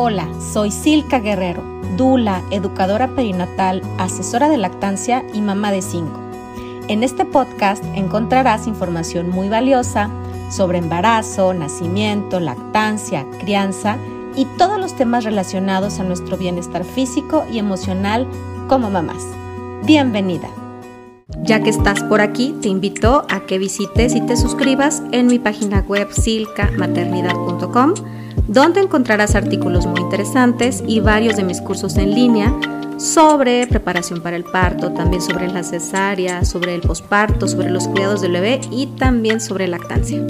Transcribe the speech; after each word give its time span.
Hola, 0.00 0.28
soy 0.38 0.70
Silka 0.70 1.18
Guerrero, 1.18 1.60
Dula, 1.96 2.44
educadora 2.52 3.16
perinatal, 3.16 3.82
asesora 3.98 4.48
de 4.48 4.56
lactancia 4.56 5.24
y 5.34 5.40
mamá 5.40 5.72
de 5.72 5.82
cinco. 5.82 6.20
En 6.86 7.02
este 7.02 7.24
podcast 7.24 7.82
encontrarás 7.96 8.68
información 8.68 9.28
muy 9.28 9.48
valiosa 9.48 10.08
sobre 10.52 10.78
embarazo, 10.78 11.52
nacimiento, 11.52 12.38
lactancia, 12.38 13.26
crianza 13.40 13.96
y 14.36 14.44
todos 14.56 14.78
los 14.78 14.94
temas 14.94 15.24
relacionados 15.24 15.98
a 15.98 16.04
nuestro 16.04 16.36
bienestar 16.36 16.84
físico 16.84 17.44
y 17.52 17.58
emocional 17.58 18.24
como 18.68 18.90
mamás. 18.90 19.24
Bienvenida. 19.82 20.48
Ya 21.42 21.60
que 21.60 21.70
estás 21.70 22.04
por 22.04 22.20
aquí, 22.20 22.54
te 22.62 22.68
invito 22.68 23.26
a 23.28 23.40
que 23.40 23.58
visites 23.58 24.14
y 24.14 24.20
te 24.20 24.36
suscribas 24.36 25.02
en 25.10 25.26
mi 25.26 25.40
página 25.40 25.80
web 25.80 26.06
silkamaternidad.com 26.12 27.94
donde 28.48 28.80
encontrarás 28.80 29.34
artículos 29.34 29.86
muy 29.86 30.00
interesantes 30.00 30.82
y 30.86 31.00
varios 31.00 31.36
de 31.36 31.44
mis 31.44 31.60
cursos 31.60 31.98
en 31.98 32.14
línea 32.14 32.58
sobre 32.98 33.66
preparación 33.66 34.22
para 34.22 34.36
el 34.36 34.44
parto, 34.44 34.92
también 34.92 35.20
sobre 35.20 35.48
la 35.48 35.62
cesárea, 35.62 36.44
sobre 36.46 36.74
el 36.74 36.80
posparto, 36.80 37.46
sobre 37.46 37.70
los 37.70 37.86
cuidados 37.86 38.22
del 38.22 38.32
bebé 38.32 38.60
y 38.70 38.86
también 38.86 39.40
sobre 39.40 39.68
lactancia. 39.68 40.26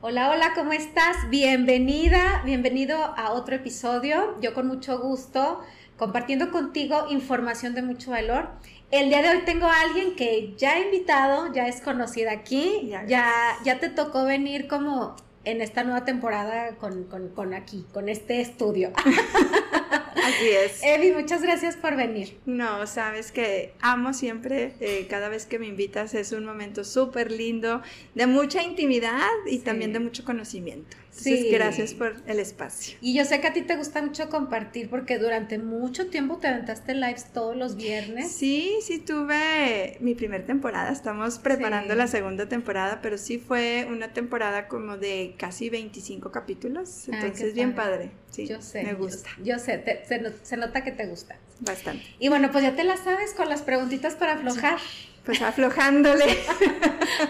Hola, 0.00 0.30
hola, 0.30 0.52
¿cómo 0.54 0.72
estás? 0.72 1.16
Bienvenida, 1.30 2.42
bienvenido 2.44 2.96
a 2.96 3.32
otro 3.32 3.56
episodio. 3.56 4.36
Yo 4.40 4.54
con 4.54 4.68
mucho 4.68 5.00
gusto 5.00 5.60
compartiendo 5.98 6.52
contigo 6.52 7.06
información 7.10 7.74
de 7.74 7.82
mucho 7.82 8.12
valor. 8.12 8.50
El 8.92 9.08
día 9.08 9.22
de 9.22 9.30
hoy 9.30 9.42
tengo 9.44 9.66
a 9.66 9.80
alguien 9.80 10.14
que 10.14 10.54
ya 10.56 10.78
he 10.78 10.84
invitado, 10.84 11.52
ya 11.52 11.66
es 11.66 11.80
conocida 11.80 12.30
aquí, 12.30 12.88
ya, 13.08 13.32
ya 13.64 13.80
te 13.80 13.88
tocó 13.88 14.24
venir 14.24 14.68
como 14.68 15.16
en 15.44 15.60
esta 15.60 15.84
nueva 15.84 16.04
temporada 16.04 16.76
con, 16.76 17.04
con, 17.04 17.28
con 17.28 17.54
aquí, 17.54 17.84
con 17.92 18.08
este 18.08 18.40
estudio. 18.40 18.92
Así 18.96 20.48
es. 20.48 20.82
Evi, 20.82 21.12
muchas 21.12 21.42
gracias 21.42 21.76
por 21.76 21.96
venir. 21.96 22.38
No, 22.46 22.86
sabes 22.86 23.30
que 23.30 23.74
amo 23.80 24.14
siempre, 24.14 24.74
eh, 24.80 25.06
cada 25.08 25.28
vez 25.28 25.46
que 25.46 25.58
me 25.58 25.66
invitas 25.66 26.14
es 26.14 26.32
un 26.32 26.44
momento 26.44 26.84
súper 26.84 27.30
lindo, 27.30 27.82
de 28.14 28.26
mucha 28.26 28.62
intimidad 28.62 29.28
y 29.46 29.58
también 29.58 29.92
de 29.92 30.00
mucho 30.00 30.24
conocimiento. 30.24 30.96
Sí. 31.14 31.48
gracias 31.50 31.94
por 31.94 32.16
el 32.26 32.38
espacio. 32.38 32.96
Y 33.00 33.14
yo 33.14 33.24
sé 33.24 33.40
que 33.40 33.48
a 33.48 33.52
ti 33.52 33.62
te 33.62 33.76
gusta 33.76 34.02
mucho 34.02 34.28
compartir 34.28 34.88
porque 34.90 35.18
durante 35.18 35.58
mucho 35.58 36.08
tiempo 36.08 36.38
te 36.38 36.48
aventaste 36.48 36.94
lives 36.94 37.26
todos 37.32 37.56
los 37.56 37.76
viernes. 37.76 38.32
Sí, 38.32 38.78
sí, 38.82 38.98
tuve 38.98 39.96
mi 40.00 40.14
primera 40.14 40.44
temporada, 40.44 40.90
estamos 40.92 41.38
preparando 41.38 41.94
la 41.94 42.06
segunda 42.06 42.48
temporada, 42.48 43.00
pero 43.02 43.18
sí 43.18 43.38
fue 43.38 43.86
una 43.90 44.12
temporada 44.12 44.68
como 44.68 44.96
de 44.96 45.34
casi 45.38 45.70
25 45.70 46.30
capítulos, 46.30 47.08
entonces 47.08 47.54
bien 47.54 47.74
padre. 47.74 48.10
Sí, 48.30 48.46
yo 48.46 48.60
sé. 48.60 48.82
Me 48.82 48.94
gusta. 48.94 49.30
Yo, 49.42 49.58
sé, 49.58 50.02
se, 50.42 50.56
nota 50.56 50.82
que 50.82 50.90
te 50.90 51.06
gusta. 51.06 51.36
Bastante. 51.60 52.04
Y 52.18 52.28
bueno, 52.28 52.50
pues 52.50 52.64
ya 52.64 52.74
te 52.74 52.82
la 52.82 52.96
sabes 52.96 53.32
con 53.32 53.48
las 53.48 53.62
preguntitas 53.62 54.16
para 54.16 54.34
aflojar. 54.34 54.78
Pues 55.24 55.40
aflojándole. 55.40 56.24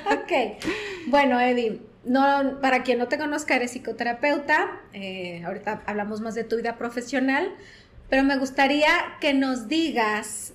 ok. 0.06 0.62
Bueno, 1.06 1.38
Eddie, 1.38 1.80
no, 2.06 2.60
para 2.60 2.82
quien 2.82 2.98
no 2.98 3.08
te 3.08 3.18
conozca, 3.18 3.56
eres 3.56 3.72
psicoterapeuta. 3.72 4.80
Eh, 4.92 5.42
ahorita 5.44 5.82
hablamos 5.86 6.20
más 6.20 6.34
de 6.34 6.44
tu 6.44 6.56
vida 6.56 6.76
profesional, 6.76 7.54
pero 8.08 8.24
me 8.24 8.36
gustaría 8.36 8.90
que 9.20 9.34
nos 9.34 9.68
digas 9.68 10.52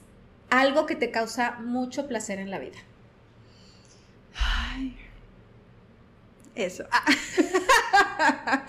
algo 0.49 0.85
que 0.85 0.95
te 0.95 1.11
causa 1.11 1.59
mucho 1.59 2.07
placer 2.07 2.39
en 2.39 2.51
la 2.51 2.59
vida. 2.59 2.77
Ay, 4.35 4.95
eso. 6.55 6.85
Ah. 6.91 7.05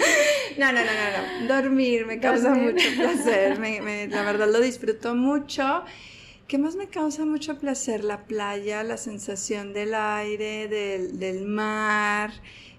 no, 0.59 0.73
no, 0.73 0.81
no, 0.81 0.85
no, 0.85 1.41
no. 1.41 1.55
Dormir 1.55 2.07
me 2.07 2.21
causa 2.21 2.55
mucho 2.55 2.87
placer. 2.97 3.59
la 4.11 4.23
verdad 4.23 4.49
lo 4.51 4.61
disfruto 4.61 5.15
mucho. 5.15 5.85
¿Qué 6.51 6.59
más 6.59 6.75
me 6.75 6.89
causa 6.89 7.25
mucho 7.25 7.59
placer? 7.59 8.03
La 8.03 8.27
playa, 8.27 8.83
la 8.83 8.97
sensación 8.97 9.73
del 9.73 9.95
aire, 9.95 10.67
del, 10.67 11.45
mar, 11.47 12.33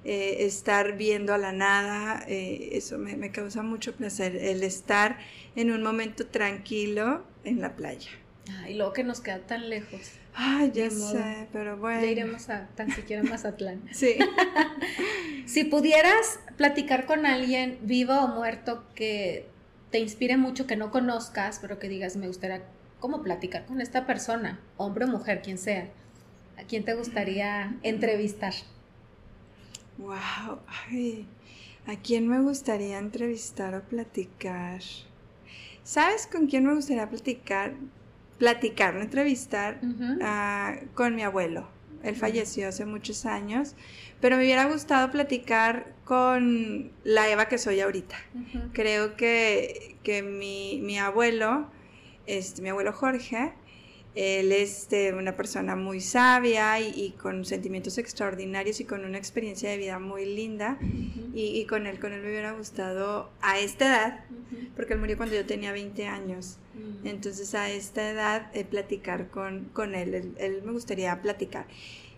eh, 0.03 0.45
estar 0.45 0.97
viendo 0.97 1.33
a 1.33 1.37
la 1.37 1.51
nada. 1.51 2.23
Eh, 2.27 2.69
eso 2.73 2.97
me, 2.97 3.15
me 3.15 3.31
causa 3.31 3.61
mucho 3.61 3.95
placer. 3.95 4.35
El 4.35 4.63
estar 4.63 5.17
en 5.55 5.71
un 5.71 5.83
momento 5.83 6.27
tranquilo 6.27 7.23
en 7.43 7.61
la 7.61 7.75
playa. 7.75 8.09
y 8.67 8.73
luego 8.73 8.93
que 8.93 9.03
nos 9.03 9.21
queda 9.21 9.39
tan 9.39 9.69
lejos. 9.69 10.11
Ay, 10.33 10.71
ya 10.73 10.89
sé, 10.89 11.47
pero 11.51 11.77
bueno. 11.77 12.01
Ya 12.01 12.07
iremos 12.07 12.49
a 12.49 12.67
tan 12.75 12.91
siquiera 12.91 13.23
Mazatlán. 13.23 13.81
sí. 13.91 14.15
si 15.45 15.65
pudieras 15.65 16.39
platicar 16.57 17.05
con 17.05 17.25
alguien 17.25 17.77
vivo 17.81 18.13
o 18.13 18.27
muerto 18.27 18.85
que 18.95 19.45
te 19.91 19.99
inspire 19.99 20.37
mucho, 20.37 20.67
que 20.67 20.77
no 20.77 20.89
conozcas, 20.89 21.59
pero 21.59 21.79
que 21.79 21.89
digas, 21.89 22.15
me 22.15 22.27
gustaría 22.27 22.63
cómo 22.99 23.21
platicar 23.23 23.65
con 23.65 23.81
esta 23.81 24.05
persona, 24.05 24.59
hombre 24.77 25.05
o 25.05 25.07
mujer, 25.09 25.41
quien 25.41 25.57
sea, 25.57 25.89
¿a 26.57 26.63
quién 26.63 26.85
te 26.85 26.93
gustaría 26.93 27.75
entrevistar? 27.83 28.53
Wow, 30.01 30.59
ay, 30.89 31.25
¿a 31.87 31.95
quién 31.95 32.27
me 32.27 32.39
gustaría 32.39 32.97
entrevistar 32.97 33.75
o 33.75 33.81
platicar? 33.81 34.81
¿Sabes 35.83 36.27
con 36.27 36.47
quién 36.47 36.65
me 36.65 36.73
gustaría 36.73 37.09
platicar? 37.09 37.73
platicar, 38.41 38.95
no 38.95 39.01
entrevistar 39.01 39.79
ah, 40.23 40.75
con 40.95 41.13
mi 41.15 41.21
abuelo. 41.21 41.67
Él 42.01 42.15
falleció 42.15 42.69
hace 42.69 42.85
muchos 42.87 43.27
años, 43.27 43.75
pero 44.19 44.35
me 44.35 44.41
hubiera 44.41 44.65
gustado 44.65 45.11
platicar 45.11 45.93
con 46.05 46.91
la 47.03 47.29
Eva 47.29 47.45
que 47.45 47.59
soy 47.59 47.81
ahorita. 47.81 48.15
Creo 48.73 49.15
que, 49.15 49.95
que 50.01 50.23
mi, 50.23 50.79
mi, 50.81 50.97
abuelo, 50.97 51.67
este, 52.25 52.63
mi 52.63 52.69
abuelo 52.69 52.93
Jorge, 52.93 53.53
él 54.13 54.51
es 54.51 54.81
este, 54.81 55.13
una 55.13 55.37
persona 55.37 55.75
muy 55.75 56.01
sabia 56.01 56.79
y, 56.79 57.11
con 57.11 57.45
sentimientos 57.45 57.97
extraordinarios 57.97 58.79
y 58.81 58.85
con 58.85 59.05
una 59.05 59.17
experiencia 59.17 59.69
de 59.69 59.77
vida 59.77 59.99
muy 59.99 60.25
linda. 60.25 60.77
y, 61.33 61.65
con 61.65 61.87
él, 61.87 61.99
con 61.99 62.11
él 62.11 62.21
me 62.21 62.29
hubiera 62.29 62.51
gustado 62.51 63.29
a 63.41 63.59
esta 63.59 63.85
edad, 63.85 64.25
porque 64.75 64.93
él 64.93 64.99
murió 64.99 65.15
cuando 65.15 65.35
yo 65.35 65.45
tenía 65.45 65.71
20 65.71 66.07
años. 66.07 66.57
Entonces 67.03 67.55
a 67.55 67.69
esta 67.69 68.09
edad 68.09 68.49
eh, 68.53 68.65
platicar 68.65 69.29
con, 69.29 69.65
con 69.73 69.95
él, 69.95 70.33
él, 70.37 70.61
me 70.65 70.71
gustaría 70.71 71.21
platicar. 71.21 71.65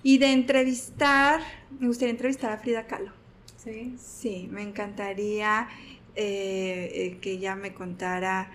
Y 0.03 0.17
de 0.17 0.31
entrevistar, 0.33 1.41
me 1.79 1.87
gustaría 1.87 2.11
entrevistar 2.11 2.51
a 2.51 2.57
Frida 2.57 2.87
Kahlo. 2.87 3.11
Sí. 3.57 3.95
Sí, 3.97 4.49
me 4.51 4.61
encantaría 4.61 5.69
eh, 6.15 6.91
eh, 6.93 7.17
que 7.21 7.31
ella 7.31 7.55
me 7.55 7.73
contara 7.73 8.51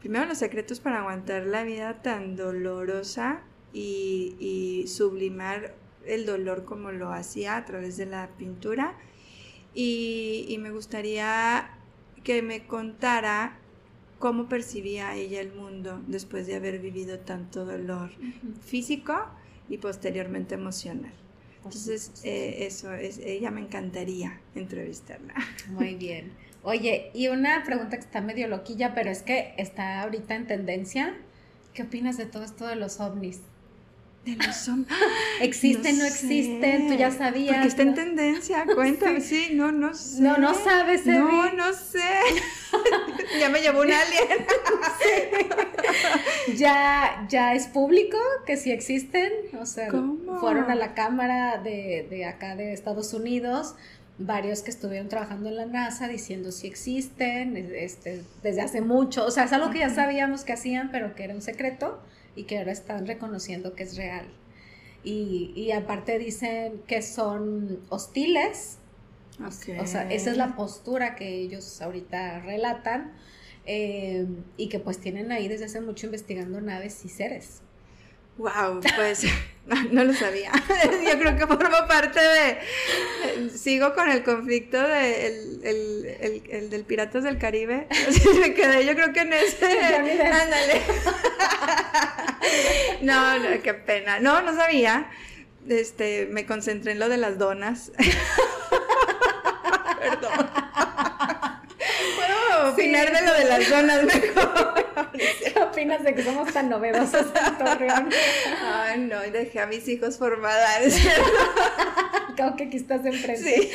primero 0.00 0.26
los 0.26 0.38
secretos 0.38 0.80
para 0.80 1.00
aguantar 1.00 1.46
la 1.46 1.64
vida 1.64 2.02
tan 2.02 2.36
dolorosa 2.36 3.42
y, 3.72 4.36
y 4.38 4.86
sublimar 4.88 5.74
el 6.06 6.26
dolor 6.26 6.64
como 6.64 6.90
lo 6.90 7.12
hacía 7.12 7.56
a 7.56 7.64
través 7.64 7.96
de 7.96 8.06
la 8.06 8.28
pintura. 8.38 8.94
Y, 9.74 10.46
y, 10.48 10.58
me 10.58 10.70
gustaría 10.70 11.70
que 12.24 12.42
me 12.42 12.66
contara 12.66 13.58
cómo 14.18 14.48
percibía 14.48 15.14
ella 15.14 15.40
el 15.40 15.52
mundo 15.52 16.02
después 16.06 16.46
de 16.46 16.56
haber 16.56 16.80
vivido 16.80 17.20
tanto 17.20 17.64
dolor 17.64 18.10
físico 18.64 19.14
y 19.68 19.78
posteriormente 19.78 20.54
emocional. 20.54 21.12
Entonces, 21.58 22.12
eh, 22.24 22.66
eso, 22.66 22.92
es, 22.92 23.18
ella 23.18 23.50
me 23.50 23.60
encantaría 23.60 24.40
entrevistarla. 24.54 25.34
Muy 25.68 25.94
bien. 25.94 26.32
Oye, 26.62 27.10
y 27.14 27.28
una 27.28 27.62
pregunta 27.64 27.96
que 27.96 28.04
está 28.04 28.20
medio 28.20 28.48
loquilla, 28.48 28.94
pero 28.94 29.10
es 29.10 29.22
que 29.22 29.54
está 29.56 30.02
ahorita 30.02 30.34
en 30.34 30.46
tendencia. 30.46 31.14
¿Qué 31.72 31.82
opinas 31.82 32.16
de 32.16 32.26
todo 32.26 32.44
esto 32.44 32.66
de 32.66 32.74
los 32.74 32.98
ovnis? 32.98 33.40
De 34.24 34.34
los 34.34 34.68
ovnis. 34.68 34.88
¿Existen, 35.40 35.98
no, 35.98 36.04
existen? 36.04 36.88
Tú 36.88 36.94
ya 36.94 37.12
sabías. 37.12 37.54
Porque 37.54 37.68
está 37.68 37.82
en 37.82 37.94
tendencia, 37.94 38.64
cuéntame. 38.74 39.20
Sí. 39.28 39.50
no, 39.52 39.70
no 39.70 39.94
sé. 39.94 40.20
No, 40.20 40.36
no 40.36 40.52
sabes, 40.54 41.06
No, 41.06 41.52
no 41.52 41.72
sé. 41.72 42.02
ya 43.40 43.48
me 43.50 43.60
llevó 43.60 43.82
un 43.82 43.92
alien. 43.92 44.46
ya, 46.56 47.24
ya 47.28 47.54
es 47.54 47.68
público 47.68 48.18
que 48.44 48.56
sí 48.56 48.72
existen. 48.72 49.32
O 49.60 49.66
sea, 49.66 49.90
fueron 50.40 50.70
a 50.70 50.74
la 50.74 50.94
cámara 50.94 51.58
de, 51.58 52.06
de 52.10 52.24
acá 52.24 52.56
de 52.56 52.72
Estados 52.72 53.14
Unidos 53.14 53.76
varios 54.18 54.62
que 54.62 54.70
estuvieron 54.70 55.08
trabajando 55.08 55.48
en 55.48 55.56
la 55.56 55.66
NASA 55.66 56.08
diciendo 56.08 56.50
si 56.50 56.66
existen 56.66 57.56
este, 57.56 58.22
desde 58.42 58.60
hace 58.60 58.80
mucho. 58.80 59.24
O 59.24 59.30
sea, 59.30 59.44
es 59.44 59.52
algo 59.52 59.70
que 59.70 59.78
ya 59.78 59.90
sabíamos 59.90 60.44
que 60.44 60.52
hacían, 60.52 60.90
pero 60.90 61.14
que 61.14 61.24
era 61.24 61.34
un 61.34 61.42
secreto 61.42 62.00
y 62.34 62.44
que 62.44 62.58
ahora 62.58 62.72
están 62.72 63.06
reconociendo 63.06 63.74
que 63.74 63.84
es 63.84 63.96
real. 63.96 64.26
Y, 65.04 65.52
y 65.54 65.72
aparte 65.72 66.18
dicen 66.18 66.82
que 66.86 67.02
son 67.02 67.80
hostiles. 67.88 68.78
O 69.40 69.86
sea, 69.86 70.10
esa 70.10 70.30
es 70.30 70.36
la 70.36 70.56
postura 70.56 71.14
que 71.14 71.40
ellos 71.40 71.80
ahorita 71.80 72.40
relatan. 72.40 73.12
Eh, 73.70 74.26
y 74.56 74.70
que 74.70 74.80
pues 74.80 74.98
tienen 74.98 75.30
ahí 75.30 75.46
desde 75.46 75.66
hace 75.66 75.82
mucho 75.82 76.06
investigando 76.06 76.58
naves 76.62 77.04
y 77.04 77.10
seres. 77.10 77.60
Wow, 78.38 78.80
pues 78.96 79.26
no 79.90 80.04
lo 80.04 80.14
sabía. 80.14 80.52
Yo 81.04 81.18
creo 81.18 81.36
que 81.36 81.46
forma 81.46 81.86
parte 81.86 82.20
de... 82.20 83.50
Sigo 83.50 83.94
con 83.94 84.08
el 84.08 84.22
conflicto 84.22 84.80
de 84.80 85.26
el, 85.26 86.42
el, 86.50 86.70
del 86.70 86.84
Piratas 86.84 87.24
del 87.24 87.38
Caribe. 87.38 87.88
me 88.40 88.54
quedé 88.54 88.86
yo 88.86 88.94
creo 88.94 89.12
que 89.12 89.20
en 89.20 89.32
ese... 89.32 89.66
Ándale. 89.66 90.82
no, 93.02 93.38
no, 93.38 93.62
qué 93.62 93.74
pena. 93.74 94.20
No, 94.20 94.40
no 94.42 94.54
sabía. 94.54 95.10
Este, 95.68 96.26
me 96.30 96.46
concentré 96.46 96.92
en 96.92 96.98
lo 97.00 97.08
de 97.08 97.18
las 97.18 97.38
donas. 97.38 97.92
Perdón. 100.00 100.50
Opinar 102.72 103.12
de 103.12 103.26
lo 103.26 103.34
de 103.34 103.44
las 103.44 103.70
donas 103.70 104.04
mejor. 104.04 104.86
¿Qué 105.12 105.60
opinas 105.60 106.02
de 106.02 106.14
que 106.14 106.22
somos 106.22 106.52
tan 106.52 106.68
novedosos 106.68 107.26
en 107.46 107.58
Torreón? 107.58 108.08
Ay, 108.62 109.00
no, 109.00 109.20
dejé 109.20 109.60
a 109.60 109.66
mis 109.66 109.86
hijos 109.88 110.18
formadas. 110.18 110.94
Creo 112.36 112.54
que 112.56 112.64
aquí 112.64 112.76
estás 112.76 113.04
enfrente. 113.04 113.62
Sí. 113.62 113.70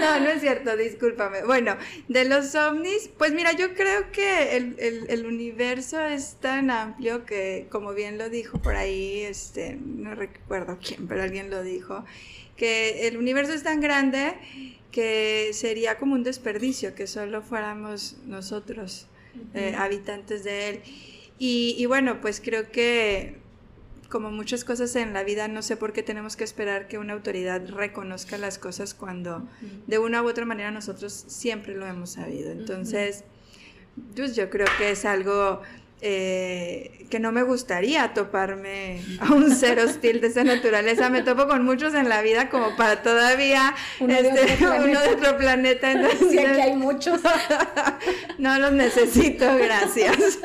No, 0.00 0.18
no 0.18 0.30
es 0.30 0.40
cierto, 0.40 0.76
discúlpame. 0.76 1.44
Bueno, 1.44 1.76
de 2.08 2.24
los 2.24 2.54
ovnis, 2.56 3.08
pues 3.16 3.32
mira, 3.32 3.52
yo 3.52 3.74
creo 3.74 4.10
que 4.10 4.56
el, 4.56 4.76
el, 5.08 5.26
universo 5.26 6.00
es 6.00 6.36
tan 6.40 6.70
amplio 6.70 7.24
que, 7.24 7.68
como 7.70 7.94
bien 7.94 8.18
lo 8.18 8.28
dijo 8.30 8.58
por 8.58 8.74
ahí, 8.74 9.20
este, 9.20 9.78
no 9.80 10.14
recuerdo 10.16 10.78
quién, 10.82 11.06
pero 11.06 11.22
alguien 11.22 11.48
lo 11.50 11.62
dijo, 11.62 12.04
que 12.56 13.06
el 13.06 13.16
universo 13.16 13.52
es 13.52 13.62
tan 13.62 13.80
grande 13.80 14.34
que 14.90 15.50
sería 15.52 15.98
como 15.98 16.14
un 16.14 16.22
desperdicio 16.22 16.94
que 16.94 17.06
solo 17.06 17.42
fuéramos 17.42 18.16
nosotros 18.24 19.06
eh, 19.54 19.74
habitantes 19.76 20.42
de 20.44 20.68
él. 20.70 20.80
Y, 21.38 21.84
bueno, 21.84 22.20
pues 22.22 22.40
creo 22.40 22.70
que 22.70 23.36
como 24.08 24.30
muchas 24.30 24.64
cosas 24.64 24.96
en 24.96 25.12
la 25.12 25.22
vida, 25.24 25.48
no 25.48 25.60
sé 25.60 25.76
por 25.76 25.92
qué 25.92 26.02
tenemos 26.02 26.36
que 26.36 26.44
esperar 26.44 26.88
que 26.88 26.96
una 26.96 27.12
autoridad 27.12 27.68
reconozca 27.68 28.38
las 28.38 28.58
cosas 28.58 28.94
cuando 28.94 29.46
de 29.86 29.98
una 29.98 30.22
u 30.22 30.28
otra 30.28 30.46
manera 30.46 30.70
nosotros 30.70 31.12
siempre 31.26 31.74
lo 31.74 31.86
hemos 31.86 32.10
sabido. 32.10 32.52
Entonces, 32.52 33.24
pues 34.14 34.34
yo 34.34 34.48
creo 34.48 34.68
que 34.78 34.92
es 34.92 35.04
algo 35.04 35.60
eh, 36.02 37.06
que 37.08 37.20
no 37.20 37.32
me 37.32 37.42
gustaría 37.42 38.12
toparme 38.12 39.00
a 39.20 39.32
un 39.32 39.54
ser 39.54 39.78
hostil 39.78 40.20
de 40.20 40.26
esa 40.26 40.44
naturaleza. 40.44 41.08
Me 41.08 41.22
topo 41.22 41.46
con 41.46 41.64
muchos 41.64 41.94
en 41.94 42.08
la 42.08 42.22
vida 42.22 42.48
como 42.50 42.76
para 42.76 43.02
todavía 43.02 43.74
uno, 44.00 44.12
de, 44.12 44.28
este, 44.28 44.66
otro 44.66 45.36
planeta. 45.38 45.92
Entonces, 45.92 46.38
aquí 46.38 46.60
hay 46.60 46.74
muchos. 46.74 47.20
no 48.38 48.58
los 48.58 48.72
necesito, 48.72 49.56
gracias. 49.56 50.38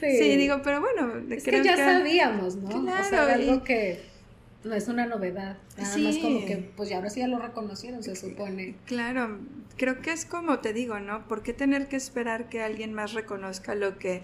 Sí, 0.00 0.36
digo, 0.36 0.60
pero 0.62 0.80
bueno. 0.80 1.34
Es 1.34 1.44
que 1.44 1.62
ya 1.64 1.76
sabíamos, 1.76 2.56
¿no? 2.56 2.82
Claro, 2.82 3.02
o 3.02 3.08
sea, 3.08 3.34
algo 3.34 3.64
que 3.64 4.15
no 4.66 4.74
es 4.74 4.88
una 4.88 5.06
novedad. 5.06 5.56
Nada 5.78 5.98
más 5.98 6.16
como 6.18 6.44
que, 6.44 6.72
pues 6.76 6.88
ya 6.88 6.96
ahora 6.96 7.10
sí 7.10 7.20
ya 7.20 7.28
lo 7.28 7.38
reconocieron, 7.38 8.02
se 8.02 8.16
supone. 8.16 8.76
Claro, 8.84 9.38
creo 9.76 10.00
que 10.02 10.12
es 10.12 10.24
como 10.24 10.58
te 10.58 10.72
digo, 10.72 10.98
¿no? 11.00 11.26
¿Por 11.28 11.42
qué 11.42 11.52
tener 11.52 11.88
que 11.88 11.96
esperar 11.96 12.48
que 12.48 12.62
alguien 12.62 12.92
más 12.92 13.12
reconozca 13.12 13.74
lo 13.74 13.98
que 13.98 14.22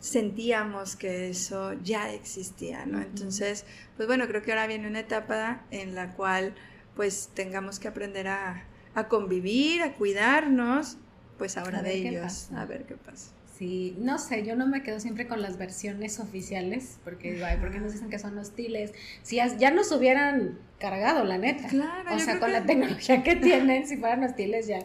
sentíamos 0.00 0.96
que 0.96 1.28
eso 1.28 1.74
ya 1.82 2.12
existía, 2.12 2.86
¿no? 2.86 3.00
Entonces, 3.00 3.64
pues 3.96 4.06
bueno, 4.06 4.26
creo 4.28 4.42
que 4.42 4.52
ahora 4.52 4.66
viene 4.66 4.88
una 4.88 5.00
etapa 5.00 5.62
en 5.70 5.94
la 5.94 6.14
cual 6.14 6.54
pues 6.94 7.30
tengamos 7.34 7.78
que 7.78 7.88
aprender 7.88 8.28
a, 8.28 8.64
a 8.94 9.08
convivir, 9.08 9.82
a 9.82 9.94
cuidarnos, 9.94 10.96
pues 11.38 11.56
ahora 11.56 11.82
de 11.82 11.94
ellos, 11.94 12.50
a 12.52 12.64
ver 12.64 12.84
qué 12.86 12.96
pasa. 12.96 13.35
Sí, 13.58 13.96
no 13.98 14.18
sé, 14.18 14.44
yo 14.44 14.54
no 14.54 14.66
me 14.66 14.82
quedo 14.82 15.00
siempre 15.00 15.26
con 15.26 15.40
las 15.40 15.56
versiones 15.56 16.20
oficiales, 16.20 16.98
porque 17.04 17.42
ay, 17.42 17.56
¿por 17.56 17.72
qué 17.72 17.78
nos 17.78 17.92
dicen 17.92 18.10
que 18.10 18.18
son 18.18 18.36
hostiles? 18.36 18.92
Si 19.22 19.36
ya, 19.36 19.70
nos 19.70 19.90
hubieran 19.92 20.58
cargado, 20.78 21.24
la 21.24 21.38
neta. 21.38 21.66
Claro, 21.68 22.14
o 22.14 22.18
sea, 22.18 22.38
con 22.38 22.52
la 22.52 22.66
tecnología 22.66 23.22
que 23.22 23.34
tienen, 23.36 23.86
si 23.86 23.96
fueran 23.96 24.24
hostiles 24.24 24.66
ya. 24.66 24.80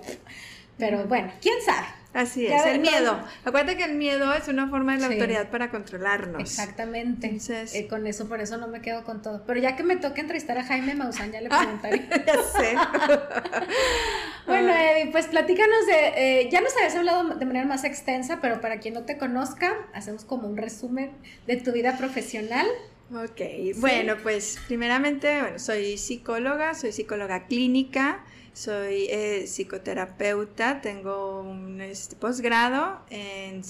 Pero 0.78 1.06
bueno, 1.06 1.34
quién 1.42 1.56
sabe. 1.66 1.88
Así 2.14 2.46
es, 2.46 2.66
el 2.66 2.82
miedo. 2.82 3.20
Acuérdate 3.46 3.78
que 3.78 3.86
el 3.86 3.96
miedo 3.96 4.34
es 4.34 4.48
una 4.50 4.68
forma 4.68 4.94
de 4.94 5.00
la 5.00 5.08
autoridad 5.08 5.50
para 5.50 5.70
controlarnos. 5.70 6.42
Exactamente. 6.42 7.28
Entonces, 7.28 7.74
eh, 7.74 7.88
con 7.88 8.06
eso, 8.06 8.28
por 8.28 8.42
eso 8.42 8.58
no 8.58 8.68
me 8.68 8.82
quedo 8.82 9.06
con 9.06 9.22
todo. 9.22 9.44
Pero 9.46 9.62
ya 9.62 9.78
que 9.78 9.84
me 9.84 9.96
toque 9.96 10.22
entrevistar 10.22 10.58
a 10.58 10.64
Jaime 10.64 10.94
Maussan, 10.94 11.32
ya 11.32 11.40
le 11.40 11.50
preguntaré. 11.50 12.08
ya 12.28 12.44
sé. 12.44 12.76
bueno, 14.46 14.74
Eddie, 14.74 15.12
pues 15.12 15.28
platícanos 15.28 15.86
de. 15.86 16.42
Eh, 16.42 16.50
ya 16.52 16.60
nos 16.60 16.76
habías 16.76 16.96
hablado 16.96 17.36
de 17.36 17.46
manera 17.46 17.66
más 17.66 17.86
extensa, 17.86 18.40
pero 18.42 18.60
para 18.60 18.80
quien 18.80 18.94
no 18.94 19.04
te 19.04 19.18
conozca, 19.18 19.74
hacemos 19.94 20.26
como 20.26 20.48
un 20.50 20.58
resumen 20.58 21.12
de 21.48 21.58
tu 21.58 21.72
vida 21.72 21.98
profesional. 21.98 22.68
Ok, 23.14 23.42
bueno, 23.78 24.16
pues 24.24 24.58
primeramente, 24.68 25.42
bueno, 25.42 25.60
soy 25.60 25.98
psicóloga, 25.98 26.74
soy 26.74 26.92
psicóloga 26.92 27.46
clínica. 27.48 28.24
Soy 28.54 29.08
eh, 29.10 29.46
psicoterapeuta, 29.48 30.82
tengo 30.82 31.40
un 31.40 31.80
este, 31.80 32.18
posgrado 32.18 33.00
en, 33.10 33.64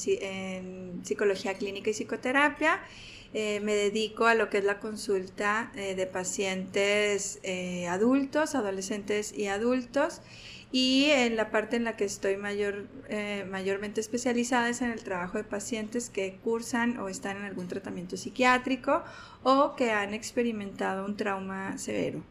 psicología 1.04 1.54
clínica 1.54 1.92
y 1.92 1.94
psicoterapia. 1.94 2.80
Eh, 3.34 3.60
me 3.62 3.76
dedico 3.76 4.26
a 4.26 4.34
lo 4.34 4.50
que 4.50 4.58
es 4.58 4.64
la 4.64 4.80
consulta 4.80 5.72
eh, 5.76 5.96
de 5.96 6.08
pacientes 6.08 7.40
adultos, 7.90 8.56
adolescentes 8.56 9.34
y 9.38 9.48
adultos. 9.48 10.22
Y 10.72 11.10
en 11.12 11.36
la 11.36 11.52
parte 11.52 11.76
en 11.76 11.84
la 11.84 11.96
que 11.96 12.06
estoy 12.06 12.38
mayor, 12.38 12.88
mayormente 13.50 14.00
especializada 14.00 14.70
es 14.70 14.82
en 14.82 14.92
el 14.92 15.04
trabajo 15.04 15.38
de 15.38 15.44
pacientes 15.44 16.10
que 16.10 16.40
cursan 16.44 16.98
o 16.98 17.10
están 17.10 17.38
en 17.38 17.44
algún 17.44 17.68
tratamiento 17.68 18.16
psiquiátrico 18.16 19.04
o 19.44 19.76
que 19.76 19.92
han 19.92 20.14
experimentado 20.14 21.06
un 21.06 21.18
trauma 21.18 21.78
severo. 21.78 22.24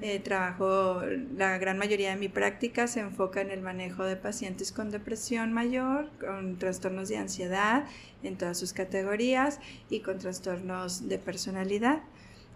Eh, 0.00 0.20
trabajo, 0.20 1.02
la 1.36 1.58
gran 1.58 1.78
mayoría 1.78 2.10
de 2.10 2.16
mi 2.16 2.28
práctica 2.28 2.86
se 2.86 3.00
enfoca 3.00 3.40
en 3.40 3.50
el 3.50 3.60
manejo 3.60 4.04
de 4.04 4.16
pacientes 4.16 4.72
con 4.72 4.90
depresión 4.90 5.52
mayor, 5.52 6.10
con 6.20 6.58
trastornos 6.58 7.08
de 7.08 7.16
ansiedad 7.16 7.84
en 8.22 8.36
todas 8.36 8.58
sus 8.58 8.72
categorías 8.72 9.60
y 9.90 10.00
con 10.00 10.18
trastornos 10.18 11.08
de 11.08 11.18
personalidad. 11.18 12.00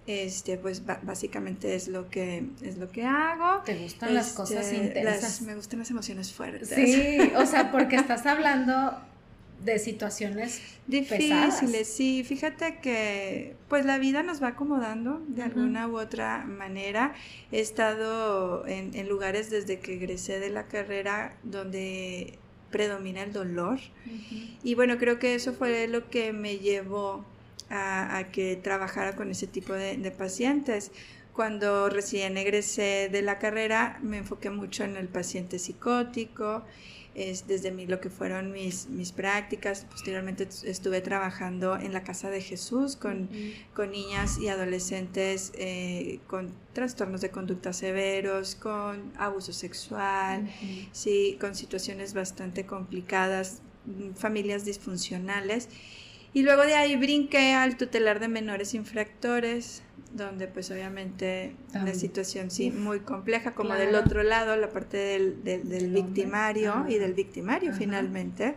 Este, 0.07 0.57
pues 0.57 0.83
básicamente 0.85 1.75
es 1.77 1.87
lo 1.87 2.09
que 2.09 2.45
es 2.63 2.79
lo 2.79 2.91
que 2.91 3.05
hago. 3.05 3.63
¿Te 3.65 3.77
gustan 3.79 4.15
las 4.15 4.33
cosas 4.33 4.67
este, 4.67 4.99
intensas? 4.99 5.43
me 5.43 5.55
gustan 5.55 5.79
las 5.79 5.91
emociones 5.91 6.33
fuertes. 6.33 6.69
Sí, 6.69 7.19
o 7.37 7.47
sea, 7.47 7.71
porque 7.71 7.97
estás 7.97 8.27
hablando 8.27 8.99
de 9.65 9.79
situaciones 9.79 10.61
difíciles. 10.87 11.87
Sí, 11.87 12.25
fíjate 12.25 12.79
que 12.79 13.55
pues 13.69 13.85
la 13.85 13.99
vida 13.99 14.23
nos 14.23 14.43
va 14.43 14.49
acomodando 14.49 15.23
de 15.29 15.43
alguna 15.43 15.87
u 15.89 15.99
otra 15.99 16.45
manera. 16.45 17.15
He 17.53 17.61
estado 17.61 18.67
en, 18.67 19.09
lugares 19.09 19.51
desde 19.51 19.79
que 19.79 19.95
egresé 19.95 20.41
de 20.41 20.51
la 20.51 20.67
carrera 20.67 21.37
donde 21.43 22.39
predomina 22.71 23.23
el 23.23 23.33
dolor. 23.33 23.81
Y 24.63 24.75
bueno, 24.75 24.99
creo 24.99 25.19
que 25.19 25.35
eso 25.35 25.53
fue 25.53 25.87
lo 25.89 26.09
que 26.09 26.33
me 26.33 26.59
llevó 26.59 27.25
a, 27.69 28.25
que 28.33 28.57
trabajara 28.57 29.15
con 29.15 29.31
ese 29.31 29.47
tipo 29.47 29.75
de, 29.75 29.97
de 29.97 30.11
pacientes. 30.11 30.91
Cuando 31.35 31.89
recién 31.89 32.37
egresé 32.37 33.09
de 33.11 33.23
la 33.23 33.39
carrera 33.39 33.99
me 34.03 34.19
enfoqué 34.19 34.51
mucho 34.51 34.85
en 34.85 34.97
el 34.97 35.09
paciente 35.09 35.59
psicótico 35.59 36.65
es 37.15 37.47
desde 37.47 37.71
mí 37.71 37.87
lo 37.87 38.01
que 38.01 38.11
fueron 38.11 38.53
mis, 38.53 38.89
mis 38.89 39.13
prácticas. 39.13 39.87
Posteriormente 39.91 40.49
estuve 40.65 41.01
trabajando 41.01 41.77
en 41.77 41.93
la 41.93 42.03
Casa 42.03 42.31
de 42.31 42.41
Jesús 42.41 42.97
con, 42.97 43.29
con 43.75 43.91
niñas 43.91 44.39
y 44.39 44.49
adolescentes 44.49 45.53
eh, 45.57 46.21
con 46.27 46.53
trastornos 46.73 47.21
de 47.21 47.31
conducta 47.31 47.73
severos, 47.73 48.55
con 48.55 49.13
abuso 49.17 49.53
sexual, 49.53 50.51
sí, 50.93 51.37
con 51.41 51.55
situaciones 51.55 52.15
bastante 52.15 52.67
complicadas, 52.67 53.63
mm, 53.87 54.15
familias 54.15 54.65
disfuncionales. 54.65 55.69
Y 56.33 56.43
luego 56.43 56.63
de 56.63 56.75
ahí 56.75 56.95
brinqué 56.95 57.55
al 57.55 57.77
tutelar 57.77 58.21
de 58.21 58.29
menores 58.29 58.75
infractores, 58.75 59.83
donde 60.13 60.49
pues 60.49 60.71
obviamente 60.71 61.55
la 61.73 61.95
situación 61.95 62.51
sí 62.51 62.71
muy 62.71 63.01
compleja, 63.01 63.53
como 63.53 63.75
del 63.75 63.95
otro 63.95 64.23
lado, 64.23 64.57
la 64.57 64.71
parte 64.71 64.97
del, 64.97 65.45
del, 65.45 65.91
victimario 65.91 66.85
y 66.89 66.97
del 66.97 67.15
victimario 67.15 67.73
finalmente. 67.73 68.57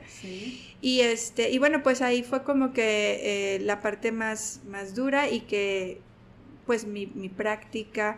Y 0.81 1.01
este, 1.01 1.51
y 1.51 1.59
bueno, 1.59 1.83
pues 1.83 2.01
ahí 2.01 2.23
fue 2.23 2.43
como 2.43 2.73
que 2.73 3.55
eh, 3.55 3.59
la 3.59 3.81
parte 3.81 4.11
más, 4.11 4.61
más 4.67 4.95
dura 4.95 5.29
y 5.29 5.41
que 5.41 6.01
pues 6.65 6.85
mi, 6.85 7.07
mi 7.07 7.29
práctica 7.29 8.17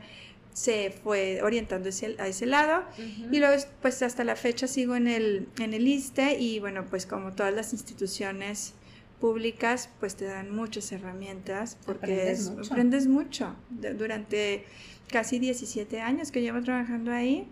se 0.54 0.90
fue 1.04 1.42
orientando 1.44 1.90
a 1.90 2.28
ese 2.28 2.46
lado. 2.46 2.86
Y 2.98 3.40
luego 3.40 3.62
pues 3.82 4.02
hasta 4.02 4.24
la 4.24 4.38
fecha 4.38 4.68
sigo 4.68 4.96
en 4.96 5.08
el, 5.08 5.50
en 5.60 5.74
el 5.74 5.88
ISTE 5.88 6.40
y 6.40 6.60
bueno 6.60 6.86
pues 6.86 7.06
como 7.06 7.34
todas 7.34 7.54
las 7.54 7.74
instituciones 7.74 8.74
públicas 9.20 9.90
pues 10.00 10.16
te 10.16 10.26
dan 10.26 10.56
muchas 10.56 10.92
herramientas 10.92 11.78
porque 11.86 12.38
aprendes 12.70 13.08
mucho. 13.08 13.56
durante 13.98 14.66
casi 15.08 15.40
17 15.40 16.02
años 16.02 16.32
que 16.32 16.42
llevo 16.42 16.62
trabajando 16.62 17.12
ahí 17.12 17.48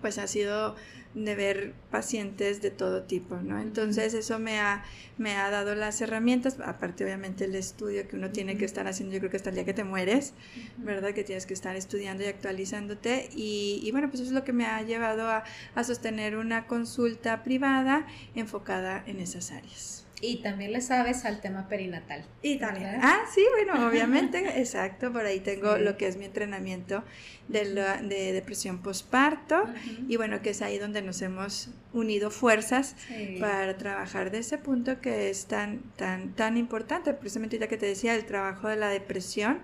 pues 0.00 0.18
ha 0.18 0.26
sido 0.26 0.76
de 1.14 1.34
ver 1.34 1.72
pacientes 1.90 2.60
de 2.60 2.70
todo 2.70 3.04
tipo, 3.04 3.36
¿no? 3.36 3.58
Entonces 3.58 4.12
eso 4.12 4.38
me 4.38 4.60
ha, 4.60 4.84
me 5.16 5.34
ha 5.36 5.48
dado 5.50 5.74
las 5.74 6.00
herramientas, 6.02 6.58
aparte 6.62 7.04
obviamente 7.04 7.46
el 7.46 7.54
estudio 7.54 8.06
que 8.06 8.16
uno 8.16 8.30
tiene 8.30 8.58
que 8.58 8.66
estar 8.66 8.86
haciendo, 8.86 9.14
yo 9.14 9.20
creo 9.20 9.30
que 9.30 9.38
hasta 9.38 9.48
el 9.48 9.54
día 9.54 9.64
que 9.64 9.72
te 9.72 9.82
mueres, 9.82 10.34
¿verdad? 10.76 11.14
Que 11.14 11.24
tienes 11.24 11.46
que 11.46 11.54
estar 11.54 11.74
estudiando 11.74 12.22
y 12.22 12.26
actualizándote 12.26 13.30
y, 13.34 13.80
y 13.82 13.90
bueno, 13.92 14.08
pues 14.08 14.20
eso 14.20 14.28
es 14.28 14.34
lo 14.34 14.44
que 14.44 14.52
me 14.52 14.66
ha 14.66 14.82
llevado 14.82 15.28
a, 15.28 15.44
a 15.74 15.84
sostener 15.84 16.36
una 16.36 16.66
consulta 16.66 17.42
privada 17.42 18.06
enfocada 18.34 19.02
en 19.06 19.20
esas 19.20 19.52
áreas. 19.52 20.05
Y 20.22 20.36
también 20.36 20.72
le 20.72 20.80
sabes 20.80 21.26
al 21.26 21.42
tema 21.42 21.68
perinatal. 21.68 22.24
Y 22.40 22.56
también. 22.56 22.98
Ah, 23.02 23.20
sí, 23.34 23.44
bueno, 23.54 23.86
obviamente, 23.88 24.58
exacto. 24.58 25.12
Por 25.12 25.26
ahí 25.26 25.40
tengo 25.40 25.76
lo 25.76 25.98
que 25.98 26.06
es 26.06 26.16
mi 26.16 26.24
entrenamiento 26.24 27.04
de, 27.48 27.66
la, 27.66 28.00
de 28.00 28.32
depresión 28.32 28.78
postparto. 28.82 29.64
Y 30.08 30.16
bueno, 30.16 30.40
que 30.40 30.50
es 30.50 30.62
ahí 30.62 30.78
donde 30.78 31.02
nos 31.02 31.20
hemos 31.20 31.68
unido 31.92 32.30
fuerzas 32.30 32.96
para 33.40 33.76
trabajar 33.76 34.30
de 34.30 34.38
ese 34.38 34.56
punto 34.56 35.00
que 35.00 35.28
es 35.28 35.46
tan, 35.46 35.80
tan, 35.96 36.32
tan 36.32 36.56
importante. 36.56 37.12
Precisamente 37.12 37.58
ya 37.58 37.68
que 37.68 37.76
te 37.76 37.86
decía, 37.86 38.14
el 38.14 38.24
trabajo 38.24 38.68
de 38.68 38.76
la 38.76 38.88
depresión, 38.88 39.60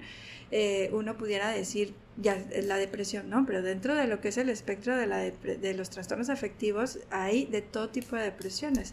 eh, 0.51 0.91
uno 0.93 1.17
pudiera 1.17 1.49
decir, 1.49 1.95
ya 2.19 2.37
la 2.65 2.77
depresión, 2.77 3.31
¿no? 3.31 3.47
Pero 3.47 3.63
dentro 3.63 3.95
de 3.95 4.07
lo 4.07 4.21
que 4.21 4.29
es 4.29 4.37
el 4.37 4.51
espectro 4.51 4.95
de, 4.99 5.07
la 5.07 5.17
de 5.17 5.75
los 5.75 5.89
trastornos 5.89 6.29
afectivos, 6.29 6.99
hay 7.11 7.47
de 7.47 7.63
todo 7.63 7.89
tipo 7.89 8.17
de 8.17 8.25
depresiones. 8.25 8.93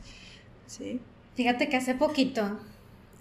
¿sí? 0.70 1.02
Fíjate 1.40 1.70
que 1.70 1.78
hace 1.78 1.96
poquito 1.96 2.60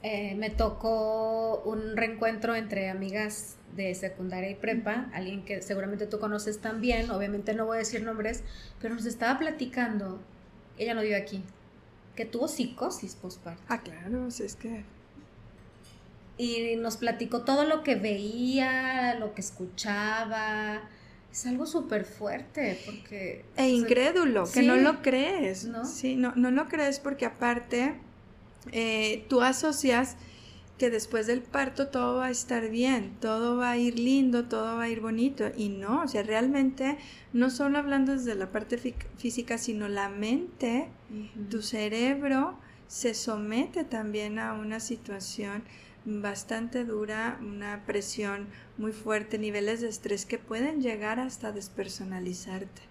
eh, 0.02 0.34
me 0.34 0.50
tocó 0.50 1.62
un 1.64 1.96
reencuentro 1.96 2.56
entre 2.56 2.90
amigas 2.90 3.58
de 3.76 3.94
secundaria 3.94 4.50
y 4.50 4.56
prepa, 4.56 5.08
alguien 5.14 5.44
que 5.44 5.62
seguramente 5.62 6.08
tú 6.08 6.18
conoces 6.18 6.58
también, 6.58 7.12
obviamente 7.12 7.54
no 7.54 7.64
voy 7.66 7.76
a 7.76 7.78
decir 7.78 8.02
nombres, 8.02 8.42
pero 8.82 8.96
nos 8.96 9.06
estaba 9.06 9.38
platicando, 9.38 10.18
ella 10.78 10.94
no 10.94 11.02
vive 11.02 11.14
aquí, 11.14 11.44
que 12.16 12.24
tuvo 12.24 12.48
psicosis 12.48 13.14
postparto. 13.14 13.62
Ah, 13.68 13.82
claro, 13.82 14.26
es 14.26 14.56
que... 14.56 14.82
Y 16.38 16.74
nos 16.74 16.96
platicó 16.96 17.42
todo 17.42 17.66
lo 17.66 17.84
que 17.84 17.94
veía, 17.94 19.14
lo 19.14 19.32
que 19.32 19.42
escuchaba, 19.42 20.80
es 21.30 21.46
algo 21.46 21.66
súper 21.66 22.04
fuerte 22.04 22.80
porque... 22.84 23.44
E 23.56 23.68
incrédulo, 23.68 24.50
que 24.50 24.62
no 24.62 24.74
lo 24.74 25.02
crees. 25.02 25.66
¿no? 25.66 25.84
Sí, 25.84 26.16
no, 26.16 26.32
no 26.34 26.50
lo 26.50 26.66
crees 26.66 26.98
porque 26.98 27.24
aparte 27.24 27.94
eh, 28.72 29.24
tú 29.28 29.40
asocias 29.40 30.16
que 30.78 30.90
después 30.90 31.26
del 31.26 31.42
parto 31.42 31.88
todo 31.88 32.18
va 32.18 32.26
a 32.26 32.30
estar 32.30 32.70
bien, 32.70 33.16
todo 33.20 33.56
va 33.56 33.72
a 33.72 33.76
ir 33.76 33.98
lindo, 33.98 34.44
todo 34.44 34.76
va 34.76 34.84
a 34.84 34.88
ir 34.88 35.00
bonito. 35.00 35.50
Y 35.56 35.68
no, 35.68 36.02
o 36.02 36.08
sea, 36.08 36.22
realmente 36.22 36.98
no 37.32 37.50
solo 37.50 37.78
hablando 37.78 38.12
desde 38.12 38.34
la 38.36 38.50
parte 38.52 38.78
física, 39.16 39.58
sino 39.58 39.88
la 39.88 40.08
mente, 40.08 40.88
tu 41.50 41.62
cerebro 41.62 42.56
se 42.86 43.12
somete 43.12 43.84
también 43.84 44.38
a 44.38 44.54
una 44.54 44.80
situación 44.80 45.64
bastante 46.04 46.84
dura, 46.84 47.38
una 47.42 47.84
presión 47.84 48.46
muy 48.78 48.92
fuerte, 48.92 49.36
niveles 49.36 49.80
de 49.80 49.88
estrés 49.88 50.24
que 50.24 50.38
pueden 50.38 50.80
llegar 50.80 51.20
hasta 51.20 51.52
despersonalizarte. 51.52 52.82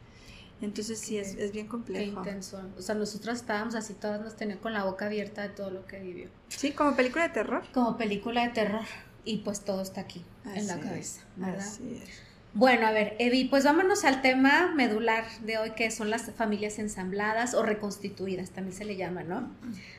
Entonces 0.62 1.00
sí, 1.00 1.18
es, 1.18 1.36
es, 1.36 1.52
bien 1.52 1.68
complejo. 1.68 2.22
Qué 2.24 2.30
intenso. 2.30 2.62
O 2.78 2.82
sea, 2.82 2.96
nosotros 2.96 3.36
estábamos 3.38 3.76
así, 3.76 3.94
todas 3.94 4.22
nos 4.22 4.36
tenían 4.36 4.58
con 4.58 4.74
la 4.74 4.84
boca 4.84 5.06
abierta 5.06 5.44
de 5.44 5.50
todo 5.50 5.70
lo 5.70 5.86
que 5.86 6.00
vivió. 6.00 6.30
Sí, 6.50 6.72
como 6.72 6.96
película 6.96 7.28
de 7.28 7.34
terror. 7.34 7.64
Como 7.74 7.98
película 7.98 8.44
de 8.44 8.50
terror. 8.50 8.82
Y 9.24 9.38
pues 9.40 9.62
todo 9.62 9.82
está 9.82 10.02
aquí, 10.02 10.24
en 10.56 10.68
la 10.68 10.80
cabeza, 10.80 11.22
¿verdad? 11.36 11.60
Así 11.60 12.02
es. 12.02 12.28
Bueno, 12.54 12.88
a 12.88 12.92
ver, 12.92 13.16
Evi, 13.20 13.46
pues 13.46 13.66
vámonos 13.66 14.04
al 14.04 14.24
tema 14.24 14.74
medular 14.74 15.26
de 15.42 15.60
hoy, 15.60 15.72
que 15.72 15.92
son 15.92 16.10
las 16.10 16.32
familias 16.32 16.80
ensambladas 16.80 17.54
o 17.54 17.62
reconstituidas, 17.62 18.50
también 18.50 18.76
se 18.76 18.84
le 18.84 18.96
llama, 18.96 19.22
¿no? 19.22 19.52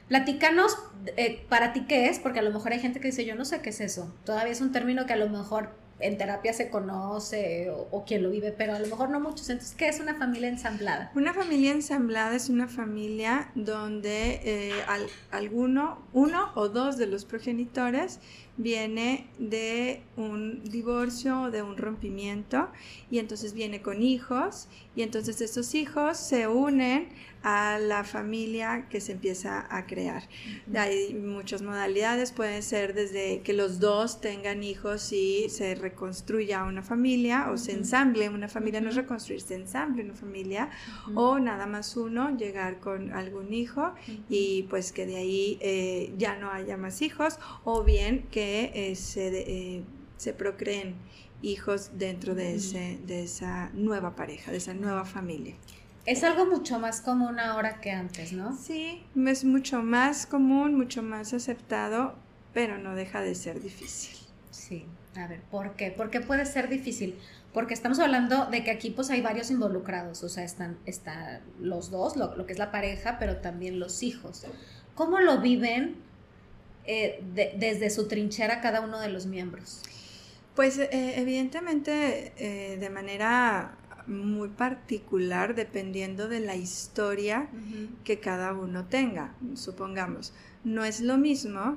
Platícanos 0.08 0.76
eh, 1.16 1.44
para 1.48 1.72
ti 1.72 1.84
qué 1.86 2.08
es, 2.08 2.18
porque 2.18 2.40
a 2.40 2.42
lo 2.42 2.50
mejor 2.50 2.72
hay 2.72 2.80
gente 2.80 2.98
que 2.98 3.08
dice, 3.08 3.24
yo 3.24 3.36
no 3.36 3.44
sé 3.44 3.60
qué 3.60 3.70
es 3.70 3.80
eso. 3.80 4.12
Todavía 4.24 4.52
es 4.52 4.60
un 4.60 4.72
término 4.72 5.06
que 5.06 5.12
a 5.12 5.16
lo 5.16 5.28
mejor 5.28 5.70
en 6.00 6.16
terapia 6.16 6.52
se 6.52 6.70
conoce 6.70 7.70
o, 7.70 8.04
quien 8.04 8.22
lo 8.22 8.30
vive, 8.30 8.52
pero 8.52 8.74
a 8.74 8.78
lo 8.78 8.86
mejor 8.86 9.10
no 9.10 9.20
muchos. 9.20 9.48
Entonces, 9.50 9.74
¿qué 9.76 9.88
es 9.88 10.00
una 10.00 10.14
familia 10.14 10.48
ensamblada? 10.48 11.10
Una 11.14 11.34
familia 11.34 11.72
ensamblada 11.72 12.34
es 12.36 12.48
una 12.48 12.68
familia 12.68 13.50
donde 13.54 14.40
eh, 14.44 14.72
alguno, 15.30 16.02
uno 16.12 16.52
o 16.54 16.68
dos 16.68 16.96
de 16.96 17.06
los 17.06 17.24
progenitores 17.24 18.20
viene 18.58 19.26
de 19.38 20.02
un 20.16 20.62
divorcio 20.64 21.42
o 21.42 21.50
de 21.50 21.62
un 21.62 21.76
rompimiento 21.76 22.68
y 23.10 23.20
entonces 23.20 23.54
viene 23.54 23.80
con 23.80 24.02
hijos 24.02 24.68
y 24.96 25.02
entonces 25.02 25.40
estos 25.40 25.74
hijos 25.74 26.18
se 26.18 26.48
unen 26.48 27.08
a 27.42 27.78
la 27.78 28.02
familia 28.02 28.88
que 28.90 29.00
se 29.00 29.12
empieza 29.12 29.64
a 29.70 29.86
crear. 29.86 30.24
Hay 30.74 31.14
muchas 31.14 31.62
modalidades, 31.62 32.32
pueden 32.32 32.64
ser 32.64 32.94
desde 32.94 33.42
que 33.42 33.52
los 33.52 33.78
dos 33.78 34.20
tengan 34.20 34.64
hijos 34.64 35.12
y 35.12 35.48
se 35.48 35.76
reconstruya 35.76 36.64
una 36.64 36.82
familia 36.82 37.50
o 37.52 37.56
se 37.56 37.72
ensamble 37.72 38.28
una 38.28 38.48
familia, 38.48 38.80
no 38.80 38.88
es 38.88 38.96
reconstruir, 38.96 39.40
se 39.40 39.54
ensamble 39.54 40.02
una 40.02 40.14
familia 40.14 40.70
o 41.14 41.38
nada 41.38 41.66
más 41.66 41.96
uno 41.96 42.36
llegar 42.36 42.80
con 42.80 43.12
algún 43.12 43.54
hijo 43.54 43.94
y 44.28 44.64
pues 44.64 44.92
que 44.92 45.06
de 45.06 45.16
ahí 45.16 45.58
eh, 45.60 46.12
ya 46.18 46.36
no 46.36 46.50
haya 46.50 46.76
más 46.76 47.02
hijos 47.02 47.38
o 47.62 47.84
bien 47.84 48.26
que 48.32 48.47
eh, 48.74 48.94
se, 48.96 49.28
eh, 49.28 49.84
se 50.16 50.32
procreen 50.32 50.96
hijos 51.42 51.92
dentro 51.94 52.34
de, 52.34 52.54
ese, 52.54 52.98
de 53.06 53.22
esa 53.22 53.70
nueva 53.74 54.16
pareja, 54.16 54.50
de 54.50 54.58
esa 54.58 54.74
nueva 54.74 55.04
familia. 55.04 55.54
Es 56.06 56.24
algo 56.24 56.46
mucho 56.46 56.78
más 56.78 57.00
común 57.00 57.38
ahora 57.38 57.80
que 57.80 57.90
antes, 57.90 58.32
¿no? 58.32 58.56
Sí, 58.56 59.04
es 59.26 59.44
mucho 59.44 59.82
más 59.82 60.26
común, 60.26 60.74
mucho 60.74 61.02
más 61.02 61.34
aceptado, 61.34 62.14
pero 62.54 62.78
no 62.78 62.94
deja 62.94 63.20
de 63.20 63.34
ser 63.34 63.60
difícil. 63.60 64.16
Sí, 64.50 64.86
a 65.16 65.26
ver, 65.26 65.42
¿por 65.50 65.74
qué? 65.74 65.90
¿Por 65.90 66.10
qué 66.10 66.20
puede 66.20 66.46
ser 66.46 66.68
difícil? 66.68 67.14
Porque 67.52 67.74
estamos 67.74 67.98
hablando 67.98 68.46
de 68.46 68.64
que 68.64 68.70
aquí 68.70 68.90
pues 68.90 69.10
hay 69.10 69.20
varios 69.20 69.50
involucrados, 69.50 70.22
o 70.22 70.28
sea, 70.28 70.44
están, 70.44 70.78
están 70.86 71.42
los 71.60 71.90
dos, 71.90 72.16
lo, 72.16 72.46
que 72.46 72.52
es 72.52 72.58
la 72.58 72.70
pareja, 72.70 73.18
pero 73.18 73.36
también 73.36 73.78
los 73.78 74.02
hijos. 74.02 74.46
¿Cómo 74.94 75.20
lo 75.20 75.40
viven 75.40 75.96
eh, 76.90 77.20
desde 77.58 77.90
su 77.90 78.08
trinchera 78.08 78.62
cada 78.62 78.80
uno 78.80 78.98
de 78.98 79.10
los 79.10 79.26
miembros? 79.26 79.82
Pues 80.54 80.78
eh, 80.78 80.88
evidentemente 81.16 82.32
eh, 82.38 82.78
de 82.78 82.88
manera 82.88 83.76
muy 84.06 84.48
particular 84.48 85.54
dependiendo 85.54 86.28
de 86.28 86.40
la 86.40 86.56
historia 86.56 87.50
que 88.04 88.20
cada 88.20 88.54
uno 88.54 88.86
tenga. 88.86 89.34
Supongamos, 89.54 90.32
no 90.64 90.82
es 90.82 91.02
lo 91.02 91.18
mismo 91.18 91.76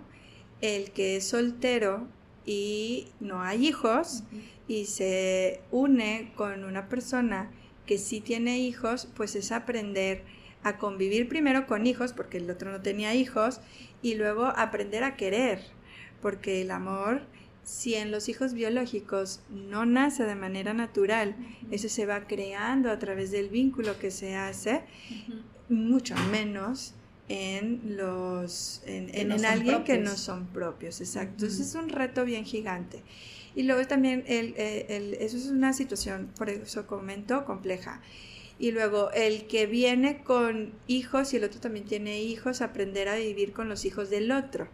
el 0.61 0.91
que 0.91 1.17
es 1.17 1.27
soltero 1.27 2.07
y 2.45 3.09
no 3.19 3.41
hay 3.41 3.67
hijos 3.67 4.23
y 4.69 4.85
se 4.85 5.59
une 5.71 6.31
con 6.37 6.63
una 6.63 6.87
persona 6.87 7.51
que 7.85 7.97
sí 7.97 8.21
tiene 8.21 8.59
hijos, 8.59 9.09
pues 9.13 9.35
es 9.35 9.51
aprender 9.51 10.23
a 10.63 10.77
convivir 10.77 11.27
primero 11.27 11.67
con 11.67 11.87
hijos, 11.87 12.13
porque 12.13 12.37
el 12.37 12.49
otro 12.49 12.71
no 12.71 12.81
tenía 12.81 13.13
hijos, 13.13 13.61
y 14.01 14.15
luego 14.15 14.45
aprender 14.45 15.03
a 15.03 15.15
querer, 15.15 15.61
porque 16.21 16.61
el 16.61 16.71
amor 16.71 17.21
si 17.63 17.95
en 17.95 18.11
los 18.11 18.27
hijos 18.29 18.53
biológicos 18.53 19.41
no 19.49 19.85
nace 19.85 20.25
de 20.25 20.35
manera 20.35 20.73
natural, 20.73 21.35
eso 21.69 21.89
se 21.89 22.05
va 22.05 22.27
creando 22.27 22.89
a 22.91 22.99
través 22.99 23.31
del 23.31 23.49
vínculo 23.49 23.97
que 23.99 24.11
se 24.11 24.35
hace, 24.35 24.81
mucho 25.69 26.15
menos 26.31 26.93
en 27.29 27.95
los 27.97 28.81
en, 28.85 29.31
alguien 29.45 29.83
que 29.83 29.99
no 29.99 30.17
son 30.17 30.47
propios, 30.47 30.99
exacto. 31.01 31.45
Entonces 31.45 31.67
es 31.67 31.75
un 31.75 31.89
reto 31.89 32.25
bien 32.25 32.45
gigante. 32.45 33.03
Y 33.55 33.63
luego 33.63 33.85
también 33.85 34.23
el, 34.27 34.55
el, 34.57 35.13
eso 35.15 35.37
es 35.37 35.47
una 35.47 35.73
situación, 35.73 36.29
por 36.37 36.49
eso 36.49 36.87
comento, 36.87 37.45
compleja. 37.45 38.01
Y 38.61 38.71
luego 38.71 39.11
el 39.11 39.47
que 39.47 39.65
viene 39.65 40.23
con 40.23 40.73
hijos 40.87 41.33
y 41.33 41.37
el 41.37 41.43
otro 41.43 41.59
también 41.59 41.85
tiene 41.85 42.21
hijos, 42.21 42.61
aprender 42.61 43.09
a 43.09 43.15
vivir 43.15 43.51
con 43.51 43.67
los 43.67 43.83
hijos 43.85 44.09
del 44.09 44.31
otro 44.31 44.69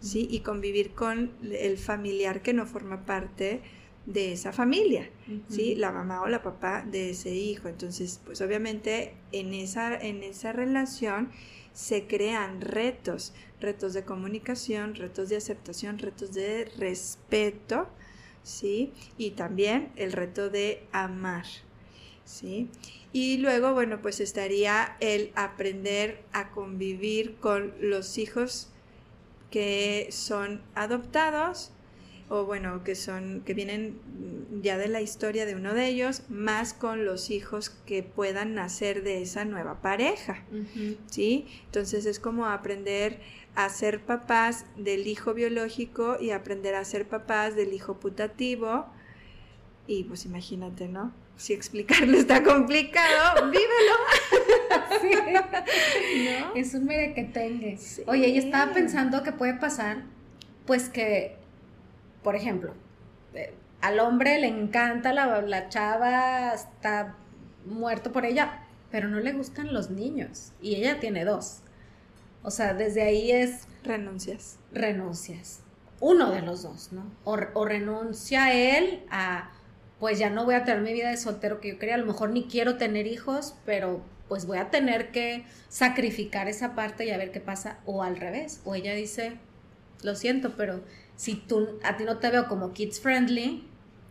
¿sí? 0.00 0.28
Y 0.30 0.40
convivir 0.40 0.92
con 0.92 1.32
el 1.42 1.78
familiar 1.78 2.42
que 2.42 2.52
no 2.52 2.66
forma 2.66 3.04
parte 3.04 3.62
de 4.06 4.32
esa 4.32 4.52
familia, 4.52 5.08
¿sí? 5.48 5.76
La 5.76 5.92
mamá 5.92 6.22
o 6.22 6.28
la 6.28 6.42
papá 6.42 6.82
de 6.82 7.10
ese 7.10 7.34
hijo. 7.34 7.68
Entonces, 7.68 8.20
pues 8.24 8.40
obviamente 8.40 9.14
en 9.30 9.54
esa, 9.54 9.94
en 9.94 10.22
esa 10.22 10.52
relación 10.52 11.30
se 11.72 12.06
crean 12.06 12.60
retos, 12.60 13.32
retos 13.60 13.94
de 13.94 14.04
comunicación, 14.04 14.94
retos 14.94 15.28
de 15.28 15.36
aceptación, 15.36 15.98
retos 15.98 16.32
de 16.34 16.70
respeto, 16.78 17.88
¿sí? 18.42 18.92
Y 19.16 19.32
también 19.32 19.92
el 19.96 20.12
reto 20.12 20.50
de 20.50 20.84
amar, 20.90 21.46
¿sí? 22.24 22.68
Y 23.12 23.38
luego, 23.38 23.72
bueno, 23.74 24.00
pues 24.00 24.20
estaría 24.20 24.96
el 25.00 25.32
aprender 25.34 26.22
a 26.32 26.50
convivir 26.50 27.36
con 27.36 27.74
los 27.80 28.18
hijos 28.18 28.68
que 29.50 30.08
son 30.10 30.62
adoptados 30.74 31.72
o 32.28 32.46
bueno, 32.46 32.82
que 32.82 32.94
son, 32.94 33.42
que 33.44 33.52
vienen 33.52 33.98
ya 34.62 34.78
de 34.78 34.88
la 34.88 35.02
historia 35.02 35.44
de 35.44 35.54
uno 35.54 35.74
de 35.74 35.88
ellos, 35.88 36.22
más 36.30 36.72
con 36.72 37.04
los 37.04 37.28
hijos 37.28 37.68
que 37.68 38.02
puedan 38.02 38.54
nacer 38.54 39.02
de 39.02 39.20
esa 39.20 39.44
nueva 39.44 39.82
pareja, 39.82 40.42
¿sí? 41.10 41.46
Entonces 41.66 42.06
es 42.06 42.18
como 42.18 42.46
aprender 42.46 43.20
a 43.54 43.68
ser 43.68 44.00
papás 44.00 44.64
del 44.78 45.06
hijo 45.08 45.34
biológico 45.34 46.16
y 46.18 46.30
aprender 46.30 46.74
a 46.74 46.86
ser 46.86 47.06
papás 47.06 47.54
del 47.54 47.74
hijo 47.74 48.00
putativo, 48.00 48.86
y 49.86 50.04
pues 50.04 50.24
imagínate, 50.24 50.88
¿no? 50.88 51.12
Si 51.42 51.52
explicarlo 51.52 52.16
está 52.18 52.40
complicado, 52.44 53.50
vívelo. 53.50 53.94
sí. 55.00 55.10
¿No? 56.40 56.54
Es 56.54 56.72
un 56.74 56.84
merequetengue. 56.84 57.78
Sí. 57.78 58.04
Oye, 58.06 58.32
yo 58.32 58.40
estaba 58.40 58.72
pensando 58.72 59.24
que 59.24 59.32
puede 59.32 59.54
pasar, 59.54 60.04
pues 60.66 60.88
que, 60.88 61.34
por 62.22 62.36
ejemplo, 62.36 62.74
eh, 63.34 63.52
al 63.80 63.98
hombre 63.98 64.38
le 64.38 64.46
encanta 64.46 65.12
la, 65.12 65.42
la 65.42 65.68
chava, 65.68 66.54
está 66.54 67.16
muerto 67.66 68.12
por 68.12 68.24
ella, 68.24 68.62
pero 68.92 69.08
no 69.08 69.18
le 69.18 69.32
gustan 69.32 69.74
los 69.74 69.90
niños. 69.90 70.52
Y 70.62 70.76
ella 70.76 71.00
tiene 71.00 71.24
dos. 71.24 71.62
O 72.44 72.52
sea, 72.52 72.72
desde 72.72 73.02
ahí 73.02 73.32
es... 73.32 73.66
Renuncias. 73.82 74.60
Renuncias. 74.70 75.58
Uno 75.98 76.30
de 76.30 76.42
los 76.42 76.62
dos, 76.62 76.92
¿no? 76.92 77.02
O, 77.24 77.36
o 77.54 77.64
renuncia 77.64 78.52
él 78.52 79.02
a 79.10 79.50
pues 80.02 80.18
ya 80.18 80.30
no 80.30 80.44
voy 80.44 80.56
a 80.56 80.64
tener 80.64 80.82
mi 80.82 80.92
vida 80.92 81.10
de 81.10 81.16
soltero 81.16 81.60
que 81.60 81.68
yo 81.68 81.78
quería, 81.78 81.94
a 81.94 81.98
lo 81.98 82.06
mejor 82.06 82.30
ni 82.30 82.46
quiero 82.46 82.76
tener 82.76 83.06
hijos, 83.06 83.54
pero 83.64 84.02
pues 84.26 84.46
voy 84.46 84.58
a 84.58 84.68
tener 84.68 85.12
que 85.12 85.44
sacrificar 85.68 86.48
esa 86.48 86.74
parte 86.74 87.06
y 87.06 87.10
a 87.10 87.18
ver 87.18 87.30
qué 87.30 87.38
pasa, 87.38 87.78
o 87.86 88.02
al 88.02 88.16
revés, 88.16 88.60
o 88.64 88.74
ella 88.74 88.94
dice, 88.94 89.34
lo 90.02 90.16
siento, 90.16 90.56
pero 90.56 90.82
si 91.14 91.36
tú, 91.36 91.78
a 91.84 91.96
ti 91.96 92.02
no 92.02 92.18
te 92.18 92.32
veo 92.32 92.48
como 92.48 92.72
kids 92.72 92.98
friendly, 92.98 93.64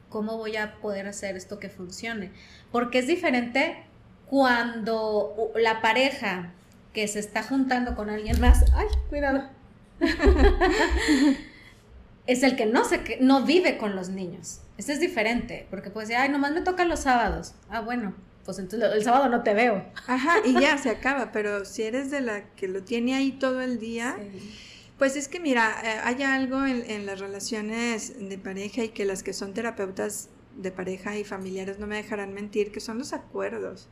¿cómo 0.07 0.37
voy 0.37 0.55
a 0.55 0.79
poder 0.79 1.07
hacer 1.07 1.35
esto 1.35 1.59
que 1.59 1.67
funcione? 1.67 2.31
Porque 2.71 2.99
es 2.99 3.07
diferente 3.07 3.83
cuando 4.27 5.51
la 5.55 5.81
pareja 5.81 6.53
que 6.93 7.05
se 7.09 7.19
está 7.19 7.43
juntando 7.43 7.97
con 7.97 8.09
alguien 8.09 8.39
más, 8.39 8.63
ay, 8.75 8.87
cuidado, 9.09 9.43
es 12.27 12.43
el 12.43 12.55
que 12.55 12.65
no, 12.65 12.85
se, 12.85 13.17
no 13.19 13.43
vive 13.43 13.77
con 13.77 13.93
los 13.93 14.07
niños. 14.07 14.61
Este 14.81 14.93
es 14.93 14.99
diferente, 14.99 15.67
porque 15.69 15.91
puede 15.91 16.07
decir, 16.07 16.19
ay, 16.19 16.29
nomás 16.29 16.53
me 16.53 16.61
tocan 16.61 16.89
los 16.89 17.01
sábados. 17.01 17.53
Ah, 17.69 17.81
bueno, 17.81 18.15
pues 18.43 18.57
entonces 18.57 18.91
el 18.91 19.03
sábado 19.03 19.29
no 19.29 19.43
te 19.43 19.53
veo. 19.53 19.85
Ajá, 20.07 20.37
y 20.43 20.59
ya 20.59 20.75
se 20.79 20.89
acaba, 20.89 21.31
pero 21.31 21.65
si 21.65 21.83
eres 21.83 22.09
de 22.09 22.21
la 22.21 22.49
que 22.55 22.67
lo 22.67 22.81
tiene 22.81 23.13
ahí 23.13 23.31
todo 23.31 23.61
el 23.61 23.77
día, 23.77 24.17
pues 24.97 25.15
es 25.17 25.27
que 25.27 25.39
mira, 25.39 25.71
eh, 25.83 25.99
hay 26.03 26.23
algo 26.23 26.65
en, 26.65 27.05
las 27.05 27.19
relaciones 27.19 28.27
de 28.27 28.39
pareja 28.39 28.83
y 28.83 28.89
que 28.89 29.05
las 29.05 29.21
que 29.21 29.33
son 29.33 29.53
terapeutas 29.53 30.29
de 30.57 30.71
pareja 30.71 31.15
y 31.15 31.25
familiares 31.25 31.77
no 31.77 31.85
me 31.85 31.97
dejarán 31.97 32.33
mentir, 32.33 32.71
que 32.71 32.79
son 32.79 32.97
los 32.97 33.13
acuerdos. 33.13 33.87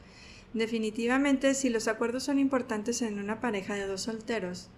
Definitivamente, 0.56 1.54
si 1.54 1.70
los 1.70 1.88
acuerdos 1.88 2.24
son 2.24 2.40
importantes 2.40 3.04
en 3.04 3.20
una 3.20 3.40
pareja 3.40 3.76
de 3.76 3.86
dos 3.86 4.02
solteros, 4.02 4.72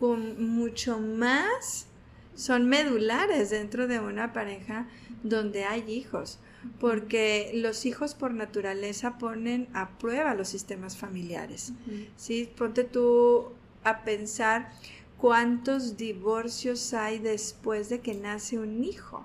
con 0.00 0.42
mucho 0.42 1.00
más 1.00 1.88
son 2.34 2.68
medulares 2.68 3.50
dentro 3.50 3.86
de 3.86 4.00
una 4.00 4.32
pareja 4.32 4.88
donde 5.22 5.64
hay 5.64 5.90
hijos, 5.90 6.38
porque 6.80 7.52
los 7.54 7.86
hijos 7.86 8.14
por 8.14 8.34
naturaleza 8.34 9.18
ponen 9.18 9.68
a 9.72 9.90
prueba 9.98 10.34
los 10.34 10.48
sistemas 10.48 10.96
familiares. 10.96 11.72
¿sí? 12.16 12.50
Ponte 12.56 12.84
tú 12.84 13.52
a 13.84 14.04
pensar 14.04 14.70
cuántos 15.18 15.96
divorcios 15.96 16.92
hay 16.94 17.18
después 17.18 17.88
de 17.88 18.00
que 18.00 18.14
nace 18.14 18.58
un 18.58 18.84
hijo. 18.84 19.24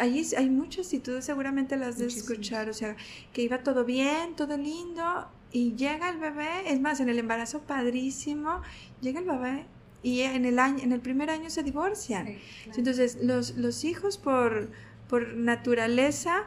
Allí 0.00 0.24
hay 0.36 0.50
muchas 0.50 0.92
y 0.92 1.00
tú 1.00 1.20
seguramente 1.20 1.76
las 1.76 1.98
de 1.98 2.06
escuchar, 2.06 2.68
o 2.68 2.72
sea, 2.72 2.96
que 3.32 3.42
iba 3.42 3.58
todo 3.58 3.84
bien, 3.84 4.36
todo 4.36 4.56
lindo, 4.56 5.28
y 5.50 5.74
llega 5.74 6.10
el 6.10 6.18
bebé, 6.18 6.72
es 6.72 6.80
más, 6.80 7.00
en 7.00 7.08
el 7.08 7.18
embarazo 7.18 7.60
padrísimo, 7.60 8.62
llega 9.00 9.20
el 9.20 9.26
bebé 9.26 9.66
y 10.04 10.20
en 10.20 10.44
el, 10.44 10.58
año, 10.58 10.84
en 10.84 10.92
el 10.92 11.00
primer 11.00 11.30
año 11.30 11.48
se 11.50 11.62
divorcian. 11.62 12.36
Entonces, 12.76 13.18
los, 13.22 13.56
los 13.56 13.84
hijos 13.84 14.18
por, 14.18 14.70
por 15.08 15.34
naturaleza 15.34 16.44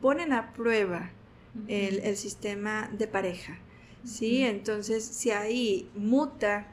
ponen 0.00 0.32
a 0.34 0.52
prueba 0.52 1.10
el, 1.66 2.00
el, 2.00 2.16
sistema 2.16 2.90
de 2.96 3.08
pareja. 3.08 3.58
¿sí? 4.04 4.44
Entonces, 4.44 5.02
si 5.02 5.30
ahí 5.30 5.90
muta 5.94 6.68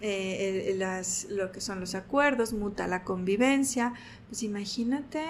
eh, 0.00 0.74
las, 0.76 1.28
lo 1.30 1.50
que 1.50 1.62
son 1.62 1.80
los 1.80 1.94
acuerdos, 1.94 2.52
muta 2.52 2.86
la 2.86 3.02
convivencia, 3.02 3.94
pues 4.28 4.42
imagínate 4.42 5.22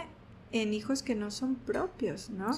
en 0.55 0.73
hijos 0.73 1.03
que 1.03 1.17
no 1.17 1.33
son 1.33 1.57
propios, 1.57 2.31
¿no? 2.31 2.49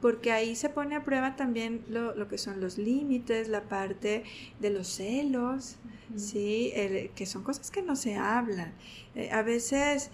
Porque 0.00 0.30
ahí 0.30 0.54
se 0.54 0.68
pone 0.68 0.94
a 0.94 1.02
prueba 1.02 1.34
también 1.34 1.82
lo, 1.88 2.14
lo 2.14 2.28
que 2.28 2.38
son 2.38 2.60
los 2.60 2.78
límites, 2.78 3.48
la 3.48 3.64
parte 3.64 4.22
de 4.60 4.70
los 4.70 4.86
celos, 4.86 5.76
¿sí? 6.14 6.72
que 7.16 7.26
son 7.26 7.42
cosas 7.42 7.72
que 7.72 7.82
no 7.82 7.96
se 7.96 8.14
hablan. 8.14 8.72
Eh, 9.16 9.30
a 9.32 9.42
veces, 9.42 10.10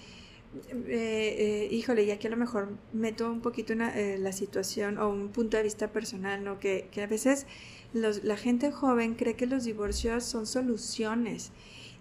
eh, 0.70 1.68
eh, 1.68 1.68
híjole, 1.70 2.04
y 2.04 2.10
aquí 2.10 2.26
a 2.26 2.30
lo 2.30 2.38
mejor 2.38 2.70
meto 2.94 3.30
un 3.30 3.42
poquito 3.42 3.74
la 3.74 4.32
situación 4.32 4.96
o 4.96 5.10
un 5.10 5.28
punto 5.28 5.58
de 5.58 5.62
vista 5.62 5.92
personal, 5.92 6.42
¿no? 6.42 6.58
Que, 6.58 6.88
a 7.02 7.06
veces 7.06 7.46
la 7.92 8.38
gente 8.38 8.72
joven 8.72 9.14
cree 9.14 9.36
que 9.36 9.44
los 9.44 9.64
divorcios 9.64 10.24
son 10.24 10.46
soluciones 10.46 11.52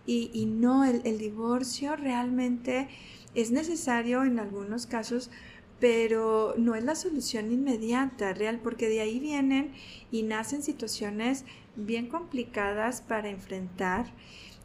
y, 0.05 0.31
y 0.33 0.45
no, 0.45 0.85
el, 0.85 1.01
el 1.03 1.17
divorcio 1.17 1.97
realmente 1.97 2.87
es 3.35 3.51
necesario 3.51 4.23
en 4.23 4.39
algunos 4.39 4.87
casos 4.87 5.29
pero 5.79 6.55
no 6.57 6.75
es 6.75 6.83
la 6.83 6.95
solución 6.95 7.51
inmediata, 7.51 8.33
real, 8.33 8.59
porque 8.63 8.87
de 8.87 9.01
ahí 9.01 9.19
vienen 9.19 9.73
y 10.11 10.23
nacen 10.23 10.63
situaciones 10.63 11.45
bien 11.75 12.07
complicadas 12.07 13.01
para 13.01 13.29
enfrentar. 13.29 14.07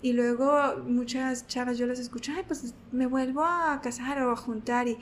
Y 0.03 0.13
luego 0.13 0.79
muchas 0.87 1.47
chavas 1.47 1.77
yo 1.77 1.87
las 1.87 1.99
escucho, 1.99 2.33
ay, 2.35 2.45
pues 2.47 2.75
me 2.91 3.07
vuelvo 3.07 3.45
a 3.45 3.81
casar 3.83 4.23
o 4.23 4.31
a 4.31 4.37
juntar 4.37 4.89
y, 4.89 4.97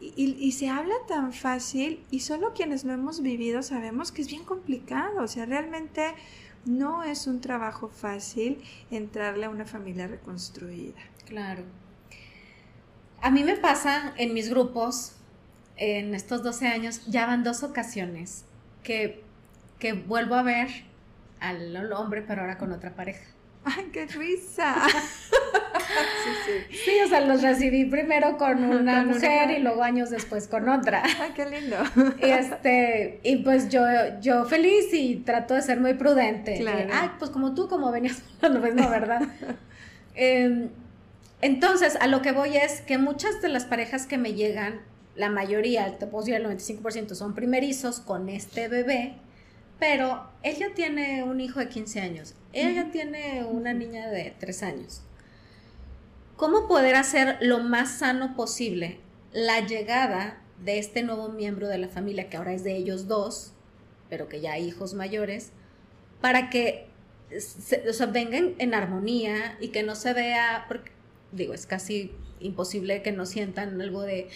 y, 0.00 0.52
se 0.52 0.68
habla 0.68 0.94
tan 1.08 1.32
fácil 1.32 2.04
y 2.10 2.20
solo 2.20 2.52
quienes 2.52 2.84
lo 2.84 2.92
hemos 2.92 3.22
vivido 3.22 3.62
sabemos 3.62 4.12
que 4.12 4.20
es 4.20 4.28
bien 4.28 4.44
complicado, 4.44 5.22
o 5.22 5.28
sea, 5.28 5.46
realmente 5.46 6.02
no 6.66 7.02
es 7.02 7.26
un 7.26 7.40
trabajo 7.40 7.88
fácil 7.88 8.58
entrarle 8.90 9.46
a 9.46 9.50
una 9.50 9.64
familia 9.64 10.06
reconstruida. 10.06 11.00
Claro. 11.24 11.64
A 13.22 13.30
mí 13.30 13.44
me 13.44 13.56
pasa 13.56 14.12
en 14.16 14.34
mis 14.34 14.50
grupos, 14.50 15.14
en 15.76 16.14
estos 16.14 16.42
12 16.42 16.66
años, 16.66 17.06
ya 17.06 17.24
van 17.24 17.44
dos 17.44 17.62
ocasiones 17.62 18.44
que, 18.82 19.22
que 19.78 19.92
vuelvo 19.92 20.34
a 20.34 20.42
ver 20.42 20.68
al 21.38 21.92
hombre, 21.92 22.22
pero 22.26 22.42
ahora 22.42 22.58
con 22.58 22.72
otra 22.72 22.90
pareja. 22.94 23.22
¡Ay, 23.64 23.90
qué 23.92 24.06
risa! 24.06 24.74
sí, 24.88 26.30
sí. 26.68 26.76
sí, 26.84 26.90
o 27.04 27.08
sea, 27.08 27.20
los 27.20 27.42
recibí 27.42 27.84
primero 27.84 28.36
con 28.36 28.64
una 28.64 29.04
mujer 29.04 29.52
y 29.52 29.60
luego 29.62 29.84
años 29.84 30.10
después 30.10 30.48
con 30.48 30.68
otra. 30.68 31.04
¡Ay, 31.04 31.30
qué 31.34 31.46
lindo! 31.46 31.76
Y, 32.20 32.28
este, 32.28 33.20
y 33.22 33.36
pues 33.36 33.68
yo, 33.68 33.84
yo 34.20 34.44
feliz 34.46 34.92
y 34.92 35.16
trato 35.16 35.54
de 35.54 35.62
ser 35.62 35.78
muy 35.78 35.94
prudente. 35.94 36.58
Claro. 36.58 36.90
Ay, 36.92 37.10
pues 37.20 37.30
como 37.30 37.54
tú, 37.54 37.68
como 37.68 37.92
venías 37.92 38.20
hablando, 38.42 38.60
pues 38.60 38.74
no, 38.74 38.90
¿verdad? 38.90 39.22
Em, 40.14 40.68
entonces, 41.42 41.96
a 42.00 42.06
lo 42.06 42.22
que 42.22 42.32
voy 42.32 42.56
es 42.56 42.80
que 42.80 42.96
muchas 42.96 43.42
de 43.42 43.50
las 43.50 43.66
parejas 43.66 44.06
que 44.06 44.16
me 44.16 44.32
llegan, 44.32 44.80
la 45.14 45.28
mayoría, 45.28 45.98
te 45.98 46.06
puedo 46.06 46.24
decir 46.24 46.40
el 46.40 46.46
95%, 46.46 47.14
son 47.14 47.34
primerizos 47.34 48.00
con 48.00 48.30
este 48.30 48.68
bebé 48.68 49.16
pero 49.82 50.30
ella 50.44 50.68
tiene 50.76 51.24
un 51.24 51.40
hijo 51.40 51.58
de 51.58 51.68
15 51.68 52.00
años, 52.00 52.36
ella 52.52 52.92
tiene 52.92 53.42
una 53.42 53.72
niña 53.72 54.08
de 54.10 54.32
3 54.38 54.62
años. 54.62 55.02
¿Cómo 56.36 56.68
poder 56.68 56.94
hacer 56.94 57.38
lo 57.40 57.58
más 57.58 57.98
sano 57.98 58.36
posible 58.36 59.00
la 59.32 59.58
llegada 59.58 60.40
de 60.64 60.78
este 60.78 61.02
nuevo 61.02 61.30
miembro 61.30 61.66
de 61.66 61.78
la 61.78 61.88
familia, 61.88 62.30
que 62.30 62.36
ahora 62.36 62.52
es 62.52 62.62
de 62.62 62.76
ellos 62.76 63.08
dos, 63.08 63.54
pero 64.08 64.28
que 64.28 64.40
ya 64.40 64.52
hay 64.52 64.68
hijos 64.68 64.94
mayores, 64.94 65.50
para 66.20 66.48
que 66.48 66.86
se, 67.40 67.82
vengan 68.06 68.54
en 68.58 68.74
armonía 68.74 69.56
y 69.60 69.70
que 69.70 69.82
no 69.82 69.96
se 69.96 70.12
vea, 70.12 70.66
porque 70.68 70.92
digo, 71.32 71.54
es 71.54 71.66
casi 71.66 72.12
imposible 72.40 73.02
que 73.02 73.12
no 73.12 73.26
sientan 73.26 73.80
algo 73.80 74.02
de, 74.02 74.28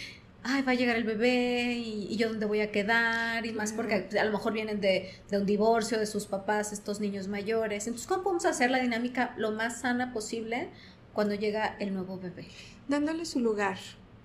ay, 0.42 0.62
va 0.62 0.72
a 0.72 0.74
llegar 0.74 0.96
el 0.96 1.04
bebé 1.04 1.74
y, 1.74 2.16
yo 2.16 2.28
dónde 2.28 2.46
voy 2.46 2.61
a 2.61 2.70
quedar 2.70 3.44
y 3.46 3.52
más 3.52 3.72
porque 3.72 4.09
a 4.18 4.24
lo 4.24 4.32
mejor 4.32 4.52
vienen 4.52 4.80
de, 4.80 5.11
un 5.32 5.46
divorcio 5.46 5.98
de 5.98 6.06
sus 6.06 6.26
papás, 6.26 6.72
estos 6.72 7.00
niños 7.00 7.28
mayores. 7.28 7.87
Entonces, 7.87 8.06
¿cómo 8.06 8.22
podemos 8.22 8.46
hacer 8.46 8.70
la 8.70 8.80
dinámica 8.80 9.35
lo 9.37 9.52
más 9.52 9.80
sana 9.80 10.12
posible 10.12 10.68
cuando 11.12 11.35
llega 11.35 11.76
el 11.78 11.92
nuevo 11.92 12.18
bebé? 12.18 12.46
Dándole 12.88 13.24
su 13.24 13.40
lugar 13.40 13.78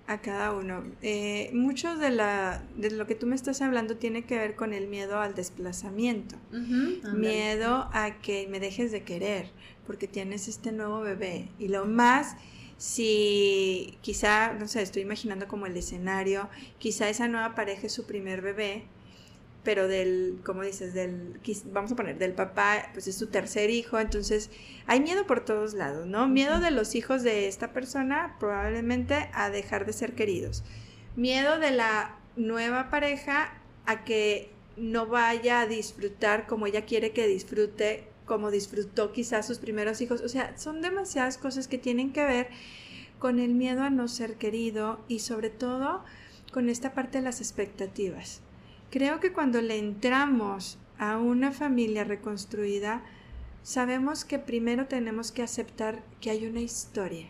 a 0.06 0.20
cada 0.20 0.52
uno. 0.52 0.84
Eh, 1.00 1.50
mucho 1.52 1.96
de, 1.96 2.10
la, 2.10 2.62
de 2.76 2.90
lo 2.90 3.06
que 3.06 3.14
tú 3.14 3.26
me 3.26 3.34
estás 3.34 3.62
hablando 3.62 3.96
tiene 3.96 4.24
que 4.24 4.36
ver 4.36 4.56
con 4.56 4.72
el 4.72 4.88
miedo 4.88 5.20
al 5.20 5.34
desplazamiento, 5.34 6.36
miedo 7.14 7.88
a 7.92 8.20
que 8.20 8.46
me 8.48 8.60
dejes 8.60 8.92
de 8.92 9.02
querer 9.02 9.50
porque 9.86 10.06
tienes 10.06 10.48
este 10.48 10.72
nuevo 10.72 11.00
bebé 11.00 11.48
y 11.58 11.68
lo 11.68 11.84
más 11.84 12.36
si 12.82 13.96
quizá, 14.00 14.54
no 14.54 14.66
sé, 14.66 14.82
estoy 14.82 15.02
imaginando 15.02 15.46
como 15.46 15.66
el 15.66 15.76
escenario, 15.76 16.48
quizá 16.78 17.08
esa 17.08 17.28
nueva 17.28 17.54
pareja 17.54 17.86
es 17.86 17.92
su 17.92 18.06
primer 18.06 18.42
bebé, 18.42 18.86
pero 19.62 19.86
del, 19.86 20.40
como 20.44 20.62
dices, 20.62 20.92
del, 20.92 21.38
vamos 21.66 21.92
a 21.92 21.94
poner, 21.94 22.18
del 22.18 22.32
papá, 22.32 22.88
pues 22.92 23.06
es 23.06 23.16
su 23.16 23.28
tercer 23.28 23.70
hijo, 23.70 24.00
entonces 24.00 24.50
hay 24.88 24.98
miedo 24.98 25.28
por 25.28 25.44
todos 25.44 25.74
lados, 25.74 26.08
¿no? 26.08 26.26
Miedo 26.26 26.58
de 26.58 26.72
los 26.72 26.96
hijos 26.96 27.22
de 27.22 27.46
esta 27.46 27.72
persona 27.72 28.34
probablemente 28.40 29.30
a 29.32 29.48
dejar 29.48 29.86
de 29.86 29.92
ser 29.92 30.16
queridos. 30.16 30.64
Miedo 31.14 31.60
de 31.60 31.70
la 31.70 32.18
nueva 32.34 32.90
pareja 32.90 33.62
a 33.86 34.02
que 34.02 34.50
no 34.76 35.06
vaya 35.06 35.60
a 35.60 35.66
disfrutar 35.68 36.48
como 36.48 36.66
ella 36.66 36.84
quiere 36.84 37.12
que 37.12 37.28
disfrute, 37.28 38.08
como 38.24 38.50
disfrutó 38.50 39.12
quizás 39.12 39.46
sus 39.46 39.58
primeros 39.58 40.00
hijos. 40.00 40.20
O 40.20 40.28
sea, 40.28 40.56
son 40.58 40.80
demasiadas 40.80 41.38
cosas 41.38 41.68
que 41.68 41.78
tienen 41.78 42.12
que 42.12 42.24
ver 42.24 42.48
con 43.18 43.38
el 43.38 43.54
miedo 43.54 43.82
a 43.82 43.90
no 43.90 44.08
ser 44.08 44.34
querido 44.34 45.00
y 45.08 45.20
sobre 45.20 45.50
todo 45.50 46.04
con 46.52 46.68
esta 46.68 46.92
parte 46.92 47.18
de 47.18 47.24
las 47.24 47.40
expectativas. 47.40 48.40
Creo 48.90 49.20
que 49.20 49.32
cuando 49.32 49.62
le 49.62 49.78
entramos 49.78 50.78
a 50.98 51.18
una 51.18 51.52
familia 51.52 52.04
reconstruida, 52.04 53.02
sabemos 53.62 54.24
que 54.24 54.38
primero 54.38 54.86
tenemos 54.86 55.32
que 55.32 55.42
aceptar 55.42 56.02
que 56.20 56.30
hay 56.30 56.46
una 56.46 56.60
historia. 56.60 57.28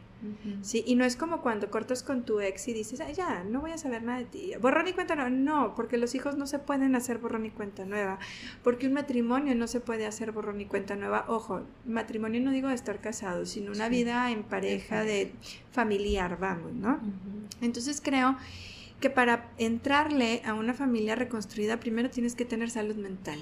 ¿Sí? 0.62 0.84
Y 0.86 0.94
no 0.94 1.04
es 1.04 1.16
como 1.16 1.40
cuando 1.40 1.70
cortas 1.70 2.02
con 2.02 2.24
tu 2.24 2.40
ex 2.40 2.68
y 2.68 2.72
dices, 2.72 3.00
ya, 3.16 3.44
no 3.44 3.60
voy 3.60 3.72
a 3.72 3.78
saber 3.78 4.02
nada 4.02 4.18
de 4.18 4.24
ti. 4.24 4.52
Borrón 4.60 4.88
y 4.88 4.92
cuenta 4.92 5.14
nueva. 5.14 5.30
No, 5.30 5.74
porque 5.74 5.98
los 5.98 6.14
hijos 6.14 6.36
no 6.36 6.46
se 6.46 6.58
pueden 6.58 6.94
hacer 6.94 7.18
borrón 7.18 7.46
y 7.46 7.50
cuenta 7.50 7.84
nueva. 7.84 8.18
Porque 8.62 8.86
un 8.86 8.92
matrimonio 8.92 9.54
no 9.54 9.66
se 9.66 9.80
puede 9.80 10.06
hacer 10.06 10.32
borrón 10.32 10.60
y 10.60 10.66
cuenta 10.66 10.96
nueva. 10.96 11.24
Ojo, 11.28 11.62
matrimonio 11.86 12.40
no 12.40 12.50
digo 12.50 12.68
de 12.68 12.74
estar 12.74 13.00
casado, 13.00 13.46
sino 13.46 13.72
una 13.72 13.88
vida 13.88 14.30
en 14.30 14.42
pareja, 14.42 15.02
de 15.02 15.32
familiar, 15.72 16.38
vamos, 16.38 16.72
¿no? 16.72 17.00
Entonces 17.60 18.00
creo 18.02 18.36
que 19.00 19.10
para 19.10 19.50
entrarle 19.58 20.42
a 20.44 20.54
una 20.54 20.74
familia 20.74 21.16
reconstruida 21.16 21.80
primero 21.80 22.08
tienes 22.10 22.34
que 22.34 22.44
tener 22.44 22.70
salud 22.70 22.96
mental. 22.96 23.40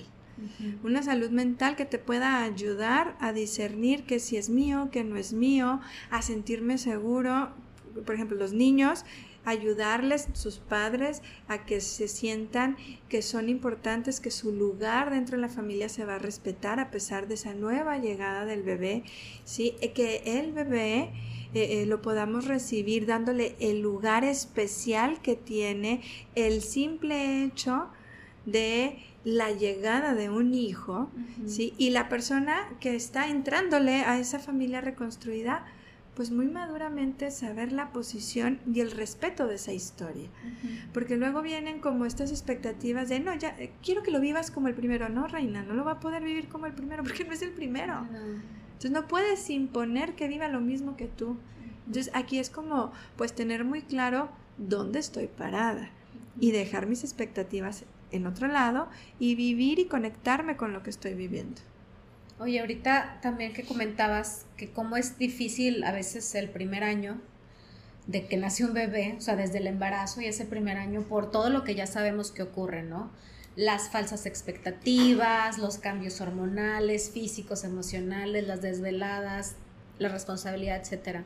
Una 0.83 1.03
salud 1.03 1.31
mental 1.31 1.77
que 1.77 1.85
te 1.85 1.99
pueda 1.99 2.43
ayudar 2.43 3.17
a 3.21 3.33
discernir 3.33 4.05
que 4.05 4.21
si 4.21 4.37
es 4.37 4.49
mío, 4.49 4.89
que 4.91 5.05
no 5.05 5.17
es 5.17 5.33
mío, 5.33 5.81
a 6.11 6.23
sentirme 6.23 6.79
seguro. 6.79 7.51
Por 8.05 8.15
ejemplo, 8.15 8.37
los 8.37 8.53
niños, 8.53 9.05
ayudarles, 9.45 10.29
sus 10.33 10.59
padres, 10.59 11.23
a 11.49 11.65
que 11.65 11.81
se 11.81 12.09
sientan 12.09 12.77
que 13.09 13.23
son 13.23 13.49
importantes, 13.49 14.21
que 14.21 14.31
su 14.31 14.53
lugar 14.53 15.11
dentro 15.11 15.37
de 15.37 15.43
la 15.43 15.49
familia 15.49 15.89
se 15.89 16.05
va 16.05 16.17
a 16.17 16.19
respetar 16.19 16.79
a 16.79 16.91
pesar 16.91 17.27
de 17.27 17.35
esa 17.35 17.55
nueva 17.55 17.99
llegada 17.99 18.45
del 18.45 18.63
bebé, 18.63 19.03
¿sí? 19.45 19.75
que 19.95 20.23
el 20.25 20.53
bebé 20.53 21.11
eh, 21.53 21.83
eh, 21.83 21.87
lo 21.87 22.01
podamos 22.01 22.47
recibir 22.47 23.07
dándole 23.07 23.57
el 23.59 23.81
lugar 23.81 24.25
especial 24.25 25.21
que 25.21 25.35
tiene 25.37 26.03
el 26.35 26.63
simple 26.63 27.45
hecho 27.45 27.89
de 28.47 28.99
la 29.25 29.53
llegada 29.53 30.15
de 30.15 30.31
un 30.31 30.55
hijo, 30.55 31.11
¿sí? 31.47 31.75
Y 31.77 31.91
la 31.91 32.09
persona 32.09 32.57
que 32.81 32.95
está 32.95 33.29
entrándole 33.29 34.03
a 34.03 34.19
esa 34.19 34.39
familia 34.39 34.81
reconstruida, 34.81 35.67
pues 36.15 36.31
muy 36.31 36.47
maduramente 36.47 37.31
saber 37.31 37.73
la 37.73 37.93
posición 37.93 38.61
y 38.73 38.81
el 38.81 38.91
respeto 38.91 39.47
de 39.47 39.57
esa 39.57 39.73
historia. 39.73 40.29
Porque 40.93 41.17
luego 41.17 41.43
vienen 41.43 41.81
como 41.81 42.07
estas 42.07 42.31
expectativas 42.31 43.09
de, 43.09 43.21
no, 43.21 43.35
ya, 43.35 43.51
eh, 43.59 43.73
quiero 43.83 44.03
que 44.03 44.11
lo 44.11 44.21
vivas 44.21 44.51
como 44.51 44.69
el 44.69 44.75
primero. 44.75 45.09
No, 45.09 45.27
reina, 45.29 45.63
no 45.63 45.75
lo 45.75 45.85
va 45.85 45.93
a 45.93 46.01
poder 46.01 46.23
vivir 46.23 46.49
como 46.49 46.67
el 46.67 46.73
primero 46.73 47.03
porque 47.03 47.25
no 47.25 47.33
es 47.33 47.43
el 47.43 47.53
primero. 47.53 48.07
Entonces 48.73 48.91
no 48.91 49.07
puedes 49.07 49.49
imponer 49.51 50.15
que 50.15 50.29
viva 50.29 50.49
lo 50.49 50.61
mismo 50.61 50.97
que 50.97 51.07
tú. 51.07 51.37
Entonces 51.87 52.11
aquí 52.15 52.39
es 52.39 52.49
como 52.49 52.93
pues 53.17 53.35
tener 53.35 53.65
muy 53.65 53.83
claro 53.83 54.31
dónde 54.57 54.99
estoy 54.99 55.27
parada 55.27 55.91
y 56.39 56.53
dejar 56.53 56.87
mis 56.87 57.05
expectativas 57.05 57.85
en 58.13 58.27
otro 58.27 58.49
lado 58.49 58.89
y 59.19 59.35
vivir 59.35 59.79
y 59.79 59.87
conectarme 59.87 60.57
con 60.57 60.73
lo 60.73 60.83
que 60.83 60.91
estoy 60.91 61.15
viviendo. 61.15 61.61
Oye, 62.39 62.61
ahorita 62.61 63.19
también 63.21 63.53
que 63.53 63.65
comentabas 63.65 64.47
que 64.57 64.71
cómo 64.71 64.97
es 64.97 65.19
difícil 65.19 65.85
a 65.85 65.93
veces 65.93 66.35
el 66.35 66.49
primer 66.49 66.85
año 66.85 67.21
de 68.07 68.27
que 68.27 68.37
nace 68.37 68.65
un 68.65 68.73
bebé, 68.73 69.15
o 69.19 69.21
sea, 69.21 69.37
desde 69.37 69.59
el 69.59 69.67
embarazo 69.67 70.21
y 70.21 70.27
ese 70.27 70.47
primer 70.47 70.79
año, 70.79 71.03
por 71.03 71.31
todo 71.31 71.51
lo 71.51 71.65
que 71.65 71.75
ya 71.75 71.87
sabemos 71.87 72.33
que 72.33 72.43
ocurre, 72.43 72.83
¿no? 72.83 73.11
las 73.57 73.91
falsas 73.91 74.27
expectativas, 74.27 75.59
los 75.59 75.79
cambios 75.79 76.21
hormonales, 76.21 77.11
físicos, 77.11 77.65
emocionales, 77.65 78.47
las 78.47 78.63
desveladas, 78.63 79.57
la 79.99 80.09
responsabilidad, 80.09 80.81
etc. 80.81 81.21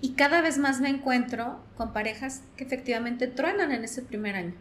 Y 0.00 0.12
cada 0.12 0.42
vez 0.42 0.58
más 0.58 0.80
me 0.80 0.90
encuentro 0.90 1.60
con 1.76 1.92
parejas 1.92 2.42
que 2.56 2.64
efectivamente 2.64 3.28
truenan 3.28 3.72
en 3.72 3.84
ese 3.84 4.02
primer 4.02 4.36
año. 4.36 4.54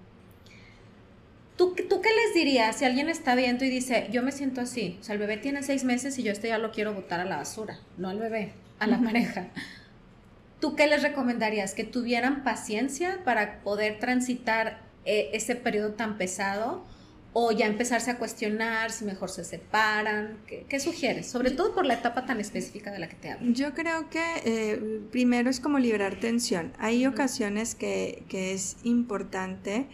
¿Tú, 1.60 1.76
¿Tú 1.90 2.00
qué 2.00 2.08
les 2.08 2.34
dirías 2.34 2.78
si 2.78 2.86
alguien 2.86 3.10
está 3.10 3.36
viendo 3.36 3.66
y 3.66 3.70
dice, 3.70 4.08
yo 4.14 4.24
me 4.24 4.32
siento 4.32 4.62
así? 4.62 4.98
O 5.02 5.04
sea, 5.04 5.12
el 5.12 5.20
bebé 5.20 5.36
tiene 5.36 5.62
seis 5.62 5.84
meses 5.84 6.18
y 6.18 6.24
yo 6.24 6.32
este 6.32 6.48
ya 6.48 6.58
lo 6.58 6.72
quiero 6.72 6.94
botar 6.94 7.20
a 7.20 7.26
la 7.26 7.36
basura, 7.36 7.78
no 7.98 8.08
al 8.08 8.18
bebé, 8.18 8.54
a 8.80 8.88
la 8.88 9.02
pareja. 9.02 9.50
¿Tú 10.62 10.78
qué 10.78 10.88
les 10.88 11.04
recomendarías? 11.04 11.74
¿Que 11.74 11.84
tuvieran 11.84 12.46
paciencia 12.46 13.26
para 13.26 13.60
poder 13.60 14.00
transitar 14.00 14.80
eh, 15.04 15.32
ese 15.34 15.58
periodo 15.58 15.96
tan 15.96 16.18
pesado? 16.18 16.86
o 17.34 17.52
ya 17.52 17.68
empezarse 17.68 18.10
a 18.12 18.18
cuestionar 18.18 18.92
si 18.92 19.06
mejor 19.06 19.30
se 19.30 19.44
separan? 19.44 20.40
¿Qué, 20.48 20.80
sugieres? 20.80 21.28
Sobre 21.28 21.52
todo 21.52 21.76
por 21.76 21.86
la 21.86 21.96
etapa 21.96 22.26
tan 22.26 22.40
específica 22.40 22.92
de 22.92 23.00
la 23.00 23.08
que 23.08 23.16
te 23.16 23.30
hablo. 23.30 23.52
Yo 23.54 23.74
creo 23.74 24.10
que 24.10 24.24
eh, 24.46 25.02
primero 25.12 25.50
es 25.50 25.60
como 25.60 25.80
liberar 25.80 26.20
tensión. 26.20 26.74
Hay 26.80 27.06
ocasiones 27.06 27.76
que, 27.76 28.24
es 28.32 28.78
importante 28.84 29.88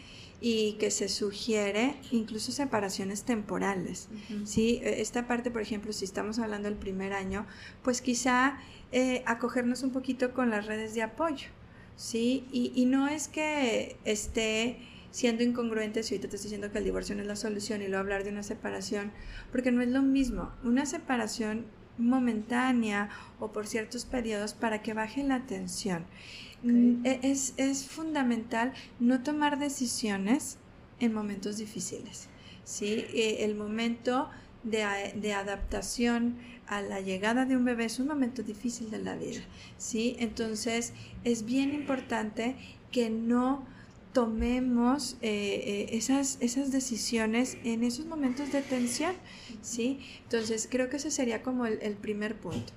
y 0.48 0.74
que 0.74 0.92
se 0.92 1.10
sugiere 1.10 1.96
incluso 2.12 2.52
separaciones 2.52 3.24
temporales. 3.24 4.10
¿sí? 4.44 4.80
E, 4.84 5.02
esta 5.02 5.26
parte, 5.26 5.50
por 5.50 5.64
ejemplo, 5.64 5.92
si 5.92 6.06
estamos 6.06 6.38
hablando 6.38 6.70
del 6.70 6.78
primer 6.78 7.14
año, 7.14 7.48
pues 7.82 8.00
quizá 8.00 8.60
eh, 8.92 9.24
acogernos 9.26 9.82
un 9.82 9.90
poquito 9.90 10.36
con 10.36 10.52
las 10.52 10.68
redes 10.68 10.94
de 10.94 11.02
apoyo. 11.02 11.48
¿sí? 11.96 12.46
Y, 12.52 12.72
y 12.76 12.86
no 12.86 13.08
es 13.08 13.28
que 13.28 13.98
esté 14.06 14.78
siendo 15.10 15.42
incongruente 15.42 16.04
si 16.04 16.14
ahorita 16.14 16.30
te 16.30 16.36
estoy 16.36 16.50
diciendo 16.50 16.72
que 16.72 16.78
el 16.78 16.84
divorcio 16.84 17.16
no 17.16 17.24
es 17.24 17.28
la 17.28 17.36
solución 17.36 17.82
y 17.82 17.88
luego 17.88 18.02
hablar 18.02 18.24
de 18.24 18.30
una 18.30 18.44
separación, 18.44 19.14
porque 19.52 19.72
no 19.72 19.82
es 19.82 19.90
lo 19.90 20.04
mismo. 20.04 20.52
Una 20.64 20.86
separación 20.86 21.66
momentánea 21.98 23.10
o 23.40 23.52
por 23.52 23.68
ciertos 23.68 24.06
periodos 24.06 24.54
para 24.54 24.82
que 24.82 24.94
baje 24.94 25.24
la 25.24 25.46
tensión. 25.46 26.06
Mm, 26.64 27.06
e, 27.06 27.20
es, 27.24 27.54
es, 27.58 27.88
fundamental 27.88 28.74
no 29.00 29.22
tomar 29.22 29.60
decisiones 29.60 30.58
en 31.00 31.14
momentos 31.14 31.58
difíciles. 31.58 32.28
¿sí? 32.64 33.06
E, 33.14 33.46
el 33.46 33.56
momento 33.56 34.30
de, 34.64 35.14
de, 35.16 35.34
adaptación 35.34 36.38
a 36.68 36.82
la 36.82 37.02
llegada 37.02 37.46
de 37.46 37.56
un 37.56 37.66
bebé 37.66 37.86
es 37.86 38.00
un 38.00 38.08
momento 38.08 38.42
difícil 38.42 38.90
de 38.90 39.00
la 39.00 39.16
vida. 39.16 39.42
¿sí? 39.78 40.16
Entonces 40.20 40.94
es 41.24 41.46
bien 41.46 41.74
importante 41.74 42.56
que 42.92 43.10
no 43.10 43.66
tomemos 44.16 45.18
eh, 45.22 45.88
eh, 45.92 45.98
esas, 45.98 46.38
esas 46.40 46.72
decisiones 46.72 47.58
en 47.66 47.84
esos 47.84 48.06
momentos 48.06 48.50
de 48.54 48.62
tensión, 48.62 49.14
¿sí? 49.62 50.00
Entonces, 50.24 50.70
creo 50.72 50.90
que 50.90 50.96
ese 50.96 51.12
sería 51.12 51.44
como 51.44 51.66
el, 51.66 51.98
primer 51.98 52.38
punto. 52.38 52.72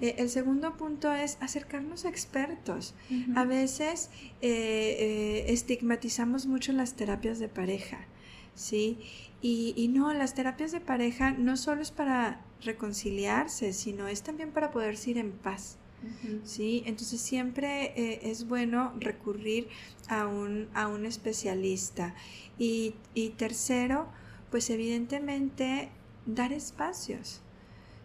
Eh, 0.00 0.14
el 0.16 0.30
segundo 0.30 0.78
punto 0.78 1.12
es 1.12 1.36
acercarnos 1.42 2.06
a 2.06 2.08
expertos. 2.08 2.94
A 3.36 3.44
veces 3.44 4.08
estigmatizamos 4.40 6.46
mucho 6.46 6.72
las 6.72 6.94
terapias 6.94 7.38
de 7.38 7.48
pareja, 7.48 8.06
¿sí? 8.54 8.98
Y, 9.42 9.74
y 9.76 9.88
no, 9.88 10.14
las 10.14 10.34
terapias 10.34 10.72
de 10.72 10.80
pareja 10.80 11.32
no 11.32 11.58
solo 11.58 11.82
es 11.82 11.90
para 11.90 12.40
reconciliarse, 12.62 13.74
sino 13.74 14.08
es 14.08 14.22
también 14.22 14.52
para 14.52 14.70
poder 14.70 14.96
ir 15.06 15.18
en 15.18 15.32
paz. 15.32 15.76
¿Sí? 16.44 16.82
Entonces 16.86 17.20
siempre 17.20 17.92
eh, 17.96 18.20
es 18.30 18.46
bueno 18.46 18.92
recurrir 18.98 19.68
a 20.08 20.26
un, 20.26 20.68
a 20.74 20.88
un 20.88 21.06
especialista. 21.06 22.14
Y, 22.58 22.94
tercero, 23.36 24.08
pues 24.50 24.70
evidentemente 24.70 25.90
dar 26.26 26.52
espacios. 26.52 27.40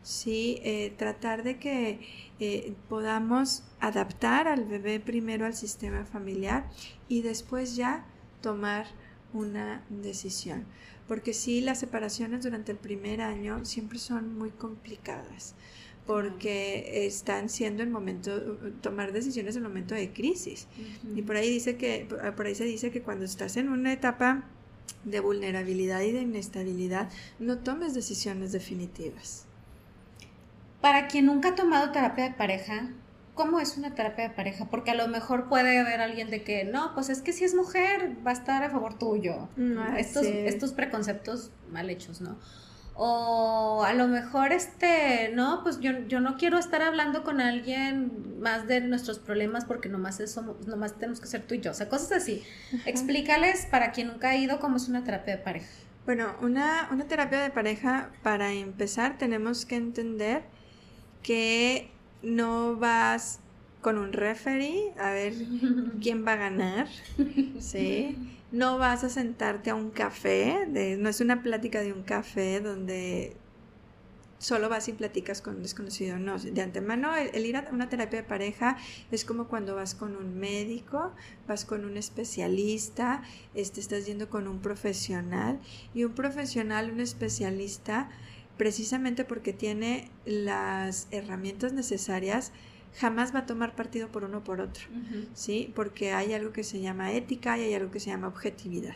Sí, 0.03 0.60
eh, 0.63 0.93
tratar 0.97 1.43
de 1.43 1.58
que 1.60 2.01
eh, 2.39 2.73
podamos 2.89 3.63
adaptar 3.79 4.49
al 4.49 4.65
bebé 4.65 4.99
primero 4.99 5.45
al 5.45 5.56
sistema 5.56 6.06
familiar 6.06 6.69
y 7.08 7.21
después 7.21 7.77
ya 7.77 8.06
tomar 8.41 8.86
una 9.34 9.84
decisión. 9.89 10.65
Porque 11.08 11.34
sí, 11.34 11.62
las 11.62 11.79
separaciones 11.79 12.43
durante 12.43 12.73
el 12.73 12.77
primer 12.77 13.21
año 13.21 13.63
siempre 13.65 13.97
son 13.97 14.38
muy 14.38 14.49
complicadas 14.51 15.56
porque 16.06 17.06
están 17.06 17.50
siendo 17.50 17.82
el 17.82 17.89
momento, 17.89 18.58
tomar 18.82 19.13
decisiones 19.13 19.56
en 19.56 19.63
el 19.63 19.70
momento 19.70 19.96
de 19.96 20.12
crisis. 20.12 20.68
Y 21.16 21.22
por 21.22 21.38
ahí 21.38 21.50
dice 21.50 21.78
que, 21.78 22.08
por 22.36 22.46
ahí 22.46 22.56
se 22.56 22.66
dice 22.66 22.92
que 22.92 23.02
cuando 23.02 23.26
estás 23.26 23.56
en 23.58 23.70
una 23.70 23.94
etapa 23.94 24.44
de 25.06 25.20
vulnerabilidad 25.20 26.02
y 26.02 26.12
de 26.12 26.22
inestabilidad, 26.22 27.10
no 27.39 27.60
tomes 27.60 27.94
decisiones 27.94 28.52
definitivas. 28.52 29.46
Para 30.82 31.08
quien 31.08 31.28
nunca 31.28 31.50
ha 31.50 31.56
tomado 31.56 31.92
terapia 31.92 32.26
de 32.26 32.36
pareja, 32.36 32.89
cómo 33.34 33.60
es 33.60 33.78
una 33.78 33.96
terapia 33.96 34.30
de 34.30 34.36
pareja, 34.36 34.66
porque 34.70 34.92
a 34.92 34.96
lo 34.96 35.08
mejor 35.08 35.48
puede 35.48 35.80
haber 35.80 36.02
alguien 36.02 36.30
de 36.30 36.44
que, 36.44 36.66
no, 36.66 36.94
pues 36.94 37.10
es 37.10 37.22
que 37.22 37.32
si 37.32 37.46
es 37.46 37.56
mujer 37.56 38.18
va 38.26 38.32
a 38.32 38.34
estar 38.34 38.63
a 38.63 38.70
favor 38.70 38.98
tuyo. 38.98 39.48
estos, 39.98 40.26
estos 40.26 40.74
preconceptos 40.74 41.52
mal 41.72 41.89
hechos, 41.89 42.22
¿no? 42.22 42.38
O 42.95 43.84
a 43.84 43.93
lo 43.93 44.08
mejor, 44.08 44.51
este, 44.51 45.32
no, 45.34 45.62
pues 45.63 45.79
yo, 45.79 45.91
yo 46.08 46.19
no 46.19 46.38
quiero 46.38 46.60
estar 46.60 46.82
hablando 46.82 47.23
con 47.23 47.41
alguien 47.41 48.39
más 48.39 48.67
de 48.67 48.82
nuestros 48.82 49.17
problemas 49.17 49.65
porque 49.65 49.89
nomás, 49.89 50.19
eso, 50.19 50.58
nomás 50.67 50.93
tenemos 50.99 51.19
que 51.19 51.27
ser 51.27 51.41
tú 51.47 51.56
y 51.56 51.60
yo. 51.60 51.71
O 51.71 51.73
sea, 51.73 51.89
cosas 51.89 52.12
así. 52.12 52.43
Explícales 52.86 53.65
para 53.65 53.91
quien 53.91 54.08
nunca 54.08 54.29
ha 54.29 54.36
ido 54.36 54.60
cómo 54.60 54.77
es 54.77 54.88
una 54.88 55.03
terapia 55.03 55.38
de 55.38 55.43
pareja. 55.43 55.67
Bueno, 56.06 56.36
una, 56.41 56.89
una 56.91 57.06
terapia 57.06 57.41
de 57.41 57.49
pareja, 57.49 58.12
para 58.21 58.51
empezar, 58.51 59.17
tenemos 59.17 59.65
que 59.65 59.77
entender 59.77 60.43
que 61.23 61.89
no 62.21 62.75
vas 62.75 63.39
con 63.82 63.97
un 63.97 64.13
referee 64.13 64.93
a 64.99 65.12
ver 65.12 65.34
quién 66.01 66.25
va 66.25 66.34
a 66.34 66.38
ganar, 66.38 66.88
¿sí? 67.60 68.17
No 68.54 68.78
vas 68.78 69.04
a 69.04 69.10
sentarte 69.10 69.72
a 69.72 69.76
un 69.76 69.89
café, 69.89 70.68
no 71.00 71.10
es 71.10 71.22
una 71.22 71.42
plática 71.42 71.82
de 71.82 71.92
un 71.92 72.04
café 72.04 72.62
donde 72.62 73.36
solo 74.38 74.70
vas 74.70 74.88
y 74.89 74.94
platicas 74.94 75.42
con 75.42 75.56
un 75.56 75.63
desconocido, 75.63 76.20
no, 76.20 76.38
de 76.38 76.62
antemano 76.62 77.16
el, 77.16 77.46
ir 77.46 77.58
a 77.58 77.68
una 77.72 77.89
terapia 77.89 78.22
de 78.22 78.28
pareja 78.28 78.78
es 79.10 79.26
como 79.26 79.48
cuando 79.48 79.74
vas 79.74 79.96
con 79.96 80.16
un 80.16 80.38
médico, 80.38 81.13
vas 81.48 81.66
con 81.66 81.84
un 81.84 81.98
especialista, 81.98 83.24
este, 83.56 83.80
estás 83.80 84.06
yendo 84.06 84.30
con 84.30 84.48
un 84.48 84.60
profesional 84.60 85.60
y 85.96 86.04
un 86.04 86.13
profesional, 86.13 86.92
un 86.92 87.00
especialista, 87.00 88.10
precisamente 88.58 89.26
porque 89.26 89.52
tiene 89.52 90.12
las 90.26 91.08
herramientas 91.10 91.74
necesarias, 91.74 92.52
jamás 92.99 93.34
va 93.34 93.39
a 93.39 93.45
tomar 93.45 93.75
partido 93.75 94.10
por 94.10 94.23
uno 94.23 94.39
o 94.39 94.43
por 94.43 94.62
otro, 94.62 94.86
¿sí? 95.34 95.71
Porque 95.75 96.13
hay 96.13 96.34
algo 96.34 96.51
que 96.51 96.63
se 96.63 96.79
llama 96.79 97.12
ética 97.12 97.58
y 97.58 97.62
hay 97.62 97.73
algo 97.73 97.91
que 97.91 97.99
se 97.99 98.12
llama 98.12 98.27
objetividad, 98.27 98.95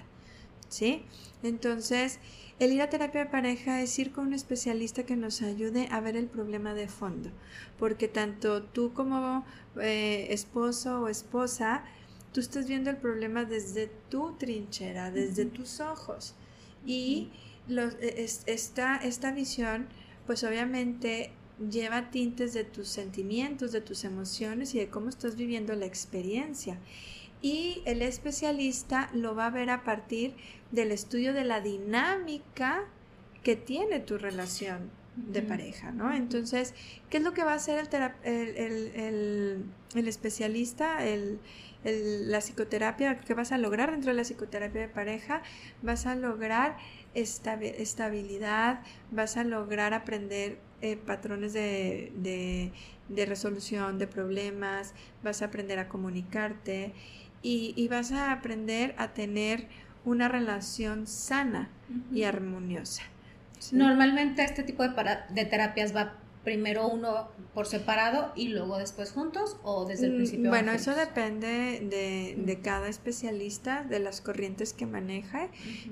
¿sí? 0.69 1.03
Entonces, 1.43 2.19
el 2.59 2.73
ir 2.73 2.81
a 2.81 2.89
terapia 2.89 3.25
de 3.25 3.29
pareja 3.29 3.81
es 3.81 3.97
ir 3.99 4.11
con 4.11 4.27
un 4.27 4.33
especialista 4.33 5.03
que 5.03 5.15
nos 5.15 5.41
ayude 5.41 5.87
a 5.91 5.99
ver 5.99 6.15
el 6.15 6.27
problema 6.27 6.73
de 6.73 6.87
fondo, 6.87 7.31
porque 7.77 8.07
tanto 8.07 8.63
tú 8.63 8.93
como 8.93 9.45
eh, 9.79 10.27
esposo 10.29 11.01
o 11.01 11.07
esposa, 11.07 11.83
tú 12.33 12.39
estás 12.39 12.67
viendo 12.67 12.89
el 12.89 12.97
problema 12.97 13.45
desde 13.45 13.91
tu 14.09 14.35
trinchera, 14.37 15.11
desde 15.11 15.45
tus 15.45 15.79
ojos, 15.79 16.35
y 16.85 17.31
e, 17.69 18.29
esta, 18.45 18.97
esta 18.97 19.31
visión, 19.31 19.87
pues 20.25 20.43
obviamente 20.43 21.31
lleva 21.59 22.11
tintes 22.11 22.53
de 22.53 22.63
tus 22.63 22.87
sentimientos, 22.87 23.71
de 23.71 23.81
tus 23.81 24.03
emociones 24.03 24.75
y 24.75 24.79
de 24.79 24.89
cómo 24.89 25.09
estás 25.09 25.35
viviendo 25.35 25.73
la 25.75 25.85
experiencia. 25.85 26.79
Y 27.41 27.81
el 27.85 28.01
especialista 28.01 29.09
lo 29.13 29.35
va 29.35 29.47
a 29.47 29.51
ver 29.51 29.69
a 29.69 29.83
partir 29.83 30.35
del 30.71 30.91
estudio 30.91 31.33
de 31.33 31.43
la 31.43 31.61
dinámica 31.61 32.85
que 33.43 33.55
tiene 33.55 33.99
tu 33.99 34.17
relación 34.17 34.89
de 35.15 35.41
pareja, 35.41 35.91
¿no? 35.91 36.13
Entonces, 36.13 36.75
¿qué 37.09 37.17
es 37.17 37.23
lo 37.23 37.33
que 37.33 37.43
va 37.43 37.53
a 37.53 37.55
hacer 37.55 37.89
el, 38.23 39.63
el 39.95 40.07
especialista, 40.07 40.99
la 41.83 42.39
psicoterapia? 42.39 43.19
¿Qué 43.19 43.33
vas 43.33 43.51
a 43.51 43.57
lograr 43.57 43.91
dentro 43.91 44.11
de 44.11 44.17
la 44.17 44.23
psicoterapia 44.23 44.81
de 44.81 44.89
pareja? 44.89 45.41
Vas 45.81 46.05
a 46.05 46.15
lograr 46.15 46.77
estabilidad, 47.15 48.81
vas 49.11 49.37
a 49.37 49.43
lograr 49.43 49.95
aprender 49.95 50.59
eh, 50.81 50.97
patrones 50.97 51.53
de, 51.53 52.71
resolución 53.09 53.97
de 53.97 54.07
problemas, 54.07 54.93
vas 55.23 55.41
a 55.41 55.45
aprender 55.45 55.79
a 55.79 55.87
comunicarte 55.87 56.93
y, 57.41 57.87
vas 57.89 58.11
a 58.11 58.31
aprender 58.31 58.93
a 58.97 59.13
tener 59.13 59.67
una 60.05 60.27
relación 60.27 61.07
sana 61.07 61.69
y 62.11 62.23
armoniosa. 62.23 63.03
Normalmente 63.71 64.43
este 64.43 64.63
tipo 64.63 64.83
de, 64.83 64.91
de 65.29 65.45
terapias 65.45 65.95
va 65.95 66.13
primero 66.47 66.87
uno 66.87 67.27
por 67.53 67.65
separado 67.65 68.31
y 68.33 68.47
luego 68.47 68.77
después 68.77 69.11
juntos 69.11 69.57
o 69.63 69.83
desde 69.83 70.05
el 70.05 70.13
mm, 70.13 70.15
principio? 70.15 70.49
Bueno, 70.49 70.71
eso 70.71 70.95
depende 70.95 71.81
de, 71.81 72.59
cada 72.63 72.87
especialista, 72.87 73.83
de 73.83 73.99
las 73.99 74.21
corrientes 74.21 74.71
que 74.71 74.85
maneja, 74.85 75.49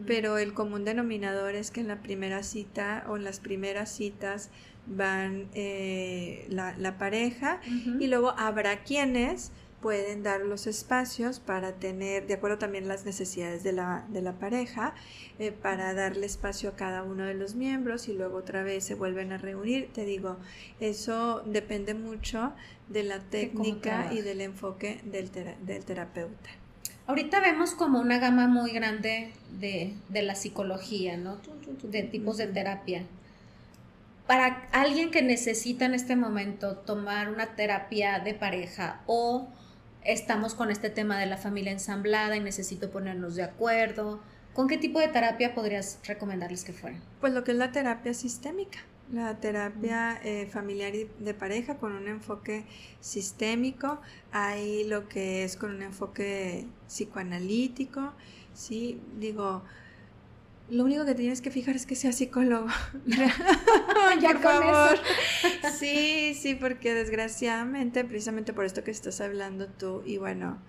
pero 0.07 0.37
el 0.37 0.53
común 0.53 0.85
denominador 0.85 1.55
es 1.55 1.71
que 1.71 1.81
en 1.81 1.89
la 1.89 2.01
primera 2.01 2.41
cita 2.41 3.03
o 3.09 3.17
en 3.17 3.25
las 3.25 3.41
primeras 3.41 3.89
citas 3.91 4.49
van 4.87 5.47
eh, 5.53 6.45
la, 6.49 6.97
pareja 6.97 7.59
y 7.99 8.07
luego 8.07 8.31
habrá 8.37 8.83
quienes 8.83 9.51
pueden 9.81 10.23
dar 10.23 10.41
los 10.41 10.65
espacios 10.65 11.39
para 11.39 11.73
tener, 11.73 12.25
de 12.25 12.33
acuerdo 12.33 12.57
también 12.57 12.87
las 12.87 13.05
necesidades 13.05 13.63
de 13.63 13.71
la, 13.71 14.05
de 14.09 14.23
la 14.23 14.33
pareja, 14.33 14.95
eh, 15.37 15.51
para 15.51 15.93
darle 15.93 16.25
espacio 16.25 16.69
a 16.69 16.75
cada 16.75 17.03
uno 17.03 17.25
de 17.25 17.35
los 17.35 17.53
miembros 17.53 18.07
y 18.07 18.13
luego 18.13 18.37
otra 18.37 18.63
vez 18.63 18.83
se 18.83 18.95
vuelven 18.95 19.31
a 19.31 19.37
reunir. 19.37 19.89
Te 19.93 20.03
digo, 20.03 20.37
eso 20.79 21.43
depende 21.45 21.93
mucho 21.93 22.53
de 22.89 23.03
la 23.03 23.19
técnica 23.19 24.11
y 24.11 24.21
del 24.21 24.41
enfoque 24.41 25.01
del, 25.03 25.29
del 25.31 25.85
terapeuta. 25.85 26.49
Ahorita 27.05 27.39
vemos 27.39 27.75
como 27.75 27.99
una 27.99 28.17
gama 28.17 28.47
muy 28.47 28.71
grande 28.71 29.31
de, 29.59 29.93
de 30.09 30.21
la 30.23 30.33
psicología, 30.33 31.17
¿no? 31.17 31.37
De 31.83 32.01
tipos 32.01 32.37
de 32.37 32.47
terapia. 32.47 33.03
Para 34.27 34.67
alguien 34.71 35.11
que 35.11 35.21
necesita 35.21 35.85
en 35.85 35.93
este 35.93 36.15
momento 36.15 36.77
tomar 36.77 37.29
una 37.29 37.55
terapia 37.55 38.19
de 38.19 38.33
pareja 38.33 39.01
o 39.05 39.47
estamos 40.03 40.55
con 40.55 40.71
este 40.71 40.89
tema 40.89 41.19
de 41.19 41.27
la 41.27 41.37
familia 41.37 41.71
ensamblada 41.71 42.35
y 42.35 42.39
necesito 42.39 42.89
ponernos 42.89 43.35
de 43.35 43.43
acuerdo. 43.43 44.19
¿Con 44.53 44.67
qué 44.67 44.79
tipo 44.79 44.99
de 44.99 45.09
terapia 45.09 45.53
podrías 45.53 45.99
recomendarles 46.05 46.63
que 46.63 46.73
fueran? 46.73 47.01
Pues 47.21 47.33
lo 47.33 47.43
que 47.43 47.51
es 47.51 47.57
la 47.57 47.71
terapia 47.71 48.15
sistémica, 48.15 48.79
la 49.11 49.39
terapia 49.39 50.19
eh, 50.23 50.47
familiar 50.47 50.95
y 50.95 51.07
de 51.19 51.33
pareja 51.35 51.77
con 51.77 51.91
un 51.91 52.07
enfoque 52.07 52.65
sistémico, 53.01 54.01
hay 54.31 54.85
lo 54.85 55.07
que 55.07 55.43
es 55.43 55.55
con 55.55 55.69
un 55.69 55.83
enfoque 55.83 56.65
psicoanalítico, 56.87 58.13
sí, 58.53 58.99
digo, 59.19 59.61
lo 60.69 60.83
único 60.83 61.05
que 61.05 61.13
tienes 61.13 61.41
que 61.41 61.51
fijar 61.51 61.75
es 61.75 61.85
que 61.85 61.95
sea 61.95 62.11
psicólogo. 62.11 62.67
ya 64.21 64.31
por 64.31 64.41
favor. 64.41 64.99
sí, 65.79 66.33
sí, 66.33 66.55
porque 66.55 66.93
desgraciadamente, 66.93 68.03
precisamente 68.03 68.53
por 68.53 68.65
esto 68.65 68.83
que 68.83 68.91
estás 68.91 69.21
hablando 69.21 69.67
tú, 69.67 70.01
y 70.05 70.17
bueno, 70.17 70.59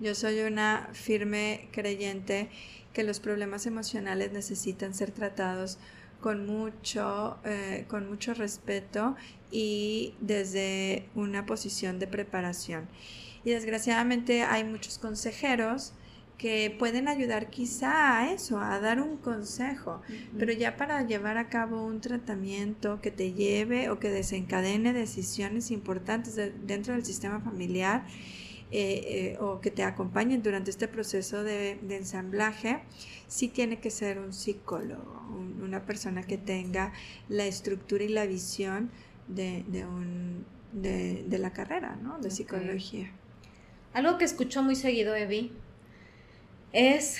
yo 0.00 0.14
soy 0.14 0.40
una 0.40 0.88
firme 0.92 1.68
creyente 1.72 2.50
que 2.92 3.02
los 3.02 3.20
problemas 3.20 3.66
emocionales 3.66 4.32
necesitan 4.32 4.94
ser 4.94 5.10
tratados 5.10 5.78
con 6.20 6.46
mucho, 6.46 7.38
eh, 7.44 7.84
con 7.88 8.08
mucho 8.08 8.34
respeto 8.34 9.16
y 9.50 10.14
desde 10.20 11.08
una 11.14 11.46
posición 11.46 11.98
de 11.98 12.06
preparación. 12.06 12.88
Y 13.44 13.50
desgraciadamente 13.50 14.42
hay 14.42 14.64
muchos 14.64 14.98
consejeros 14.98 15.92
que 16.38 16.74
pueden 16.78 17.08
ayudar 17.08 17.50
quizá 17.50 18.20
a 18.20 18.32
eso, 18.32 18.60
a 18.60 18.78
dar 18.78 19.02
un 19.02 19.16
consejo, 19.16 20.00
pero 20.38 20.52
ya 20.52 20.76
para 20.76 21.04
llevar 21.04 21.36
a 21.36 21.48
cabo 21.48 21.84
un 21.84 22.00
tratamiento 22.00 23.00
que 23.02 23.10
te 23.10 23.32
lleve 23.32 23.90
o 23.90 23.98
que 23.98 24.08
desencadene 24.08 24.92
decisiones 24.92 25.72
importantes 25.72 26.36
dentro 26.64 26.94
del 26.94 27.04
sistema 27.04 27.40
familiar 27.40 28.06
eh, 28.70 29.32
eh, 29.34 29.36
o 29.40 29.60
que 29.60 29.72
te 29.72 29.82
acompañen 29.82 30.42
durante 30.42 30.70
este 30.70 30.86
proceso 30.86 31.42
de, 31.42 31.80
ensamblaje, 31.90 32.82
sí 33.26 33.48
tiene 33.48 33.80
que 33.80 33.90
ser 33.90 34.20
un 34.20 34.32
psicólogo, 34.32 35.20
una 35.60 35.86
persona 35.86 36.22
que 36.22 36.38
tenga 36.38 36.92
la 37.28 37.46
estructura 37.46 38.04
y 38.04 38.08
la 38.08 38.26
visión 38.26 38.90
de, 39.26 39.64
un, 39.84 40.44
de, 40.72 41.38
la 41.38 41.52
carrera, 41.52 41.96
¿no? 42.00 42.18
De 42.20 42.30
psicología. 42.30 43.10
Algo 43.92 44.18
que 44.18 44.24
escucho 44.24 44.62
muy 44.62 44.76
seguido, 44.76 45.16
Evi, 45.16 45.50
es 46.72 47.18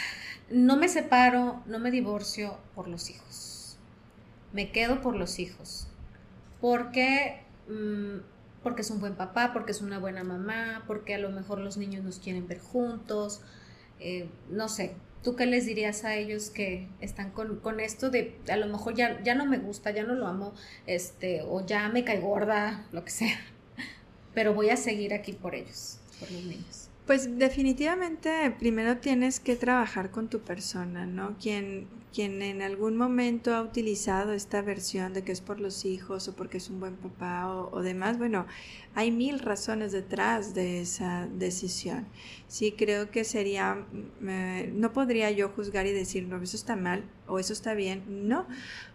no 0.50 0.76
me 0.76 0.88
separo, 0.88 1.62
no 1.66 1.78
me 1.78 1.90
divorcio 1.90 2.58
por 2.74 2.88
los 2.88 3.10
hijos. 3.10 3.76
Me 4.52 4.70
quedo 4.70 5.00
por 5.00 5.14
los 5.14 5.38
hijos. 5.38 5.88
Porque, 6.60 7.42
mm, 7.68 8.20
porque 8.62 8.82
es 8.82 8.90
un 8.90 9.00
buen 9.00 9.14
papá, 9.14 9.52
porque 9.52 9.72
es 9.72 9.82
una 9.82 9.98
buena 9.98 10.24
mamá, 10.24 10.84
porque 10.86 11.14
a 11.14 11.18
lo 11.18 11.30
mejor 11.30 11.58
los 11.58 11.76
niños 11.76 12.04
nos 12.04 12.18
quieren 12.18 12.48
ver 12.48 12.60
juntos. 12.60 13.42
Eh, 14.00 14.28
no 14.48 14.68
sé, 14.68 14.94
¿tú 15.22 15.36
qué 15.36 15.46
les 15.46 15.66
dirías 15.66 16.04
a 16.04 16.14
ellos 16.14 16.50
que 16.50 16.88
están 17.00 17.30
con, 17.30 17.60
con, 17.60 17.80
esto 17.80 18.10
de 18.10 18.38
a 18.48 18.56
lo 18.56 18.66
mejor 18.66 18.94
ya, 18.94 19.22
ya 19.22 19.34
no 19.34 19.44
me 19.44 19.58
gusta, 19.58 19.90
ya 19.90 20.04
no 20.04 20.14
lo 20.14 20.26
amo, 20.26 20.54
este, 20.86 21.42
o 21.42 21.64
ya 21.66 21.88
me 21.88 22.04
cae 22.04 22.20
gorda, 22.20 22.86
lo 22.92 23.04
que 23.04 23.10
sea, 23.10 23.38
pero 24.34 24.54
voy 24.54 24.70
a 24.70 24.76
seguir 24.76 25.12
aquí 25.14 25.32
por 25.32 25.54
ellos, 25.54 25.98
por 26.20 26.30
los 26.30 26.44
niños? 26.44 26.87
Pues 27.08 27.38
definitivamente 27.38 28.54
primero 28.58 28.98
tienes 28.98 29.40
que 29.40 29.56
trabajar 29.56 30.10
con 30.10 30.28
tu 30.28 30.40
persona, 30.40 31.06
¿no? 31.06 31.38
Quien, 31.40 31.88
quien 32.12 32.42
en 32.42 32.60
algún 32.60 32.98
momento 32.98 33.54
ha 33.54 33.62
utilizado 33.62 34.34
esta 34.34 34.60
versión 34.60 35.14
de 35.14 35.24
que 35.24 35.32
es 35.32 35.40
por 35.40 35.58
los 35.58 35.86
hijos 35.86 36.28
o 36.28 36.36
porque 36.36 36.58
es 36.58 36.68
un 36.68 36.80
buen 36.80 36.96
papá 36.96 37.48
o, 37.48 37.80
demás, 37.80 38.18
bueno, 38.18 38.44
hay 38.94 39.10
mil 39.10 39.38
razones 39.38 39.92
detrás 39.92 40.52
de 40.52 40.82
esa 40.82 41.26
decisión. 41.32 42.06
Sí, 42.46 42.72
creo 42.72 43.10
que 43.10 43.24
sería, 43.24 43.86
mm, 44.20 44.78
no 44.78 44.92
podría 44.92 45.30
yo 45.30 45.48
juzgar 45.48 45.86
y 45.86 45.92
decir, 45.92 46.24
no, 46.24 46.36
eso 46.42 46.56
está 46.56 46.76
mal 46.76 47.04
o 47.26 47.38
eso 47.38 47.54
está 47.54 47.72
bien, 47.72 48.28
no, 48.28 48.46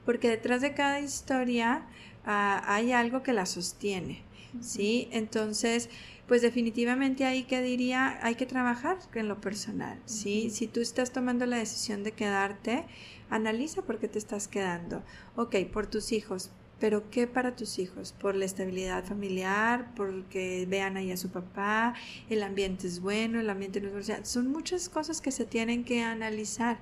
porque 0.06 0.30
detrás 0.30 0.62
de 0.62 0.76
cada 0.76 1.00
historia 1.00 1.88
ah, 2.26 2.64
hay 2.68 2.92
algo 2.92 3.24
que 3.24 3.34
la 3.34 3.48
sostiene, 3.48 4.22
¿sí? 4.62 5.08
Entonces, 5.12 5.90
pues 6.28 6.42
definitivamente 6.42 7.26
ahí 7.26 7.44
que 7.44 7.62
diría, 7.62 8.20
hay 8.22 8.36
que 8.36 8.46
trabajar 8.46 8.98
en 9.14 9.28
lo 9.28 9.42
personal, 9.42 10.00
¿sí? 10.06 10.50
Si 10.50 10.68
tú 10.68 10.80
estás 10.80 11.12
tomando 11.12 11.46
la 11.46 11.58
decisión 11.58 12.04
de 12.04 12.14
quedarte, 12.14 12.86
analiza 13.30 13.82
por 13.82 14.00
qué 14.00 14.08
te 14.08 14.20
estás 14.20 14.48
quedando. 14.48 15.04
Ok, 15.36 15.56
por 15.72 15.88
tus 15.88 16.12
hijos, 16.14 16.52
pero 16.80 17.10
¿qué 17.10 17.28
para 17.28 17.56
tus 17.56 17.78
hijos? 17.80 18.14
Por 18.14 18.36
la 18.36 18.46
estabilidad 18.46 19.06
familiar, 19.06 19.94
porque 19.96 20.66
vean 20.70 20.98
ahí 20.98 21.12
a 21.12 21.18
su 21.18 21.30
papá, 21.30 21.94
el 22.30 22.44
ambiente 22.44 22.88
es 22.88 23.00
bueno, 23.00 23.40
el 23.40 23.50
ambiente 23.50 23.82
no 23.82 23.88
es 23.88 24.08
bueno. 24.08 24.26
son 24.26 24.52
muchas 24.52 24.90
cosas 24.90 25.20
que 25.20 25.32
se 25.32 25.46
tienen 25.46 25.84
que 25.84 26.04
analizar. 26.04 26.80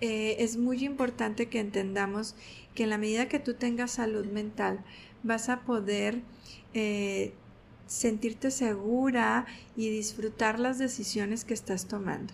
Eh, 0.00 0.36
es 0.40 0.56
muy 0.56 0.84
importante 0.84 1.48
que 1.48 1.60
entendamos 1.60 2.34
que 2.74 2.84
en 2.84 2.90
la 2.90 2.98
medida 2.98 3.28
que 3.28 3.38
tú 3.38 3.54
tengas 3.54 3.92
salud 3.92 4.26
mental, 4.26 4.84
vas 5.22 5.48
a 5.48 5.60
poder 5.60 6.22
eh, 6.74 7.32
sentirte 7.88 8.52
segura 8.52 9.46
y 9.76 9.88
disfrutar 9.90 10.60
las 10.60 10.78
decisiones 10.78 11.44
que 11.44 11.54
estás 11.54 11.86
tomando. 11.86 12.32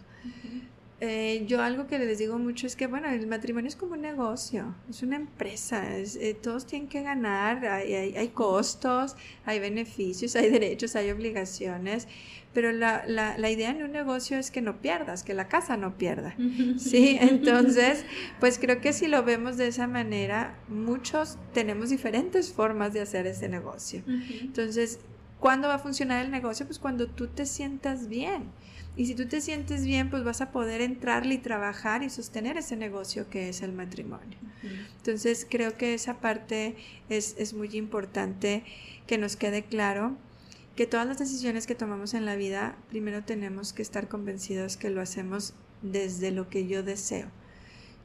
Eh, 1.00 1.44
yo 1.46 1.60
algo 1.60 1.86
que 1.86 1.98
les 1.98 2.18
digo 2.18 2.38
mucho 2.38 2.66
es 2.66 2.76
que, 2.76 2.86
bueno, 2.86 3.08
el 3.08 3.26
matrimonio 3.26 3.68
es 3.68 3.76
como 3.76 3.94
un 3.94 4.00
negocio, 4.00 4.74
es 4.88 5.02
una 5.02 5.16
empresa, 5.16 5.84
eh, 5.98 6.36
todos 6.40 6.66
tienen 6.66 6.88
que 6.88 7.02
ganar, 7.02 7.66
hay, 7.66 8.28
costos, 8.28 9.16
hay 9.44 9.58
beneficios, 9.58 10.34
hay 10.36 10.50
derechos, 10.50 10.96
hay 10.96 11.10
obligaciones, 11.10 12.08
pero 12.54 12.72
la, 12.72 13.04
la, 13.06 13.50
idea 13.50 13.70
en 13.70 13.82
un 13.82 13.92
negocio 13.92 14.38
es 14.38 14.50
que 14.50 14.62
no 14.62 14.80
pierdas, 14.80 15.24
que 15.24 15.34
la 15.34 15.48
casa 15.48 15.76
no 15.76 15.98
pierda, 15.98 16.36
¿sí? 16.78 17.18
Entonces, 17.20 18.06
pues 18.40 18.58
creo 18.58 18.80
que 18.80 18.92
si 18.92 19.06
lo 19.06 19.24
vemos 19.24 19.56
de 19.56 19.66
esa 19.66 19.86
manera, 19.86 20.56
muchos 20.68 21.36
tenemos 21.52 21.90
diferentes 21.90 22.52
formas 22.52 22.94
de 22.94 23.00
hacer 23.00 23.26
ese 23.26 23.48
negocio. 23.48 24.02
Entonces, 24.06 25.00
¿Cuándo 25.44 25.68
va 25.68 25.74
a 25.74 25.78
funcionar 25.78 26.24
el 26.24 26.30
negocio? 26.30 26.64
Pues 26.64 26.78
cuando 26.78 27.06
tú 27.06 27.26
te 27.26 27.44
sientas 27.44 28.08
bien. 28.08 28.44
Y 28.96 29.04
si 29.04 29.14
tú 29.14 29.28
te 29.28 29.42
sientes 29.42 29.84
bien, 29.84 30.08
pues 30.08 30.24
vas 30.24 30.40
a 30.40 30.52
poder 30.52 30.80
entrarle 30.80 31.34
y 31.34 31.38
trabajar 31.38 32.02
y 32.02 32.08
sostener 32.08 32.56
ese 32.56 32.76
negocio 32.76 33.28
que 33.28 33.50
es 33.50 33.60
el 33.60 33.74
matrimonio. 33.74 34.38
Entonces 34.96 35.46
creo 35.50 35.76
que 35.76 35.92
esa 35.92 36.18
parte 36.18 36.76
es, 37.10 37.34
es 37.36 37.52
muy 37.52 37.68
importante 37.76 38.64
que 39.06 39.18
nos 39.18 39.36
quede 39.36 39.64
claro 39.64 40.16
que 40.76 40.86
todas 40.86 41.06
las 41.06 41.18
decisiones 41.18 41.66
que 41.66 41.74
tomamos 41.74 42.14
en 42.14 42.24
la 42.24 42.36
vida, 42.36 42.78
primero 42.88 43.22
tenemos 43.22 43.74
que 43.74 43.82
estar 43.82 44.08
convencidos 44.08 44.78
que 44.78 44.88
lo 44.88 45.02
hacemos 45.02 45.52
desde 45.82 46.30
lo 46.30 46.48
que 46.48 46.66
yo 46.66 46.82
deseo. 46.82 47.28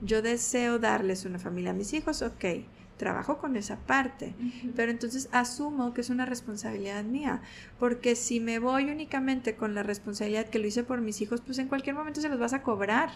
Yo 0.01 0.21
deseo 0.21 0.77
darles 0.77 1.23
una 1.23 1.39
familia 1.39 1.71
a 1.71 1.73
mis 1.73 1.93
hijos, 1.93 2.21
ok 2.21 2.65
trabajo 2.99 3.39
con 3.39 3.55
esa 3.55 3.77
parte, 3.77 4.35
pero 4.75 4.91
entonces 4.91 5.29
asumo 5.31 5.93
que 5.93 6.01
es 6.01 6.11
una 6.11 6.25
responsabilidad 6.25 7.03
mía, 7.03 7.41
porque 7.79 8.15
si 8.15 8.39
me 8.39 8.59
voy 8.59 8.91
únicamente 8.91 9.55
con 9.55 9.73
la 9.73 9.81
responsabilidad 9.81 10.45
que 10.49 10.59
lo 10.59 10.67
hice 10.67 10.83
por 10.83 11.01
mis 11.01 11.21
hijos, 11.21 11.41
pues 11.41 11.57
en 11.57 11.67
cualquier 11.67 11.95
momento 11.95 12.21
se 12.21 12.29
los 12.29 12.39
vas 12.39 12.53
a 12.53 12.61
cobrar. 12.61 13.09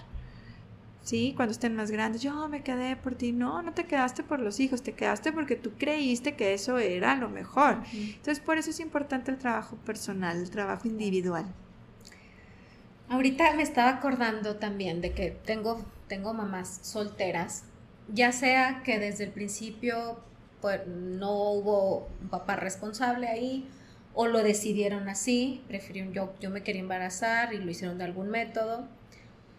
¿Sí? 1.03 1.33
Cuando 1.35 1.51
estén 1.51 1.75
más 1.75 1.91
grandes, 1.91 2.21
yo 2.21 2.47
me 2.47 2.63
quedé 2.63 2.95
por 2.95 3.15
ti. 3.15 3.33
No, 3.33 3.61
no 3.61 3.73
te 3.73 3.83
quedaste 3.83 4.23
por 4.23 4.39
los 4.39 4.61
hijos, 4.61 4.83
te 4.83 4.93
quedaste 4.93 5.33
porque 5.33 5.57
tú 5.57 5.73
creíste 5.77 6.37
que 6.37 6.53
eso 6.53 6.77
era 6.77 7.17
lo 7.17 7.27
mejor. 7.27 7.83
Entonces, 7.91 8.39
por 8.39 8.57
eso 8.57 8.69
es 8.69 8.79
importante 8.79 9.29
el 9.29 9.37
trabajo 9.37 9.75
personal, 9.75 10.37
el 10.37 10.49
trabajo 10.49 10.87
individual. 10.87 11.45
Ahorita 13.09 13.53
me 13.55 13.63
estaba 13.63 13.89
acordando 13.89 14.55
también 14.55 15.01
de 15.01 15.11
que 15.11 15.31
tengo, 15.31 15.83
tengo 16.07 16.33
mamás 16.33 16.79
solteras 16.83 17.65
ya 18.07 18.31
sea 18.31 18.81
que 18.83 18.99
desde 18.99 19.25
el 19.25 19.31
principio 19.31 20.19
pues, 20.61 20.85
no 20.87 21.51
hubo 21.51 22.09
un 22.21 22.29
papá 22.29 22.55
responsable 22.55 23.27
ahí 23.27 23.67
o 24.13 24.27
lo 24.27 24.43
decidieron 24.43 25.09
así, 25.09 25.63
prefirieron 25.67 26.13
yo, 26.13 26.33
yo 26.39 26.49
me 26.49 26.63
quería 26.63 26.81
embarazar 26.81 27.53
y 27.53 27.57
lo 27.57 27.69
hicieron 27.71 27.97
de 27.97 28.03
algún 28.03 28.29
método, 28.29 28.87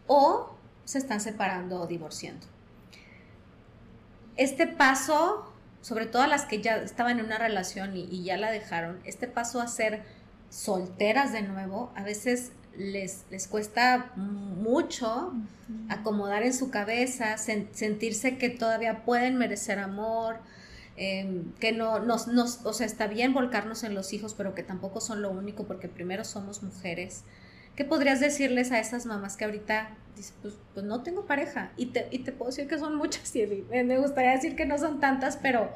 o 0.07 0.55
se 0.85 0.99
están 0.99 1.21
separando 1.21 1.81
o 1.81 1.87
divorciando. 1.87 2.47
Este 4.37 4.67
paso, 4.67 5.53
sobre 5.81 6.07
todo 6.07 6.27
las 6.27 6.45
que 6.45 6.61
ya 6.61 6.77
estaban 6.77 7.19
en 7.19 7.27
una 7.27 7.39
relación 7.39 7.97
y, 7.97 8.05
y 8.05 8.23
ya 8.23 8.37
la 8.37 8.51
dejaron, 8.51 9.01
este 9.05 9.27
paso 9.27 9.61
a 9.61 9.67
ser 9.67 10.05
solteras 10.51 11.33
de 11.33 11.43
nuevo, 11.43 11.93
a 11.97 12.05
veces 12.05 12.53
les, 12.79 13.25
les 13.31 13.47
cuesta 13.49 14.13
mucho 14.17 15.33
acomodar 15.89 16.43
en 16.43 16.53
su 16.53 16.71
cabeza, 16.71 17.37
sentirse 17.39 18.37
que 18.37 18.51
todavía 18.51 19.05
pueden 19.05 19.37
merecer 19.37 19.79
amor, 19.79 20.39
em, 20.97 21.53
que 21.55 21.73
no 21.73 21.99
nos, 22.01 22.29
nos, 22.29 22.65
o 22.65 22.73
sea, 22.73 22.87
está 22.87 23.07
bien 23.07 23.33
volcarnos 23.33 23.83
en 23.85 23.95
los 23.95 24.13
hijos, 24.13 24.35
pero 24.35 24.55
que 24.55 24.63
tampoco 24.63 25.01
son 25.01 25.23
lo 25.23 25.31
único, 25.31 25.67
porque 25.67 25.89
primero 25.89 26.25
somos 26.25 26.63
mujeres. 26.63 27.25
¿Qué 27.77 27.85
podrías 27.85 28.21
decirles 28.21 28.71
a 28.71 28.79
esas 28.79 29.05
mamás 29.07 29.37
que 29.37 29.45
ahorita 29.45 29.97
dicen, 30.17 30.37
pues, 30.43 30.55
pues 30.75 30.87
no 30.87 31.03
tengo 31.03 31.27
pareja? 31.27 31.73
Y 31.77 31.87
te, 31.87 32.07
y 32.11 32.21
te 32.21 32.33
puedo 32.33 32.51
decir 32.51 32.69
que 32.69 32.79
son 32.79 32.95
muchas, 32.97 33.35
y 33.37 33.47
me 33.85 33.99
gustaría 33.99 34.33
decir 34.33 34.57
que 34.57 34.67
no 34.67 34.79
son 34.79 35.01
tantas, 35.01 35.37
pero 35.37 35.71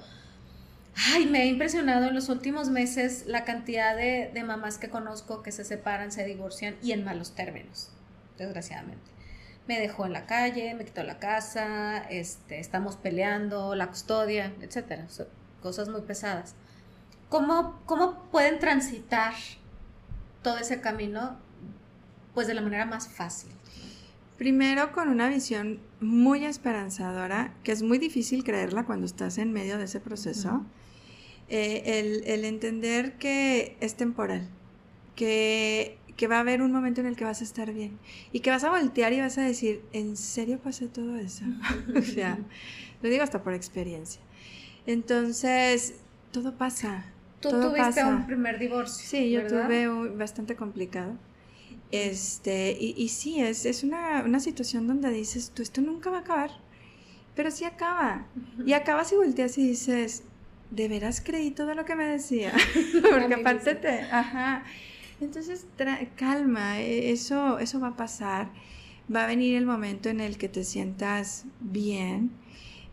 Ay, 1.06 1.26
me 1.26 1.42
ha 1.42 1.44
impresionado 1.44 2.08
en 2.08 2.14
los 2.14 2.28
últimos 2.28 2.70
meses 2.70 3.24
la 3.26 3.44
cantidad 3.44 3.94
de, 3.96 4.32
mamás 4.44 4.78
que 4.78 4.88
conozco 4.88 5.44
que 5.44 5.52
se 5.52 5.64
separan, 5.64 6.10
se 6.10 6.24
divorcian 6.24 6.74
y 6.82 6.90
en 6.90 7.04
malos 7.04 7.36
términos, 7.36 7.90
desgraciadamente. 8.36 9.10
Me 9.68 9.78
dejó 9.78 10.06
en 10.06 10.12
la 10.12 10.26
calle, 10.26 10.74
me 10.74 10.84
quitó 10.84 11.04
la 11.04 11.20
casa, 11.20 11.98
este, 12.10 12.58
estamos 12.58 12.96
peleando, 12.96 13.76
la 13.76 13.86
custodia, 13.86 14.52
etcétera, 14.60 15.06
cosas 15.62 15.88
muy 15.88 16.00
pesadas. 16.00 16.56
¿Cómo, 17.28 17.80
¿Cómo 17.86 18.24
pueden 18.32 18.58
transitar 18.58 19.34
todo 20.42 20.58
ese 20.58 20.80
camino? 20.80 21.36
Pues 22.34 22.48
de 22.48 22.54
la 22.54 22.60
manera 22.60 22.86
más 22.86 23.08
fácil. 23.08 23.50
Primero 24.36 24.92
con 24.92 25.08
una 25.10 25.28
visión 25.28 25.80
muy 26.00 26.44
esperanzadora, 26.44 27.54
que 27.62 27.70
es 27.70 27.82
muy 27.82 27.98
difícil 27.98 28.42
creerla 28.42 28.84
cuando 28.84 29.06
estás 29.06 29.38
en 29.38 29.52
medio 29.52 29.78
de 29.78 29.84
ese 29.84 30.00
proceso. 30.00 30.64
Eh, 31.50 32.24
el, 32.26 32.44
entender 32.44 33.14
que 33.14 33.76
es 33.80 33.94
temporal, 33.94 34.46
que, 35.16 35.96
va 36.30 36.36
a 36.36 36.40
haber 36.40 36.60
un 36.60 36.72
momento 36.72 37.00
en 37.00 37.06
el 37.06 37.16
que 37.16 37.24
vas 37.24 37.40
a 37.40 37.44
estar 37.44 37.72
bien 37.72 37.98
y 38.32 38.40
que 38.40 38.50
vas 38.50 38.64
a 38.64 38.70
voltear 38.70 39.14
y 39.14 39.20
vas 39.20 39.38
a 39.38 39.42
decir, 39.42 39.80
¿en 39.92 40.16
serio 40.18 40.58
pasó 40.58 40.88
todo 40.88 41.16
eso? 41.16 41.44
o 41.96 42.02
sea, 42.02 42.38
lo 43.02 43.08
digo 43.08 43.22
hasta 43.22 43.42
por 43.42 43.54
experiencia. 43.54 44.20
Entonces, 44.86 45.94
todo 46.32 46.54
pasa. 46.54 47.06
Tú 47.40 47.50
tuviste 47.50 48.04
un 48.04 48.26
primer 48.26 48.58
divorcio. 48.58 49.06
Sí, 49.06 49.30
yo 49.30 49.46
tuve 49.46 49.88
bastante 50.08 50.54
complicado. 50.54 51.16
Este, 51.90 52.76
y, 52.78 52.94
y 52.98 53.08
sí, 53.08 53.40
es, 53.40 53.64
es 53.64 53.84
una, 53.84 54.22
una, 54.22 54.40
situación 54.40 54.86
donde 54.86 55.10
dices, 55.10 55.52
tú, 55.54 55.62
esto 55.62 55.80
nunca 55.80 56.10
va 56.10 56.18
a 56.18 56.20
acabar, 56.20 56.50
pero 57.34 57.50
sí 57.50 57.64
acaba. 57.64 58.26
Y 58.66 58.74
acabas 58.74 59.12
y 59.12 59.16
volteas 59.16 59.56
y 59.56 59.68
dices, 59.68 60.24
de 60.70 60.88
veras 60.88 61.20
creí 61.24 61.50
todo 61.50 61.74
lo 61.74 61.84
que 61.84 61.96
me 61.96 62.04
decía. 62.04 62.52
Porque 63.10 63.34
aparte 63.34 63.74
te, 63.74 64.00
ajá. 64.02 64.64
Entonces, 65.20 65.66
calma, 66.16 66.80
e, 66.80 67.10
eso, 67.10 67.58
eso 67.58 67.80
va 67.80 67.88
a 67.88 67.96
pasar. 67.96 68.50
Va 69.14 69.24
a 69.24 69.26
venir 69.26 69.56
el 69.56 69.66
momento 69.66 70.08
en 70.08 70.20
el 70.20 70.36
que 70.36 70.48
te 70.48 70.64
sientas 70.64 71.44
bien, 71.60 72.30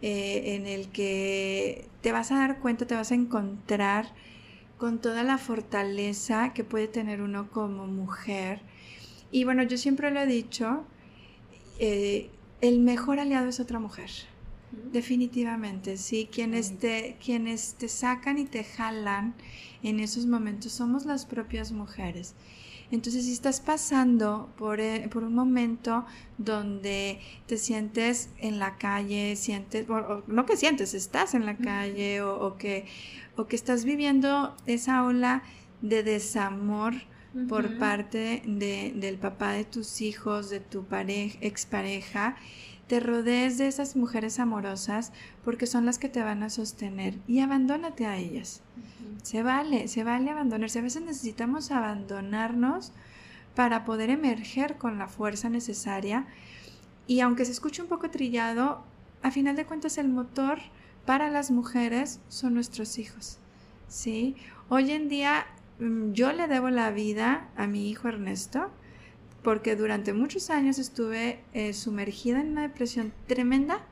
eh, 0.01 0.55
en 0.55 0.65
el 0.65 0.89
que 0.89 1.88
te 2.01 2.11
vas 2.11 2.31
a 2.31 2.35
dar 2.35 2.59
cuenta, 2.59 2.88
te 2.88 2.95
vas 2.95 3.11
a 3.11 3.15
encontrar 3.15 4.13
con 4.77 4.99
toda 4.99 5.23
la 5.23 5.38
fortaleza 5.38 6.53
que 6.53 6.63
puede 6.63 6.88
tener 6.88 7.21
uno 7.21 7.49
como 7.51 7.88
mujer. 7.88 8.61
Y 9.31 9.43
bueno, 9.43 9.63
yo 9.63 9.77
siempre 9.77 10.11
lo 10.11 10.21
he 10.21 10.25
dicho, 10.25 10.85
eh, 11.79 12.29
el 12.61 12.79
mejor 12.79 13.19
aliado 13.19 13.49
es 13.49 13.59
otra 13.59 13.79
mujer. 13.79 14.09
Definitivamente, 14.91 15.97
sí. 15.97 16.29
Quienes 16.31 16.79
te, 16.79 17.17
quienes 17.23 17.75
te 17.75 17.88
sacan 17.88 18.38
y 18.38 18.45
te 18.45 18.63
jalan 18.63 19.35
en 19.83 19.99
esos 19.99 20.25
momentos 20.25 20.71
somos 20.71 21.05
las 21.05 21.25
propias 21.25 21.71
mujeres. 21.71 22.35
Entonces, 22.91 23.25
si 23.25 23.33
estás 23.33 23.61
pasando 23.61 24.53
por, 24.57 24.79
eh, 24.79 25.09
por, 25.11 25.23
un 25.23 25.33
momento 25.33 26.05
donde 26.38 27.19
te 27.47 27.57
sientes 27.57 28.30
en 28.38 28.59
la 28.59 28.78
calle, 28.78 29.36
sientes, 29.36 29.88
no 30.28 30.45
que 30.45 30.55
sientes, 30.55 30.93
estás 30.93 31.34
en 31.34 31.45
la 31.45 31.57
calle 31.57 32.21
o, 32.21 32.57
que, 32.57 32.86
o 33.36 33.47
que 33.47 33.55
estás 33.55 33.86
viviendo 33.86 34.55
esa 34.67 35.03
ola 35.03 35.41
de 35.82 36.03
desamor 36.03 36.93
por 37.49 37.78
parte 37.78 38.41
de, 38.45 38.93
del 38.95 39.17
papá 39.17 39.51
de 39.51 39.65
tus 39.65 39.99
hijos, 39.99 40.49
de 40.49 40.61
tu 40.61 40.86
pareja, 40.86 41.38
expareja, 41.41 42.38
te 42.88 42.99
rodees 42.99 43.57
de 43.57 43.67
esas 43.67 43.95
mujeres 43.95 44.39
amorosas 44.39 45.11
porque 45.43 45.65
son 45.65 45.86
las 45.86 45.97
que 45.97 46.09
te 46.09 46.21
van 46.21 46.43
a 46.43 46.49
sostener 46.49 47.15
y 47.27 47.39
abandónate 47.39 48.05
a 48.05 48.17
ellas. 48.17 48.61
Se 49.23 49.41
vale, 49.41 49.88
se 49.88 50.03
vale 50.03 50.29
abandonarse. 50.29 50.79
A 50.79 50.83
veces 50.83 51.01
necesitamos 51.01 51.71
abandonarnos 51.71 52.91
para 53.55 53.86
poder 53.86 54.09
emerger 54.09 54.77
con 54.77 54.99
la 54.99 55.07
fuerza 55.07 55.49
necesaria 55.49 56.27
y 57.07 57.21
aunque 57.21 57.45
se 57.45 57.51
escuche 57.51 57.81
un 57.81 57.88
poco 57.88 58.09
trillado, 58.09 58.83
a 59.21 59.31
final 59.31 59.55
de 59.55 59.65
cuentas 59.65 59.97
el 59.97 60.09
motor 60.09 60.59
para 61.05 61.29
las 61.29 61.51
mujeres 61.51 62.19
son 62.27 62.53
nuestros 62.53 62.99
hijos. 62.99 63.39
¿sí? 63.88 64.36
Hoy 64.69 64.91
en 64.91 65.09
día 65.09 65.45
mm, 65.79 66.11
yo 66.11 66.31
le 66.33 66.47
debo 66.47 66.69
la 66.69 66.91
vida 66.91 67.49
a 67.55 67.65
mi 67.65 67.89
hijo 67.89 68.07
Ernesto 68.07 68.69
porque 69.45 69.75
durante 69.75 70.11
muchos 70.11 70.49
años 70.49 70.79
estuve 70.79 71.39
eh, 71.53 71.71
sumergida 71.73 72.41
en 72.41 72.53
una 72.53 72.63
depresión 72.63 73.13
tremenda 73.27 73.85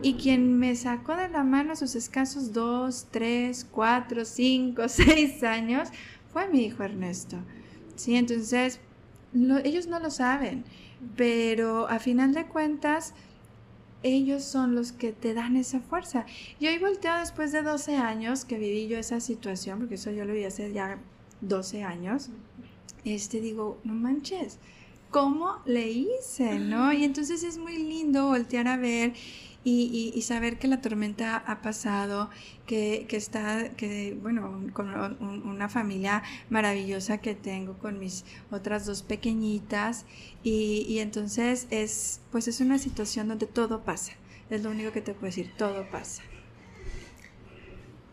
y 0.00 0.14
quien 0.14 0.60
me 0.60 0.76
sacó 0.76 1.16
de 1.16 1.28
la 1.28 1.42
mano 1.42 1.74
sus 1.74 1.96
escasos 1.96 2.52
dos, 2.52 3.08
tres, 3.10 3.66
cuatro, 3.68 4.24
cinco, 4.24 4.82
seis 4.88 5.42
años 5.42 5.88
fue 6.32 6.48
mi 6.48 6.66
hijo 6.66 6.84
Ernesto. 6.84 7.36
Sí, 7.96 8.14
entonces 8.14 8.78
ellos 9.64 9.88
no 9.88 9.98
lo 9.98 10.08
saben, 10.08 10.62
pero 11.16 11.88
a 11.88 11.98
final 11.98 12.32
de 12.32 12.46
cuentas 12.46 13.12
ellos 14.04 14.44
son 14.44 14.76
los 14.76 14.92
que 14.92 15.12
te 15.12 15.34
dan 15.34 15.56
esa 15.56 15.80
fuerza. 15.80 16.26
Y 16.60 16.68
hoy 16.68 16.78
volteo 16.78 17.18
después 17.18 17.50
de 17.50 17.62
12 17.62 17.96
años 17.96 18.44
que 18.44 18.56
viví 18.56 18.86
yo 18.86 18.98
esa 18.98 19.18
situación, 19.18 19.80
porque 19.80 19.96
eso 19.96 20.12
yo 20.12 20.24
lo 20.24 20.32
vi 20.32 20.44
hace 20.44 20.72
ya 20.72 21.00
12 21.40 21.82
años, 21.82 22.30
este 23.04 23.40
digo, 23.40 23.78
no 23.84 23.94
manches, 23.94 24.58
¿cómo 25.10 25.60
le 25.66 25.90
hice? 25.90 26.58
¿No? 26.58 26.92
Y 26.92 27.04
entonces 27.04 27.42
es 27.42 27.58
muy 27.58 27.78
lindo 27.78 28.26
voltear 28.26 28.68
a 28.68 28.76
ver 28.76 29.14
y, 29.64 30.22
saber 30.22 30.58
que 30.58 30.68
la 30.68 30.80
tormenta 30.80 31.36
ha 31.36 31.60
pasado, 31.60 32.30
que, 32.66 33.06
está, 33.10 33.70
que 33.70 34.16
bueno, 34.20 34.66
con 34.72 34.88
una 35.20 35.68
familia 35.68 36.22
maravillosa 36.48 37.18
que 37.18 37.34
tengo 37.34 37.74
con 37.78 37.98
mis 37.98 38.24
otras 38.50 38.86
dos 38.86 39.02
pequeñitas 39.02 40.06
y, 40.42 40.86
y, 40.88 41.00
entonces 41.00 41.66
es, 41.70 42.20
pues 42.32 42.48
es 42.48 42.60
una 42.60 42.78
situación 42.78 43.28
donde 43.28 43.46
todo 43.46 43.82
pasa, 43.82 44.12
es 44.48 44.62
lo 44.62 44.70
único 44.70 44.92
que 44.92 45.02
te 45.02 45.12
puedo 45.12 45.26
decir, 45.26 45.52
todo 45.58 45.88
pasa. 45.90 46.22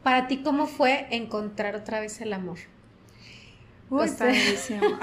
Para 0.04 0.28
ti, 0.28 0.42
¿cómo 0.44 0.68
fue 0.68 1.08
encontrar 1.12 1.76
otra 1.76 2.00
vez 2.00 2.22
el 2.22 2.34
amor? 2.34 2.58
Uy, 3.90 4.10
padrísimo. 4.10 4.82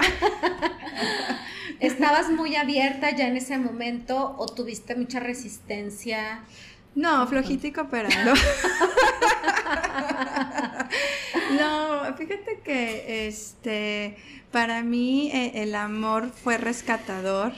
¿Estabas 1.79 2.29
muy 2.29 2.55
abierta 2.55 3.11
ya 3.11 3.27
en 3.27 3.37
ese 3.37 3.57
momento 3.57 4.35
o 4.37 4.45
tuviste 4.47 4.95
mucha 4.95 5.19
resistencia? 5.19 6.43
No, 6.93 7.27
flojita 7.27 7.67
y 7.67 7.71
cooperando. 7.73 8.33
no, 11.59 12.15
fíjate 12.15 12.61
que 12.63 13.27
este 13.27 14.17
para 14.51 14.83
mí 14.83 15.29
eh, 15.33 15.63
el 15.63 15.75
amor 15.75 16.31
fue 16.31 16.57
rescatador. 16.57 17.51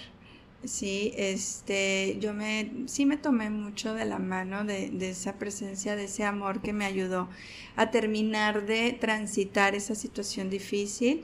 Sí, 0.63 1.13
este, 1.15 2.17
yo 2.19 2.33
me, 2.33 2.71
sí 2.87 3.05
me 3.05 3.17
tomé 3.17 3.49
mucho 3.49 3.93
de 3.93 4.05
la 4.05 4.19
mano 4.19 4.63
de, 4.63 4.89
de, 4.89 5.11
esa 5.11 5.37
presencia, 5.37 5.95
de 5.95 6.05
ese 6.05 6.23
amor 6.23 6.61
que 6.61 6.73
me 6.73 6.85
ayudó 6.85 7.29
a 7.75 7.91
terminar 7.91 8.65
de 8.65 8.91
transitar 8.93 9.75
esa 9.75 9.95
situación 9.95 10.49
difícil. 10.49 11.23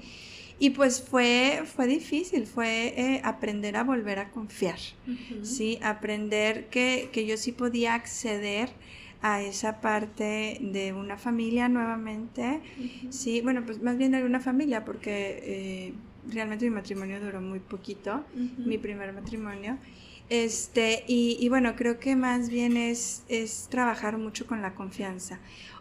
Y 0.60 0.70
pues 0.70 1.02
fue, 1.02 1.64
fue 1.66 1.88
difícil, 1.88 2.46
fue 2.46 2.94
eh, 2.96 3.22
aprender 3.24 3.76
a 3.76 3.84
volver 3.84 4.20
a 4.20 4.30
confiar, 4.30 4.80
¿sí? 5.42 5.80
Aprender 5.82 6.70
que, 6.70 7.10
que, 7.12 7.26
yo 7.26 7.38
sí 7.38 7.52
podía 7.52 7.96
acceder 7.96 8.70
a 9.22 9.42
esa 9.42 9.82
parte 9.82 10.60
de 10.62 10.94
una 10.94 11.18
familia 11.18 11.70
nuevamente, 11.70 12.62
¿sí? 13.10 13.42
Bueno, 13.42 13.66
pues 13.66 13.82
más 13.82 13.98
bien 13.98 14.12
de 14.12 14.24
una 14.24 14.40
familia, 14.40 14.86
porque 14.86 15.42
eh, 15.44 15.94
realmente 16.32 16.70
mi 16.70 16.76
matrimonio 16.76 17.20
duró 17.20 17.42
muy 17.42 17.60
poquito, 17.60 18.24
mi 18.58 18.78
primer 18.78 19.14
matrimonio. 19.14 19.78
Este, 20.30 21.04
y, 21.08 21.38
y, 21.40 21.50
bueno, 21.50 21.76
creo 21.76 22.00
que 22.00 22.16
más 22.16 22.50
bien 22.50 22.78
es, 22.78 23.24
es 23.28 23.68
trabajar 23.70 24.18
mucho 24.18 24.48
con 24.48 24.62
la 24.62 24.74
confianza. 24.74 25.40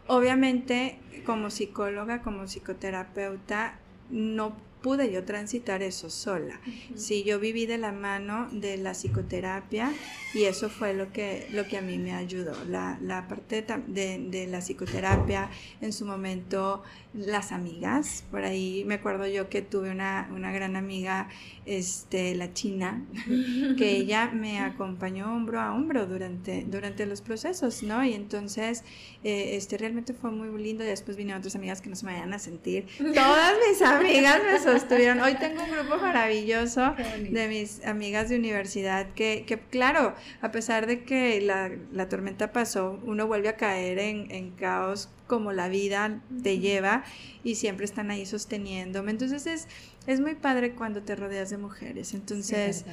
Obviamente, 0.09 0.99
como 1.25 1.49
psicóloga, 1.49 2.23
como 2.23 2.47
psicoterapeuta, 2.47 3.79
no 4.11 4.57
pude 4.83 5.11
yo 5.13 5.25
transitar 5.25 5.83
eso 5.83 6.11
sola. 6.11 6.61
Sí, 6.97 7.23
yo 7.23 7.39
viví 7.39 7.67
de 7.67 7.79
la 7.79 7.93
mano 7.93 8.49
de 8.51 8.77
la 8.77 8.93
psicoterapia 8.93 9.93
y 10.35 10.45
eso 10.45 10.69
fue 10.69 10.93
lo 10.93 11.13
que, 11.13 11.47
lo 11.53 11.67
que 11.67 11.79
a 11.79 11.83
mí 11.83 11.99
me 11.99 12.13
ayudó. 12.13 12.53
La, 12.69 12.99
la 13.01 13.29
parte 13.29 13.65
de, 13.87 14.19
de, 14.19 14.47
la 14.49 14.61
psicoterapia, 14.61 15.51
en 15.81 15.93
su 15.93 16.05
momento, 16.05 16.83
las 17.15 17.53
amigas, 17.53 18.25
por 18.31 18.45
ahí 18.45 18.85
me 18.87 18.95
acuerdo 18.95 19.27
yo 19.27 19.49
que 19.49 19.61
tuve 19.61 19.91
una, 19.91 20.31
una 20.35 20.51
gran 20.51 20.77
amiga, 20.77 21.29
este, 21.67 22.35
la 22.35 22.53
china, 22.55 23.05
que 23.77 23.97
ella 23.97 24.31
me 24.33 24.61
acompañó 24.61 25.35
hombro 25.35 25.61
a 25.61 25.75
hombro 25.75 26.07
durante, 26.07 26.65
durante 26.67 27.05
los 27.07 27.21
procesos, 27.21 27.83
¿no? 27.83 28.03
Y 28.05 28.15
entonces, 28.15 28.85
eh, 29.25 29.57
este, 29.57 29.77
realmente 29.77 30.15
fue 30.15 30.31
muy 30.31 30.63
lindo 30.63 30.85
y 30.85 30.87
después 30.87 31.17
vinieron 31.17 31.41
otras 31.41 31.55
amigas 31.55 31.83
que 31.83 31.91
no 31.91 31.97
se 31.97 32.07
me 32.07 32.13
vayan 32.13 32.33
a 32.33 32.39
sentir. 32.39 32.87
Todas 32.99 33.55
mis 33.69 33.83
amigas 33.83 34.41
me 34.45 34.59
sostuvieron. 34.59 35.21
Hoy 35.21 35.35
tengo 35.35 35.63
un 35.65 35.71
grupo 35.71 35.99
maravilloso 35.99 36.95
de 37.31 37.49
mis 37.49 37.85
amigas 37.85 38.31
de 38.31 38.37
universidad 38.37 39.13
que, 39.15 39.45
que 39.47 39.59
claro, 39.59 40.15
a 40.41 40.51
pesar 40.51 40.87
de 40.87 41.05
que 41.05 41.41
la, 41.41 41.71
la 41.93 42.09
tormenta 42.09 42.53
pasó, 42.53 42.99
uno 43.05 43.27
vuelve 43.27 43.49
a 43.49 43.57
caer 43.57 43.99
en, 43.99 44.31
en, 44.31 44.51
caos 44.53 45.09
como 45.33 45.53
la 45.53 45.69
vida 45.69 46.21
te 46.43 46.59
lleva 46.59 47.05
y 47.43 47.55
siempre 47.55 47.87
están 47.87 48.11
ahí 48.11 48.27
sosteniéndome. 48.27 49.13
Entonces 49.13 49.47
es, 49.47 49.67
es 50.07 50.21
muy 50.21 50.35
padre 50.35 50.75
cuando 50.75 51.01
te 51.01 51.17
rodeas 51.17 51.49
de 51.49 51.57
mujeres. 51.57 52.13
Entonces, 52.13 52.85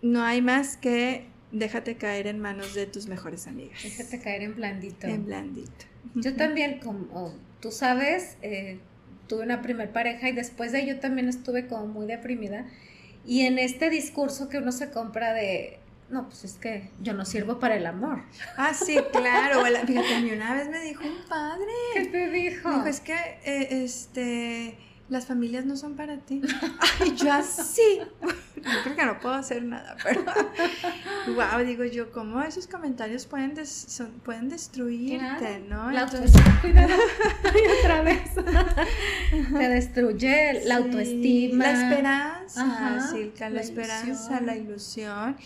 no 0.00 0.22
hay 0.22 0.40
más 0.42 0.76
que 0.76 1.26
déjate 1.50 1.96
caer 1.96 2.28
en 2.28 2.38
manos 2.38 2.72
de 2.74 2.86
tus 2.86 3.08
mejores 3.08 3.48
amigas. 3.48 3.82
Déjate 3.82 4.20
caer 4.20 4.42
en 4.42 4.54
blandito. 4.54 5.08
En 5.08 5.26
blandito. 5.26 5.86
Yo 6.14 6.36
también, 6.36 6.78
como 6.78 7.34
tú 7.58 7.72
sabes, 7.72 8.36
eh, 8.42 8.78
tuve 9.26 9.42
una 9.42 9.60
primer 9.60 9.90
pareja 9.90 10.28
y 10.28 10.32
después 10.32 10.70
de 10.70 10.82
ello 10.82 11.00
también 11.00 11.28
estuve 11.28 11.66
como 11.66 11.88
muy 11.88 12.06
deprimida. 12.06 12.64
Y 13.26 13.40
en 13.40 13.58
este 13.58 13.90
discurso 13.90 14.48
que 14.48 14.58
uno 14.58 14.70
se 14.70 14.92
compra 14.92 15.34
de, 15.34 15.80
no, 16.12 16.26
pues 16.28 16.44
es 16.44 16.54
que 16.54 16.90
yo 17.00 17.14
no 17.14 17.24
sirvo 17.24 17.58
para 17.58 17.74
el 17.74 17.86
amor. 17.86 18.22
Ah, 18.58 18.74
sí, 18.74 18.98
claro. 19.12 19.64
Fíjate, 19.64 20.14
a 20.14 20.20
mí 20.20 20.30
una 20.30 20.54
vez 20.54 20.68
me 20.68 20.80
dijo 20.80 21.02
un 21.04 21.26
padre. 21.26 21.72
¿Qué 21.94 22.06
te 22.06 22.30
dijo? 22.30 22.70
dijo, 22.70 22.86
es 22.86 23.00
que, 23.00 23.14
eh, 23.44 23.84
este 23.84 24.76
las 25.12 25.26
familias 25.26 25.66
no 25.66 25.76
son 25.76 25.94
para 25.94 26.16
ti. 26.16 26.40
Ay, 27.00 27.14
yo 27.14 27.30
así. 27.32 28.00
Yo 28.56 28.82
creo 28.84 28.96
que 28.96 29.04
no 29.04 29.20
puedo 29.20 29.34
hacer 29.34 29.62
nada, 29.62 29.96
pero 30.02 30.24
wow, 31.34 31.64
digo 31.66 31.84
yo, 31.84 32.10
¿cómo 32.12 32.40
esos 32.40 32.66
comentarios 32.66 33.26
pueden, 33.26 33.54
pueden 34.24 34.48
destruirte, 34.48 35.60
no? 35.68 35.90
La 35.90 36.02
autoestima, 36.02 36.60
cuidado, 36.62 36.94
otra 37.80 38.02
vez. 38.02 38.34
Te 39.52 39.68
destruye 39.68 40.64
la 40.64 40.76
autoestima. 40.76 41.64
La 41.64 41.72
esperanza, 41.72 42.64
la, 43.50 43.60
esperanza, 43.60 44.40
la 44.40 44.56
ilusión. 44.56 45.36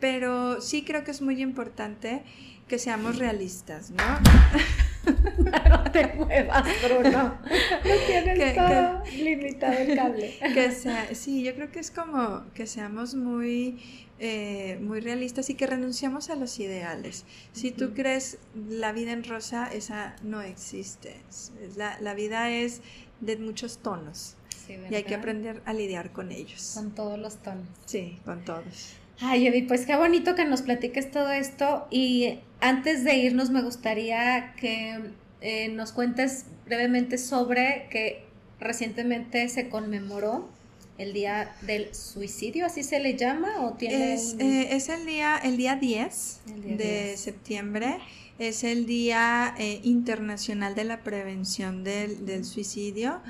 Pero 0.00 0.60
sí 0.60 0.82
creo 0.82 1.04
que 1.04 1.10
es 1.10 1.22
muy 1.22 1.40
importante 1.42 2.22
que 2.66 2.78
seamos 2.78 3.18
realistas, 3.18 3.90
¿no? 3.90 4.04
no 5.68 5.90
te 5.90 6.06
muevas, 6.14 6.64
Bruno. 6.84 7.38
No 7.44 7.94
tienes 8.06 8.54
todo 8.54 9.02
limitado 9.16 9.72
el 9.72 9.96
cable. 9.96 10.38
Que 10.54 10.70
sea, 10.70 11.14
sí, 11.14 11.42
yo 11.42 11.54
creo 11.54 11.72
que 11.72 11.80
es 11.80 11.90
como 11.90 12.44
que 12.54 12.66
seamos 12.66 13.16
muy, 13.16 13.82
eh, 14.20 14.78
muy 14.80 15.00
realistas 15.00 15.50
y 15.50 15.54
que 15.54 15.66
renunciamos 15.66 16.30
a 16.30 16.36
los 16.36 16.58
ideales. 16.60 17.24
Si 17.52 17.72
tú 17.72 17.92
crees 17.92 18.38
la 18.54 18.92
vida 18.92 19.12
en 19.12 19.24
rosa, 19.24 19.66
esa 19.66 20.14
no 20.22 20.40
existe. 20.40 21.16
La, 21.76 21.98
la 22.00 22.14
vida 22.14 22.50
es 22.50 22.82
de 23.20 23.36
muchos 23.36 23.78
tonos. 23.78 24.36
y 24.68 24.94
hay 24.94 25.02
que 25.02 25.16
aprender 25.16 25.60
a 25.66 25.72
lidiar 25.72 26.12
con 26.12 26.30
ellos. 26.30 26.72
Con 26.74 26.94
todos 26.94 27.18
los 27.18 27.36
tonos. 27.42 27.66
Sí, 27.86 28.18
con 28.24 28.44
todos. 28.44 28.99
Ay, 29.20 29.46
Eddie, 29.46 29.64
pues 29.64 29.84
qué 29.84 29.96
bonito 29.96 30.34
que 30.34 30.44
nos 30.44 30.62
platiques 30.62 31.10
todo 31.10 31.30
esto. 31.30 31.86
Y 31.90 32.38
antes 32.60 33.04
de 33.04 33.16
irnos 33.16 33.50
me 33.50 33.62
gustaría 33.62 34.54
que 34.54 34.98
eh, 35.40 35.68
nos 35.68 35.92
cuentes 35.92 36.46
brevemente 36.66 37.18
sobre 37.18 37.86
que 37.90 38.24
recientemente 38.58 39.48
se 39.48 39.68
conmemoró 39.68 40.48
el 40.98 41.12
día 41.14 41.54
del 41.62 41.94
suicidio, 41.94 42.66
así 42.66 42.82
se 42.82 43.00
le 43.00 43.16
llama 43.16 43.62
o 43.62 43.72
tiene 43.72 44.12
es, 44.12 44.36
eh, 44.38 44.68
es 44.72 44.90
el 44.90 45.06
día 45.06 45.40
el 45.42 45.56
día 45.56 45.76
10 45.76 46.40
de 46.76 47.16
septiembre. 47.16 47.96
Es 48.38 48.64
el 48.64 48.86
Día 48.86 49.54
eh, 49.58 49.80
Internacional 49.82 50.74
de 50.74 50.84
la 50.84 51.02
Prevención 51.02 51.84
del, 51.84 52.42
Suicidio. 52.46 53.20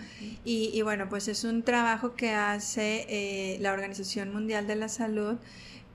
Y, 0.45 0.81
bueno, 0.83 1.09
pues 1.09 1.27
es 1.27 1.43
un 1.43 1.65
trabajo 1.65 2.15
que 2.15 2.31
hace 2.31 3.07
eh, 3.09 3.59
la 3.59 3.73
Organización 3.73 4.33
Mundial 4.33 4.69
de 4.69 4.77
la 4.77 4.89
Salud 4.89 5.37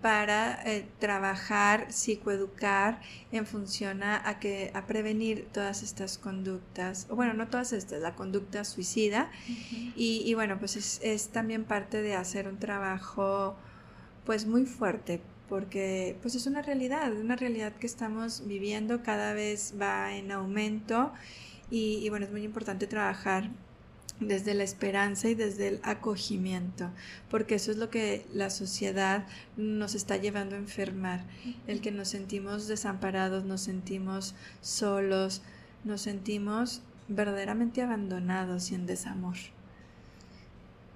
para 0.02 0.62
eh, 0.66 0.88
trabajar, 1.00 1.92
psicoeducar 1.92 3.02
en 3.32 3.46
función 3.46 4.04
a, 4.04 4.40
que, 4.40 4.72
a 4.74 4.86
prevenir 4.86 5.48
todas 5.52 5.84
estas 5.84 6.18
conductas, 6.18 7.08
o 7.10 7.16
bueno, 7.16 7.34
no 7.34 7.48
todas 7.48 7.74
estas, 7.74 8.02
la 8.02 8.16
conducta 8.16 8.64
suicida. 8.64 9.32
y, 9.96 10.22
y, 10.26 10.34
bueno, 10.34 10.60
pues 10.60 10.76
es, 10.76 11.00
es, 11.04 11.30
también 11.30 11.64
parte 11.64 12.02
de 12.02 12.16
hacer 12.16 12.48
un 12.48 12.60
trabajo 12.60 13.56
pues 14.26 14.46
muy 14.46 14.66
fuerte 14.66 15.22
porque 15.48 16.18
pues 16.22 16.36
es 16.36 16.48
una 16.48 16.62
realidad, 16.62 17.14
una 17.14 17.36
realidad 17.36 17.74
que 17.74 17.86
estamos 17.86 18.48
viviendo, 18.48 19.04
cada 19.04 19.34
vez 19.34 19.76
va 19.80 20.16
en 20.16 20.32
aumento 20.32 21.14
y, 21.70 22.08
bueno, 22.10 22.26
es 22.26 22.32
muy 22.32 22.44
importante 22.44 22.88
trabajar 22.88 23.50
desde 24.20 24.54
la 24.54 24.64
esperanza 24.64 25.30
y 25.30 25.36
desde 25.36 25.68
el 25.68 25.80
acogimiento, 25.84 26.90
porque 27.30 27.56
eso 27.56 27.72
es 27.72 27.78
lo 27.78 27.90
que 27.90 28.26
la 28.34 28.50
sociedad 28.50 29.26
nos 29.58 29.94
está 29.94 30.18
llevando 30.18 30.56
a 30.56 30.60
enfermar, 30.60 31.26
el 31.68 31.82
que 31.82 31.92
nos 31.92 32.10
sentimos 32.10 32.68
desamparados, 32.68 33.44
nos 33.44 33.62
sentimos 33.62 34.36
solos, 34.62 35.42
nos 35.84 36.02
sentimos 36.02 36.82
verdaderamente 37.08 37.82
abandonados 37.82 38.72
y 38.72 38.76
en 38.76 38.86
desamor. 38.86 39.36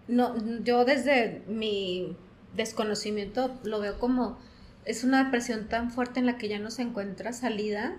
No, 0.08 0.36
yo 0.64 0.86
desde 0.86 1.44
mi 1.48 2.16
desconocimiento 2.56 3.60
lo 3.64 3.80
veo 3.80 4.00
como 4.00 4.40
es 4.86 5.04
una 5.04 5.24
depresión 5.24 5.68
tan 5.68 5.92
fuerte 5.92 6.20
en 6.20 6.26
la 6.26 6.38
que 6.38 6.48
ya 6.48 6.58
no 6.58 6.72
se 6.72 6.82
encuentra 6.82 7.32
salida 7.34 7.98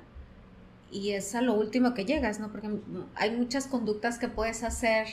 y 0.90 1.12
es 1.12 1.34
a 1.34 1.42
lo 1.42 1.54
último 1.54 1.94
que 1.94 2.04
llegas, 2.04 2.40
¿no? 2.40 2.50
Porque 2.50 2.68
hay 3.14 3.30
muchas 3.30 3.66
conductas 3.66 4.18
que 4.18 4.28
puedes 4.28 4.62
hacer 4.62 5.06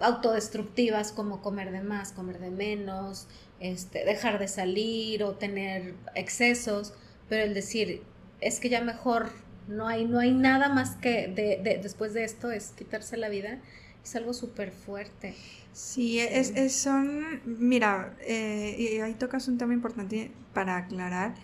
autodestructivas 0.00 1.12
como 1.12 1.42
comer 1.42 1.72
de 1.72 1.82
más, 1.82 2.12
comer 2.12 2.38
de 2.38 2.50
menos, 2.50 3.28
este, 3.60 4.04
dejar 4.04 4.38
de 4.38 4.48
salir 4.48 5.22
o 5.24 5.34
tener 5.34 5.94
excesos, 6.14 6.94
pero 7.28 7.44
el 7.44 7.54
decir 7.54 8.02
es 8.40 8.60
que 8.60 8.68
ya 8.68 8.80
mejor 8.80 9.30
no 9.66 9.86
hay, 9.86 10.04
no 10.04 10.18
hay 10.18 10.32
nada 10.32 10.68
más 10.68 10.96
que 10.96 11.28
de, 11.28 11.80
después 11.82 12.14
de 12.14 12.24
esto 12.24 12.50
es 12.50 12.70
quitarse 12.70 13.16
la 13.16 13.28
vida, 13.28 13.58
es 14.02 14.16
algo 14.16 14.32
súper 14.32 14.72
fuerte. 14.72 15.34
Sí, 15.72 16.18
es, 16.18 16.50
es, 16.56 16.74
son, 16.74 17.40
mira, 17.44 18.16
eh, 18.20 18.74
y 18.78 19.00
ahí 19.00 19.14
tocas 19.14 19.46
un 19.48 19.58
tema 19.58 19.74
importante 19.74 20.32
para 20.54 20.76
aclarar. 20.76 21.34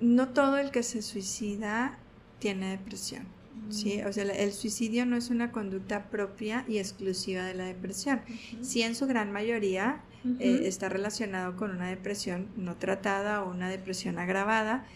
No 0.00 0.28
todo 0.28 0.58
el 0.58 0.70
que 0.70 0.82
se 0.82 1.02
suicida 1.02 1.98
tiene 2.38 2.70
depresión. 2.70 3.26
¿sí? 3.70 4.02
O 4.02 4.12
sea, 4.12 4.24
el 4.24 4.52
suicidio 4.52 5.06
no 5.06 5.16
es 5.16 5.30
una 5.30 5.52
conducta 5.52 6.08
propia 6.10 6.64
y 6.68 6.78
exclusiva 6.78 7.44
de 7.44 7.54
la 7.54 7.64
depresión. 7.64 8.20
Sí, 8.62 8.82
en 8.82 8.94
su 8.94 9.06
gran 9.06 9.32
mayoría 9.32 10.02
eh, 10.38 10.62
está 10.64 10.88
relacionado 10.88 11.56
con 11.56 11.70
una 11.70 11.88
depresión 11.88 12.48
no 12.56 12.76
tratada 12.76 13.44
o 13.44 13.50
una 13.50 13.68
depresión 13.68 14.18
agravada, 14.18 14.86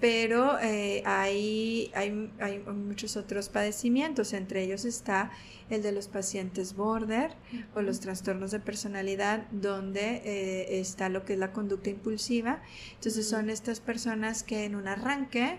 pero 0.00 0.58
eh, 0.60 1.02
hay, 1.04 1.90
hay, 1.94 2.30
hay, 2.40 2.58
muchos 2.60 3.18
otros 3.18 3.50
padecimientos, 3.50 4.32
entre 4.32 4.62
ellos 4.62 4.86
está 4.86 5.30
el 5.68 5.82
de 5.82 5.92
los 5.92 6.08
pacientes 6.08 6.74
border 6.74 7.32
o 7.74 7.82
los 7.82 8.00
trastornos 8.00 8.50
de 8.50 8.60
personalidad, 8.60 9.46
donde 9.50 10.22
eh, 10.24 10.80
está 10.80 11.10
lo 11.10 11.26
que 11.26 11.34
es 11.34 11.38
la 11.38 11.52
conducta 11.52 11.90
impulsiva. 11.90 12.62
Entonces 12.94 13.28
son 13.28 13.50
estas 13.50 13.80
personas 13.80 14.42
que 14.42 14.64
en 14.64 14.74
un 14.74 14.88
arranque 14.88 15.58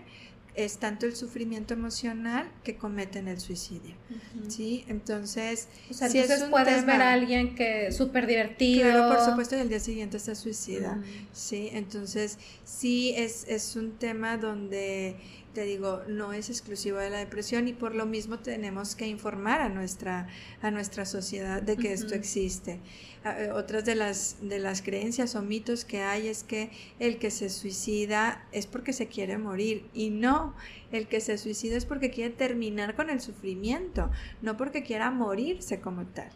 es 0.54 0.78
tanto 0.78 1.06
el 1.06 1.16
sufrimiento 1.16 1.72
emocional 1.72 2.50
que 2.62 2.76
cometen 2.76 3.28
el 3.28 3.40
suicidio. 3.40 3.94
¿Sí? 4.48 4.84
Entonces, 4.86 5.68
si 5.90 6.18
entonces 6.18 6.44
puedes 6.50 6.84
ver 6.84 7.00
a 7.00 7.12
alguien 7.12 7.54
que 7.54 7.86
es 7.86 7.96
súper 7.96 8.26
divertido. 8.26 8.90
Claro, 8.90 9.14
por 9.14 9.24
supuesto, 9.24 9.56
y 9.56 9.60
al 9.60 9.68
día 9.68 9.80
siguiente 9.80 10.18
se 10.18 10.34
suicida. 10.34 11.02
¿Sí? 11.32 11.70
Entonces, 11.72 12.38
sí 12.64 13.14
es, 13.16 13.46
es 13.48 13.76
un 13.76 13.92
tema 13.92 14.36
donde 14.36 15.16
te 15.52 15.64
digo, 15.64 16.02
no 16.08 16.32
es 16.32 16.48
exclusivo 16.48 16.98
de 16.98 17.10
la 17.10 17.18
depresión 17.18 17.68
y 17.68 17.72
por 17.72 17.94
lo 17.94 18.06
mismo 18.06 18.38
tenemos 18.38 18.94
que 18.94 19.06
informar 19.06 19.60
a 19.60 19.68
nuestra, 19.68 20.28
a 20.62 20.70
nuestra 20.70 21.04
sociedad 21.04 21.62
de 21.62 21.76
que 21.76 21.92
esto 21.92 22.14
existe. 22.14 22.80
Eh, 23.24 23.50
otras 23.52 23.84
de 23.84 23.94
las, 23.94 24.36
de 24.40 24.58
las 24.58 24.82
creencias 24.82 25.36
o 25.36 25.42
mitos 25.42 25.84
que 25.84 26.02
hay 26.02 26.28
es 26.28 26.42
que 26.42 26.70
el 26.98 27.18
que 27.18 27.30
se 27.30 27.50
suicida 27.50 28.46
es 28.50 28.66
porque 28.66 28.92
se 28.92 29.08
quiere 29.08 29.38
morir 29.38 29.86
y 29.92 30.10
no, 30.10 30.54
el 30.90 31.06
que 31.06 31.20
se 31.20 31.36
suicida 31.38 31.76
es 31.76 31.84
porque 31.84 32.10
quiere 32.10 32.34
terminar 32.34 32.96
con 32.96 33.10
el 33.10 33.20
sufrimiento, 33.20 34.10
no 34.40 34.56
porque 34.56 34.82
quiera 34.82 35.10
morirse 35.10 35.80
como 35.80 36.06
tal. 36.06 36.30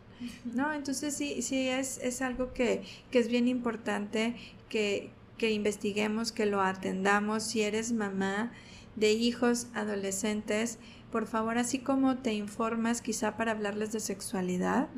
¿No? 0.55 0.73
Entonces 0.73 1.15
sí, 1.15 1.43
sí 1.43 1.69
es, 1.69 1.99
es 1.99 2.23
algo 2.23 2.55
que, 2.55 2.83
que 3.11 3.19
es 3.19 3.29
bien 3.29 3.49
importante 3.49 4.35
que, 4.71 5.11
que 5.37 5.51
investiguemos, 5.51 6.33
que 6.33 6.47
lo 6.47 6.63
atendamos. 6.63 7.43
Si 7.43 7.61
eres 7.63 7.93
mamá, 7.93 8.53
de 8.97 9.13
hijos 9.13 9.69
adolescentes, 9.75 10.79
por 11.11 11.27
favor, 11.27 11.57
así 11.57 11.79
como 11.79 12.17
te 12.19 12.35
informas 12.35 13.01
quizá 13.01 13.37
para 13.37 13.53
hablarles 13.53 13.93
de 13.93 14.01
sexualidad, 14.01 14.89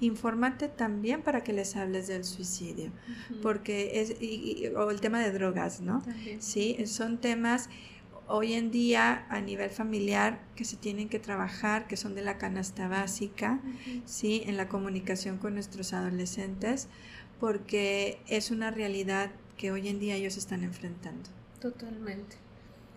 infórmate 0.00 0.68
también 0.68 1.22
para 1.22 1.42
que 1.42 1.52
les 1.52 1.76
hables 1.76 2.06
del 2.06 2.24
suicidio, 2.24 2.90
porque 3.42 4.00
es, 4.00 4.14
o 4.76 4.90
el 4.90 5.00
tema 5.00 5.20
de 5.20 5.32
drogas, 5.32 5.80
¿no? 5.80 6.02
Sí, 6.38 6.76
son 6.86 7.18
temas 7.18 7.68
hoy 8.28 8.52
en 8.52 8.70
día 8.70 9.26
a 9.30 9.40
nivel 9.40 9.70
familiar 9.70 10.40
que 10.54 10.64
se 10.64 10.76
tienen 10.76 11.08
que 11.08 11.18
trabajar, 11.18 11.86
que 11.86 11.96
son 11.96 12.14
de 12.14 12.22
la 12.22 12.38
canasta 12.38 12.86
básica, 12.86 13.60
¿sí? 14.04 14.42
En 14.46 14.56
la 14.56 14.68
comunicación 14.68 15.38
con 15.38 15.54
nuestros 15.54 15.92
adolescentes, 15.92 16.88
porque 17.40 18.20
es 18.28 18.50
una 18.50 18.70
realidad 18.70 19.30
que 19.56 19.72
hoy 19.72 19.88
en 19.88 19.98
día 19.98 20.14
ellos 20.14 20.36
están 20.36 20.62
enfrentando. 20.62 21.28
Totalmente. 21.60 22.36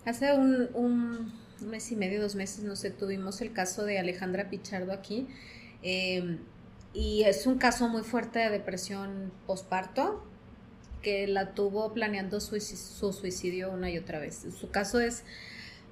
Hace 0.05 0.33
un, 0.33 1.31
mes 1.61 1.91
y 1.91 1.95
medio, 1.95 2.21
dos 2.21 2.35
meses, 2.35 2.63
no 2.63 2.75
sé, 2.75 2.89
tuvimos 2.89 3.41
el 3.41 3.53
caso 3.53 3.83
de 3.85 3.99
Alejandra 3.99 4.49
Pichardo 4.49 4.91
aquí. 4.93 5.27
Em, 5.83 6.39
y 6.93 7.23
es 7.23 7.45
un 7.45 7.57
caso 7.57 7.87
muy 7.87 8.01
fuerte 8.03 8.39
de 8.39 8.49
depresión 8.49 9.31
posparto 9.45 10.25
que 11.01 11.27
la 11.27 11.53
tuvo 11.53 11.93
planeando 11.93 12.39
su, 12.39 12.59
suicidio 12.59 13.71
una 13.71 13.89
y 13.89 13.97
otra 13.97 14.19
vez. 14.19 14.45
Su 14.59 14.69
caso 14.71 14.99
es, 14.99 15.23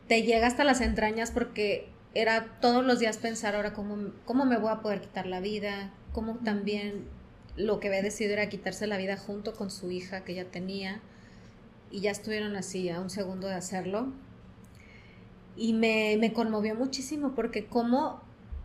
te 0.08 0.24
llega 0.24 0.48
hasta 0.48 0.64
las 0.64 0.82
entrañas 0.82 1.32
porque 1.32 1.88
era 2.16 2.60
todos 2.62 2.84
los 2.84 3.00
días 3.00 3.18
pensar 3.18 3.56
ahora 3.56 3.74
cómo, 3.74 4.12
cómo 4.26 4.46
me 4.46 4.58
voy 4.58 4.72
a 4.72 4.82
poder 4.82 5.02
quitar 5.02 5.28
la 5.28 5.40
vida, 5.40 5.94
cómo 6.14 6.36
también 6.44 7.06
lo 7.56 7.80
que 7.80 7.90
había 7.90 8.02
decidido 8.02 8.34
era 8.34 8.50
quitarse 8.50 8.88
la 8.88 8.98
vida 8.98 9.18
junto 9.18 9.54
con 9.54 9.70
su 9.70 9.92
hija 9.92 10.24
que 10.24 10.34
ya 10.34 10.46
tenía 10.46 11.02
y 11.92 12.02
ya 12.02 12.12
estuvieron 12.12 12.56
así 12.56 12.90
a 12.90 13.00
un 13.00 13.10
segundo 13.10 13.48
de 13.48 13.56
hacerlo. 13.56 14.12
Y 15.56 15.74
me, 15.74 16.18
me 16.20 16.34
conmovió 16.34 16.76
muchísimo 16.76 17.36
porque 17.36 17.66
como 17.68 18.22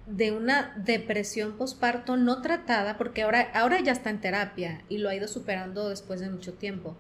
de 0.07 0.33
una 0.33 0.75
depresión 0.77 1.57
posparto 1.57 2.17
no 2.17 2.43
tratada, 2.43 2.99
porque 2.99 3.23
ahora, 3.23 3.51
ahora 3.55 3.81
ya 3.81 3.93
está 3.93 4.11
en 4.11 4.21
terapia 4.21 4.83
y 4.89 4.99
lo 4.99 5.09
ha 5.09 5.15
ido 5.15 5.29
superando 5.29 5.89
después 5.89 6.21
de 6.21 6.29
mucho 6.29 6.53
tiempo, 6.53 6.97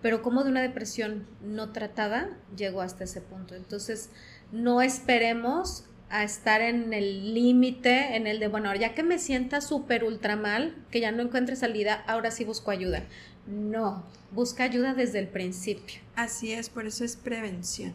pero 0.00 0.22
como 0.22 0.44
de 0.44 0.50
una 0.50 0.62
depresión 0.62 1.26
no 1.42 1.72
tratada 1.72 2.30
llegó 2.56 2.80
hasta 2.80 3.04
ese 3.04 3.20
punto. 3.20 3.54
Entonces, 3.54 4.10
no 4.50 4.80
esperemos 4.80 5.84
a 6.10 6.24
estar 6.24 6.62
en 6.62 6.94
el 6.94 7.34
límite, 7.34 8.16
en 8.16 8.26
el 8.26 8.40
de, 8.40 8.48
bueno, 8.48 8.74
ya 8.74 8.94
que 8.94 9.02
me 9.02 9.18
sienta 9.18 9.60
súper 9.60 10.04
ultra 10.04 10.36
mal, 10.36 10.74
que 10.90 11.00
ya 11.00 11.12
no 11.12 11.22
encuentre 11.22 11.54
salida, 11.54 12.02
ahora 12.06 12.30
sí 12.30 12.44
busco 12.44 12.70
ayuda. 12.70 13.02
No, 13.48 14.04
busca 14.30 14.64
ayuda 14.64 14.92
desde 14.92 15.18
el 15.18 15.28
principio. 15.28 16.00
Así 16.14 16.52
es, 16.52 16.68
por 16.68 16.86
eso 16.86 17.04
es 17.04 17.16
prevención. 17.16 17.94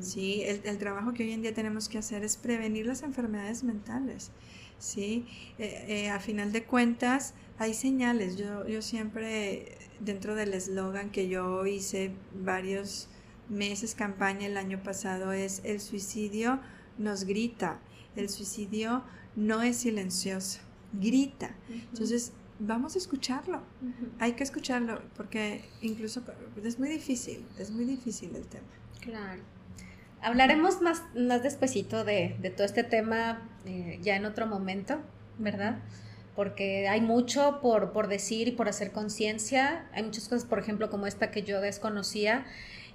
¿sí? 0.00 0.42
El, 0.44 0.76
trabajo 0.78 1.14
que 1.14 1.22
hoy 1.22 1.32
en 1.32 1.40
día 1.40 1.54
tenemos 1.54 1.88
que 1.88 1.96
hacer 1.96 2.22
es 2.22 2.36
prevenir 2.36 2.86
las 2.86 3.02
enfermedades 3.02 3.64
mentales. 3.64 4.30
¿sí? 4.78 5.26
Eh, 5.58 5.84
eh, 5.88 6.10
a 6.10 6.20
final 6.20 6.52
de 6.52 6.64
cuentas, 6.64 7.32
hay 7.58 7.72
señales. 7.72 8.36
Yo, 8.36 8.68
yo 8.68 8.82
siempre, 8.82 9.78
dentro 10.00 10.34
del 10.34 10.52
eslogan 10.52 11.10
que 11.10 11.28
yo 11.28 11.64
hice 11.64 12.12
varios 12.34 13.08
meses 13.48 13.94
campaña 13.94 14.46
el 14.46 14.58
año 14.58 14.82
pasado, 14.82 15.32
es 15.32 15.62
el 15.64 15.80
suicidio 15.80 16.60
nos 17.00 17.24
grita, 17.24 17.80
el 18.14 18.28
suicidio 18.28 19.02
no 19.34 19.62
es 19.62 19.78
silencioso, 19.78 20.60
grita. 20.92 21.56
Entonces, 21.70 22.32
vamos 22.60 22.94
a 22.94 22.98
escucharlo. 22.98 23.62
Hay 24.20 24.32
que 24.32 24.44
escucharlo 24.44 25.02
porque 25.16 25.64
incluso 25.82 26.22
es 26.62 26.78
muy 26.78 26.88
difícil, 26.88 27.44
es 27.58 27.70
muy 27.70 27.84
difícil 27.84 28.34
el 28.36 28.46
tema. 28.46 28.68
Claro. 29.00 29.42
Hablaremos 30.22 30.82
más, 30.82 31.02
más 31.16 31.42
despuesito 31.42 32.04
de, 32.04 32.36
todo 32.54 32.66
este 32.66 32.84
tema 32.84 33.48
eh, 33.64 33.98
ya 34.02 34.16
en 34.16 34.26
otro 34.26 34.46
momento, 34.46 35.00
¿verdad? 35.38 35.80
porque 36.36 36.88
hay 36.88 37.00
mucho 37.00 37.60
por, 37.60 37.92
por 37.92 38.08
decir 38.08 38.48
y 38.48 38.52
por 38.52 38.68
hacer 38.68 38.92
conciencia. 38.92 39.88
Hay 39.92 40.04
muchas 40.04 40.28
cosas, 40.28 40.46
por 40.46 40.58
ejemplo, 40.58 40.88
como 40.88 41.06
esta 41.06 41.30
que 41.30 41.42
yo 41.42 41.60
desconocía. 41.60 42.46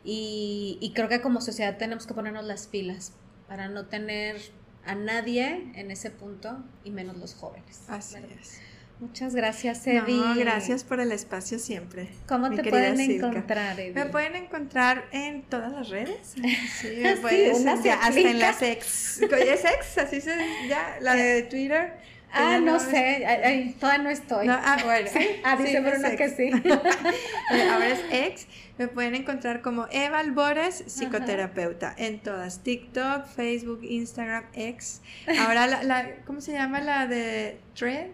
Y, 0.04 0.78
y 0.82 0.94
creo 0.94 1.10
que 1.10 1.22
como 1.22 1.42
sociedad 1.42 1.78
tenemos 1.78 2.08
que 2.08 2.14
ponernos 2.14 2.46
las 2.46 2.66
pilas 2.66 3.14
para 3.48 3.68
no 3.68 3.86
tener 3.86 4.38
a 4.86 4.96
nadie 4.96 5.72
en 5.76 5.92
ese 5.92 6.10
punto 6.12 6.64
y 6.84 6.92
menos 6.92 7.18
los 7.18 7.36
jóvenes. 7.36 7.84
Así 7.88 8.18
es. 8.40 8.62
Muchas 9.00 9.36
gracias, 9.36 9.86
Evi. 9.88 10.18
No, 10.18 10.36
gracias 10.36 10.86
por 10.86 11.02
el 11.02 11.12
espacio 11.12 11.60
siempre. 11.60 12.08
¿Cómo 12.28 12.50
te 12.50 12.64
pueden 12.64 13.00
encontrar, 13.00 13.78
Evi? 13.80 13.94
Me 13.94 14.06
pueden 14.06 14.36
encontrar 14.36 15.06
en 15.12 15.42
todas 15.44 15.72
las 15.72 15.90
redes. 15.90 16.36
Sí, 16.82 17.00
me 17.02 17.18
puedes, 17.18 17.64
ya, 17.84 17.96
hasta 17.96 18.20
en 18.20 18.40
las 18.40 18.62
ex. 18.62 19.22
¿Es 19.22 19.66
ex? 19.66 19.98
Así 19.98 20.22
se 20.22 20.36
ya, 20.68 20.98
la 21.02 21.16
de 21.16 21.44
Twitter. 21.44 21.94
Ah, 22.32 22.60
no, 22.62 22.80
sé, 22.80 23.26
ahí, 23.26 23.76
todavía 23.80 24.04
no 24.04 24.10
estoy. 24.10 24.48
ah, 24.50 24.78
bueno. 24.84 25.10
Ah, 25.44 25.56
dice 25.56 25.80
Bruno 25.80 26.10
que 26.18 26.30
sí. 26.30 26.52
Ahora 27.72 27.88
es 27.88 28.00
ex. 28.12 28.48
Me 28.78 28.90
pueden 28.90 29.16
encontrar 29.16 29.62
como 29.62 29.88
Eva 29.90 30.20
Albores, 30.20 30.84
psicoterapeuta, 30.88 31.94
en 31.98 32.20
todas. 32.20 32.62
TikTok, 32.62 33.26
Facebook, 33.26 33.84
Instagram, 33.84 34.46
ex. 34.54 35.02
Ahora 35.40 35.68
la, 35.68 35.84
la 35.84 36.16
¿cómo 36.26 36.42
se 36.42 36.52
llama 36.52 36.82
la 36.82 37.08
de 37.08 37.58
Thread? 37.74 38.08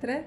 ¿Thread? 0.00 0.22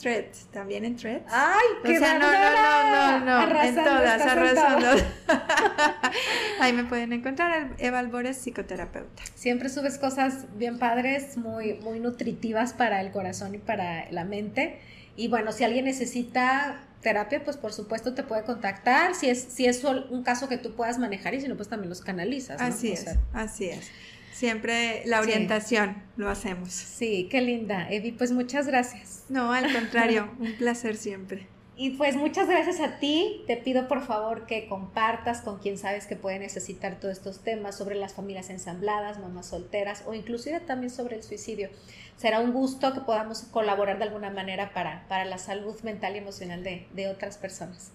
Thread, 0.00 0.24
también 0.52 0.84
en 0.84 0.96
Thread. 0.96 1.22
¡Ay, 1.28 1.66
qué 1.84 1.96
O 1.96 2.00
sea, 2.00 2.18
no, 2.18 2.32
no, 2.32 3.20
no, 3.20 3.46
no, 3.46 3.46
no, 3.46 3.62
en 3.62 3.74
todas, 3.74 4.20
arrasando. 4.22 4.88
Ahí 6.60 6.72
me 6.72 6.84
pueden 6.84 7.12
encontrar, 7.12 7.70
Eva 7.78 7.98
Albores, 8.00 8.36
psicoterapeuta. 8.38 9.22
Siempre 9.34 9.68
subes 9.68 9.98
cosas 9.98 10.46
bien 10.56 10.78
padres, 10.78 11.36
muy, 11.36 11.74
muy 11.74 12.00
nutritivas 12.00 12.72
para 12.72 13.00
el 13.00 13.12
corazón 13.12 13.54
y 13.54 13.58
para 13.58 14.10
la 14.10 14.24
mente. 14.24 14.80
Y 15.16 15.28
bueno, 15.28 15.52
si 15.52 15.64
alguien 15.64 15.84
necesita 15.84 16.80
terapia, 17.00 17.44
pues 17.44 17.56
por 17.56 17.72
supuesto 17.72 18.14
te 18.14 18.24
puede 18.24 18.42
contactar, 18.42 19.14
si 19.14 19.28
es, 19.28 19.40
si 19.40 19.66
es 19.66 19.84
un 19.84 20.24
caso 20.24 20.48
que 20.48 20.58
tú 20.58 20.74
puedas 20.74 20.98
manejar 20.98 21.34
y 21.34 21.40
si 21.40 21.46
no, 21.46 21.54
pues 21.54 21.68
también 21.68 21.90
los 21.90 22.00
canalizas. 22.00 22.60
¿no? 22.60 22.66
Así 22.66 22.92
es, 22.92 23.06
así 23.32 23.66
es. 23.66 23.90
Siempre 24.34 25.02
la 25.06 25.20
orientación 25.20 26.02
lo 26.16 26.28
hacemos. 26.28 26.70
Sí, 26.72 27.28
qué 27.30 27.40
linda. 27.40 27.88
Evi, 27.88 28.10
pues 28.10 28.32
muchas 28.32 28.66
gracias. 28.66 29.26
No, 29.28 29.52
al 29.52 29.72
contrario, 29.72 30.28
un 30.40 30.54
placer 30.54 30.96
siempre. 30.96 31.46
Y 31.76 31.90
pues 31.90 32.16
muchas 32.16 32.48
gracias 32.48 32.80
a 32.80 32.98
ti. 32.98 33.44
Te 33.46 33.56
pido 33.56 33.86
por 33.86 34.04
favor 34.04 34.46
que 34.46 34.66
compartas 34.66 35.40
con 35.40 35.60
quien 35.60 35.78
sabes 35.78 36.08
que 36.08 36.16
puede 36.16 36.40
necesitar 36.40 36.98
todos 36.98 37.16
estos 37.16 37.44
temas 37.44 37.78
sobre 37.78 37.94
las 37.94 38.14
familias 38.14 38.50
ensambladas, 38.50 39.20
mamás 39.20 39.46
solteras 39.46 40.02
o 40.04 40.14
inclusive 40.14 40.58
también 40.58 40.90
sobre 40.90 41.14
el 41.14 41.22
suicidio. 41.22 41.68
Será 42.16 42.40
un 42.40 42.52
gusto 42.52 42.92
que 42.92 43.02
podamos 43.02 43.42
colaborar 43.52 43.98
de 43.98 44.04
alguna 44.04 44.30
manera 44.30 44.74
para, 44.74 45.06
para 45.06 45.24
la 45.26 45.38
salud 45.38 45.80
mental 45.82 46.16
y 46.16 46.18
emocional 46.18 46.64
de, 46.64 46.88
de 46.92 47.06
otras 47.06 47.38
personas. 47.38 47.92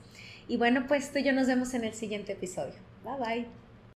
Y 0.47 0.55
bueno, 0.55 0.85
pues 0.87 1.11
tú 1.11 1.19
y 1.19 1.23
yo 1.23 1.33
nos 1.33 1.47
vemos 1.47 1.73
en 1.73 1.83
el 1.83 1.93
siguiente 1.93 2.31
episodio. 2.31 2.75
Bye 3.03 3.17
bye. 3.17 3.68